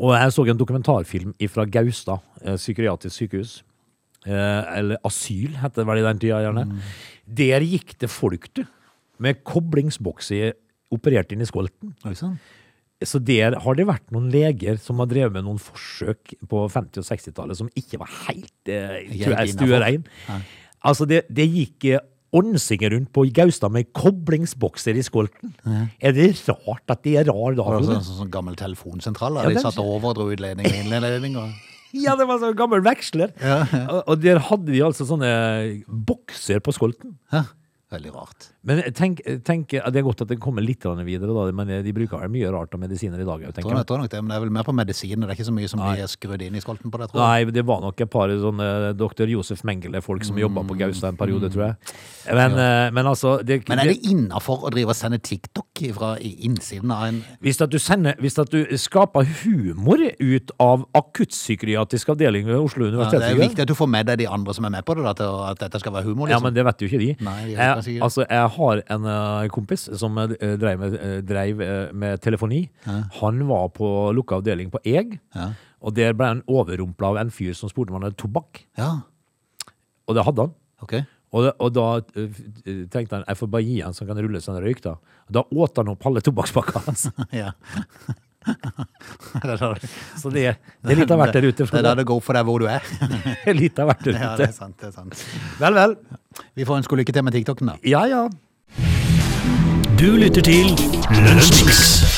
Og 0.00 0.14
jeg 0.16 0.32
så 0.32 0.46
en 0.48 0.56
dokumentarfilm 0.56 1.34
fra 1.52 1.66
Gaustad, 1.68 2.20
eh, 2.42 2.54
psykiatrisk 2.56 3.12
sykehus. 3.18 3.62
Eh, 4.26 4.78
eller 4.78 4.96
asyl, 5.04 5.52
heter 5.60 5.82
det 5.82 5.86
vel 5.86 5.98
i 5.98 6.06
den 6.06 6.18
tida, 6.18 6.38
gjerne. 6.40 6.64
Der 7.28 7.60
gikk 7.60 7.98
det 7.98 8.08
folk, 8.08 8.48
du, 8.54 8.64
med 9.18 9.44
koblingsbokser 9.44 10.54
operert 10.90 11.30
inn 11.32 11.42
i 11.42 11.48
skolten. 11.48 11.92
Sånn. 12.16 12.38
Så 13.04 13.18
der 13.22 13.58
har 13.60 13.74
det 13.74 13.86
vært 13.86 14.10
noen 14.12 14.30
leger 14.32 14.78
som 14.80 14.98
har 15.00 15.06
drevet 15.08 15.32
med 15.32 15.44
noen 15.44 15.58
forsøk 15.60 16.34
på 16.48 16.64
50- 16.72 17.00
og 17.00 17.04
60-tallet 17.04 17.56
som 17.56 17.68
ikke 17.76 17.98
var 18.00 18.08
helt 18.28 18.68
eh, 18.68 19.04
stuerein. 19.12 19.52
stuerein. 19.54 20.04
Altså, 20.86 21.06
det, 21.08 21.24
det 21.28 21.46
gikk 21.50 21.88
eh, 21.90 22.02
ånsinger 22.36 22.94
rundt 22.94 23.10
på 23.14 23.24
Gaustad 23.34 23.72
med 23.74 23.90
koblingsbokser 23.96 24.98
i 24.98 25.02
skolten. 25.04 25.54
Er 25.98 26.14
det 26.14 26.30
rart 26.48 26.92
at 26.94 27.02
det 27.06 27.16
er 27.20 27.26
rar 27.30 27.56
da? 27.58 27.64
Det 27.64 27.80
var 27.80 27.88
sånn, 27.88 28.04
sånn, 28.06 28.20
sånn 28.24 28.32
gammel 28.32 28.56
telefonsentral. 28.58 29.40
Ja, 29.42 29.50
de 29.50 29.64
satt 29.64 29.80
over 29.82 30.12
og 30.12 30.18
dro 30.20 30.28
ut 30.30 30.42
ledning 30.42 30.70
og 30.70 30.78
innledning. 30.84 31.36
Og... 31.40 31.50
Ja, 31.90 32.12
det 32.14 32.22
var 32.30 32.38
sånn 32.38 32.54
gammel 32.54 32.84
veksler. 32.86 33.32
Ja, 33.42 33.64
Og, 33.80 34.12
og 34.12 34.20
der 34.22 34.38
hadde 34.46 34.70
de 34.70 34.78
altså 34.86 35.02
sånne 35.08 35.30
bokser 35.90 36.62
på 36.62 36.70
skolten. 36.76 37.16
Ja, 37.34 37.48
veldig 37.90 38.12
rart. 38.14 38.48
Men 38.66 38.80
tenk, 38.94 39.20
tenk, 39.46 39.72
det 39.72 39.98
er 39.98 40.04
godt 40.06 40.22
at 40.24 40.30
det 40.30 40.38
kommer 40.42 40.62
litt 40.64 40.84
videre, 41.04 41.32
da, 41.34 41.46
men 41.56 41.70
de 41.84 41.94
bruker 41.94 42.20
vel 42.22 42.30
mye 42.32 42.50
rart 42.54 42.74
av 42.76 42.80
medisiner 42.82 43.20
i 43.20 43.26
dag. 43.26 43.42
Jeg 43.48 43.56
tror, 43.56 43.74
jeg 43.76 43.88
tror 43.88 44.02
nok 44.02 44.12
det, 44.12 44.20
men 44.22 44.32
det 44.32 44.36
er 44.36 44.44
vel 44.44 44.52
mer 44.54 44.66
på 44.66 44.74
medisiner. 44.76 45.26
Det 45.26 45.34
er 45.34 45.38
ikke 45.38 45.48
så 45.48 45.56
mye 45.56 45.70
som 45.70 45.82
blir 45.82 46.10
skrudd 46.10 46.44
inn 46.46 46.58
i 46.58 46.62
skolten 46.62 46.92
på 46.92 47.00
det, 47.00 47.10
tror 47.10 47.22
jeg. 47.22 47.48
Nei, 47.48 47.54
det 47.56 47.64
var 47.68 47.82
nok 47.84 48.04
et 48.04 48.12
par 48.12 48.32
sånne 48.44 48.68
dr. 48.98 49.26
Josef 49.34 49.64
Mengele-folk 49.66 50.26
som 50.28 50.38
jobba 50.40 50.64
på 50.68 50.78
Gaustad 50.80 51.14
en 51.14 51.20
periode, 51.20 51.50
tror 51.52 51.66
jeg. 51.66 51.96
Men, 52.30 52.54
ja. 52.54 52.90
men 52.94 53.10
altså 53.10 53.38
det, 53.46 53.62
Men 53.68 53.82
er 53.82 53.90
det 53.90 53.98
innafor 54.06 54.66
å 54.68 54.72
drive 54.72 54.94
og 54.94 54.98
sende 54.98 55.18
TikTok 55.24 55.82
fra 55.96 56.12
innsiden 56.20 56.92
av 56.94 57.06
en 57.08 57.22
hvis, 57.40 57.60
at 57.64 57.72
du 57.72 57.78
sender, 57.80 58.18
hvis 58.20 58.36
at 58.40 58.52
du 58.52 58.76
skaper 58.78 59.26
humor 59.42 60.02
ut 60.20 60.52
av 60.60 60.84
akuttpsykiatrisk 61.00 62.12
avdeling 62.14 62.46
ved 62.48 62.60
Oslo 62.60 62.90
ja, 62.90 63.08
Det 63.10 63.22
er 63.24 63.34
jo 63.34 63.42
viktig 63.42 63.64
at 63.64 63.70
du 63.70 63.76
får 63.76 63.90
med 63.90 64.08
deg 64.10 64.20
de 64.22 64.28
andre 64.30 64.54
som 64.56 64.66
er 64.68 64.74
med 64.76 64.86
på 64.86 64.96
det, 64.98 65.06
da, 65.08 65.28
at 65.50 65.62
dette 65.62 65.80
skal 65.82 65.94
være 65.96 66.10
humor. 66.10 66.28
Ja, 66.28 66.36
Liksom. 66.36 66.46
men 66.46 66.54
det 66.56 66.64
vet 66.68 66.82
jo 66.82 66.88
ikke 66.88 67.00
de. 67.00 67.10
Nei, 67.26 67.38
de 67.50 67.79
vet 67.80 67.88
sikkert. 67.88 68.04
altså, 68.06 68.24
jeg 68.30 68.52
har 68.56 68.82
en 68.96 69.08
uh, 69.08 69.48
kompis 69.56 69.86
som 70.00 70.16
uh, 70.20 70.26
dreiv, 70.60 70.78
med, 70.84 70.96
uh, 71.00 71.18
dreiv 71.26 71.62
med 72.04 72.20
telefoni. 72.24 72.62
Han 73.20 73.42
var 73.48 73.68
på 73.76 73.90
lukka 74.16 74.38
avdeling 74.40 74.70
på 74.72 74.78
EG, 74.84 75.18
Ja. 75.34 75.50
og 75.80 75.94
der 75.96 76.12
ble 76.14 76.26
han 76.34 76.42
overrumpla 76.46 77.10
av 77.14 77.16
en 77.24 77.30
fyr 77.34 77.52
som 77.56 77.68
spurte 77.72 77.90
om 77.90 77.98
han 78.00 78.08
hadde 78.10 78.20
tobakk. 78.20 78.64
ja, 78.78 79.00
Og 80.08 80.14
det 80.16 80.24
hadde 80.26 80.46
han. 80.48 80.54
Okay. 80.82 81.04
Og, 81.32 81.44
det, 81.44 81.52
og 81.62 81.70
da 81.76 82.00
tenkte 82.90 83.14
han 83.20 83.24
jeg 83.28 83.38
får 83.38 83.50
bare 83.52 83.62
gi 83.62 83.76
han 83.84 83.92
så 83.94 84.02
han 84.02 84.08
kan 84.16 84.18
rulle 84.24 84.40
seg 84.42 84.56
en 84.56 84.64
røyk. 84.64 84.80
Da 84.82 84.96
da 85.30 85.44
åt 85.54 85.76
han 85.78 85.88
opp 85.92 86.02
alle 86.08 86.18
tobakkspakka 86.26 86.80
hans. 86.88 87.04
Ja. 87.42 87.52
Så 90.20 90.30
det, 90.32 90.56
det 90.82 90.94
er 90.94 91.00
litt 91.02 91.12
av 91.12 91.20
hvert 91.20 91.36
der 91.36 91.48
ute. 91.50 91.66
det 91.66 91.80
er 91.80 91.86
der 91.90 92.00
det 92.00 92.06
går 92.08 92.20
for 92.24 92.38
deg 92.38 92.48
hvor 92.48 92.62
du 92.62 92.68
er. 92.70 92.84
Det 93.44 93.56
litt 93.56 93.78
av 93.82 93.90
hvert 93.90 94.04
der 94.06 94.20
Ja, 94.20 94.30
det 94.40 94.48
er 94.50 94.54
sant. 94.56 94.76
det 94.80 94.90
er 94.90 94.94
sant. 94.96 95.24
Vel, 95.60 95.76
vel. 95.76 95.96
Vi 96.56 96.68
får 96.68 96.82
ønske 96.82 97.00
lykke 97.02 97.16
til 97.16 97.26
med 97.26 97.36
TikToken, 97.36 97.72
da. 97.72 97.78
Ja, 97.84 98.04
ja. 98.10 98.24
Du 100.00 100.08
lytter 100.16 100.44
til 100.46 100.72
Lunsjmix. 101.20 102.09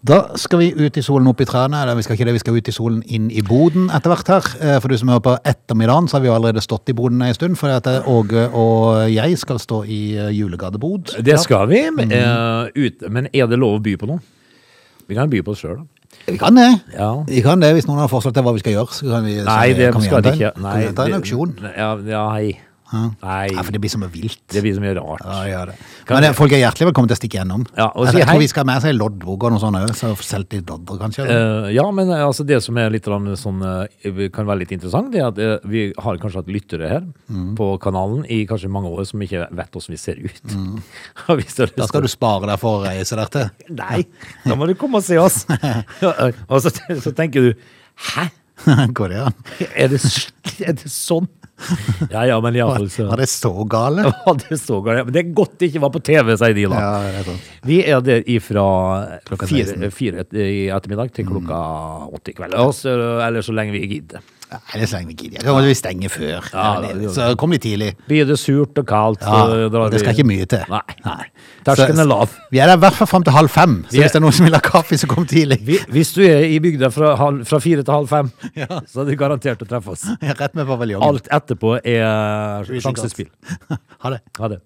Da 0.00 0.30
skal 0.40 0.62
vi 0.62 0.70
ut 0.72 0.96
i 0.96 1.02
solen 1.04 1.28
opp 1.28 1.42
i 1.42 1.46
trærne, 1.48 1.82
eller 1.82 1.98
vi 1.98 2.02
skal 2.06 2.16
ikke 2.16 2.24
det, 2.24 2.32
vi 2.38 2.40
skal 2.40 2.56
ut 2.56 2.68
i 2.68 2.72
solen 2.72 3.02
inn 3.04 3.26
i 3.36 3.42
boden 3.44 3.90
etter 3.92 4.08
hvert 4.14 4.30
her. 4.32 4.46
Eh, 4.60 4.78
For 4.80 4.88
du 4.88 4.96
som 4.96 5.12
hører 5.12 5.20
på 5.26 5.34
ettermiddagen, 5.44 6.08
så 6.08 6.16
har 6.16 6.24
vi 6.24 6.30
jo 6.30 6.36
allerede 6.38 6.62
stått 6.64 6.88
i 6.88 6.96
boden 6.96 7.20
en 7.22 7.36
stund, 7.36 7.58
for 7.60 7.68
eh, 7.68 8.08
Åge 8.08 8.46
og 8.56 9.10
jeg 9.12 9.36
skal 9.38 9.60
stå 9.60 9.82
i 9.84 10.00
eh, 10.16 10.30
julegardebod. 10.32 11.18
Det 11.20 11.36
skal 11.40 11.68
vi. 11.68 11.82
eh, 11.84 12.70
ut, 12.86 13.04
men 13.12 13.28
er 13.34 13.46
det 13.46 13.58
lov 13.60 13.76
å 13.76 13.82
by 13.84 13.96
på 14.00 14.08
noe? 14.08 14.24
Vi 15.06 15.18
kan 15.18 15.28
by 15.28 15.42
på 15.44 15.52
oss 15.52 15.60
sjøl, 15.66 15.82
da. 15.82 15.84
Vi 16.26 16.38
kan 16.38 16.56
det. 16.56 16.70
Ja. 16.96 17.10
Vi 17.28 17.40
kan 17.44 17.60
det, 17.60 17.74
Hvis 17.76 17.86
noen 17.86 18.00
har 18.00 18.08
forslag 18.10 18.34
til 18.34 18.42
hva 18.42 18.52
vi 18.56 18.64
skal 18.64 18.72
gjøre, 18.72 18.94
så 18.96 19.06
kan 19.12 19.24
vi 19.28 19.36
Nei, 19.44 19.68
det 19.76 19.92
skal 19.92 20.08
gjenta 20.08 20.32
ikke. 20.34 20.50
Nei. 20.64 20.72
Kan 20.72 20.88
vi 20.88 20.96
ta 20.96 21.06
en 21.06 21.20
auksjon? 21.20 21.54
Ja, 21.76 21.92
ja. 22.92 23.00
Nei, 23.22 23.48
Ja, 23.54 23.62
for 23.62 23.72
det 23.72 23.80
blir 23.80 23.90
så 23.92 23.98
mye 24.02 24.10
vilt. 24.10 24.40
det 24.50 24.62
blir 24.64 24.74
så 24.74 24.80
mye 24.82 24.94
rart. 24.98 25.20
Ja, 25.24 25.42
ja, 25.46 25.64
det. 25.66 25.74
Men 26.08 26.22
vi- 26.22 26.26
eh, 26.28 26.32
folk 26.32 26.52
er 26.52 26.58
hjertelig 26.64 26.88
velkommen 26.92 27.08
til 27.08 27.16
å 27.16 27.20
stikke 27.20 27.38
gjennom. 27.40 27.66
Ja, 27.76 27.86
og 27.94 28.06
altså, 28.06 28.12
si 28.12 28.18
jeg 28.18 28.26
hei. 28.26 28.34
tror 28.34 28.40
vi 28.40 28.46
skal 28.48 28.64
ha 28.64 28.72
med 28.72 28.82
seg 28.82 28.94
loddbok 28.98 29.44
og 29.44 29.52
noe 29.52 29.60
sånt 29.60 29.76
òg, 29.76 29.90
så 29.94 30.10
solgt 30.18 30.52
litt 30.52 30.66
lodder, 30.68 30.98
kanskje. 30.98 31.26
Eh, 31.28 31.70
ja, 31.74 31.84
men 31.90 32.10
eh, 32.10 32.24
altså, 32.26 32.44
det 32.46 32.62
som 32.62 32.76
er 32.78 32.90
litt 32.90 33.04
sånn, 33.04 33.62
eh, 33.62 34.28
kan 34.30 34.46
være 34.46 34.58
litt 34.64 34.72
interessant, 34.72 35.10
det 35.12 35.20
er 35.20 35.28
at 35.28 35.38
eh, 35.38 35.58
vi 35.70 35.92
har 35.98 36.16
kanskje 36.18 36.36
hatt 36.42 36.46
lyttere 36.50 36.88
her 36.88 37.02
Mm. 37.30 37.54
på 37.56 37.78
kanalen 37.80 38.24
i 38.28 38.44
kanskje 38.46 38.68
mange 38.68 38.90
år 38.90 39.06
som 39.06 39.20
ikke 39.20 39.46
vet 39.54 39.70
hvordan 39.70 39.88
vi 39.88 39.96
ser 39.96 40.16
ut. 40.18 40.42
Mm. 40.50 40.82
Da 41.76 41.86
skal 41.86 42.02
du 42.02 42.08
spare 42.08 42.46
deg 42.46 42.58
for 42.58 42.80
å 42.80 42.84
reise 42.86 43.14
der 43.16 43.26
til. 43.26 43.50
Nei, 43.70 44.04
da 44.44 44.54
må 44.56 44.66
du 44.66 44.74
komme 44.74 44.96
og 44.96 45.04
se 45.04 45.16
oss. 45.16 45.44
Og 46.50 46.60
så, 46.62 46.70
så 47.00 47.12
tenker 47.14 47.40
du 47.40 47.54
Hæ? 48.14 48.30
Går 48.92 49.08
det 49.08 49.20
an? 49.24 49.34
Er 49.74 49.88
det, 49.88 50.00
er 50.60 50.72
det 50.76 50.90
sånn? 50.92 51.28
Ja 52.14 52.24
ja, 52.30 52.38
men 52.42 52.56
iallfall 52.56 52.88
så 52.92 53.06
Var 53.10 53.22
det 53.22 53.28
så 53.30 53.52
gale? 53.70 54.06
Ja, 54.26 54.34
det 54.40 54.50
er 54.56 54.60
så 54.62 54.80
galt. 54.84 55.04
Men 55.06 55.14
det 55.16 55.22
er 55.24 55.32
godt 55.36 55.56
det 55.60 55.70
ikke 55.70 55.82
var 55.84 55.92
på 55.94 56.02
TV, 56.06 56.32
sier 56.40 56.56
de 56.56 56.66
da. 56.72 56.80
Ja, 56.82 56.90
det 57.04 57.20
er 57.20 57.28
sant. 57.30 57.48
Vi 57.70 57.78
er 57.84 58.04
der 58.06 58.26
ifra 58.32 58.66
Klokka 59.28 59.48
fire, 59.50 59.90
fire 59.94 60.26
i 60.32 60.66
ettermiddag 60.72 61.12
til 61.16 61.28
klokka 61.28 61.62
åtte 62.10 62.32
i 62.32 62.36
kveld. 62.38 62.56
Eller 62.56 63.44
så 63.46 63.54
lenge 63.56 63.76
vi 63.76 63.84
gidder. 63.96 64.24
Nei, 64.50 64.58
det 64.74 64.82
er 64.82 64.86
så 64.90 64.96
lenge 64.98 65.06
vi 65.12 65.14
gidder. 65.14 65.44
Kan 65.46 65.62
vi 65.64 65.74
stenge 65.78 66.08
før. 66.10 66.46
Ja, 66.52 66.80
det- 66.82 66.96
det- 67.00 67.10
så 67.14 67.36
kom 67.38 67.50
litt 67.54 67.62
tidlig. 67.62 67.92
Blir 68.08 68.26
det 68.26 68.36
surt 68.38 68.76
og 68.78 68.86
kaldt, 68.86 69.20
Ja, 69.22 69.44
og 69.44 69.90
det 69.92 70.00
skal 70.00 70.14
ikke 70.14 70.26
mye 70.26 70.46
til. 70.46 70.64
Nei. 70.68 71.24
Terskelen 71.64 72.00
er 72.00 72.08
lav. 72.10 72.30
Vi 72.50 72.58
er 72.58 72.66
der 72.66 72.74
i 72.74 72.80
hvert 72.82 72.94
fall 72.94 73.06
fram 73.06 73.22
til 73.22 73.32
halv 73.32 73.48
fem, 73.48 73.84
så 73.86 73.92
Vi 73.92 73.98
er- 73.98 74.02
hvis 74.02 74.12
det 74.12 74.16
er 74.16 74.20
noen 74.24 74.32
som 74.32 74.44
vil 74.46 74.54
ha 74.54 74.60
kaffe, 74.60 74.98
så 74.98 75.06
kom 75.06 75.24
tidlig. 75.26 75.60
Vi, 75.64 75.78
hvis 75.78 76.12
du 76.14 76.22
er 76.22 76.42
i 76.44 76.58
bygda 76.58 76.90
fra, 76.90 77.14
halv- 77.16 77.44
fra 77.46 77.58
fire 77.60 77.82
til 77.84 77.94
halv 77.94 78.08
fem, 78.08 78.32
så 78.90 79.00
er 79.02 79.04
du 79.04 79.16
garantert 79.16 79.58
å 79.62 79.68
treffe 79.68 79.88
oss. 79.92 80.04
Rett 80.22 80.54
med 80.54 80.66
paviljongen. 80.66 81.02
Alt 81.06 81.28
etterpå 81.30 81.78
er 81.84 82.64
sjansespill. 82.80 83.28
Ha 84.00 84.10
det. 84.10 84.20
Ha 84.38 84.48
det. 84.48 84.60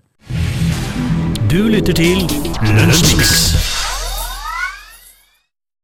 Du 1.49 1.69
lytter 1.69 1.93
til 1.93 2.19
Lunsjmix. 2.63 3.74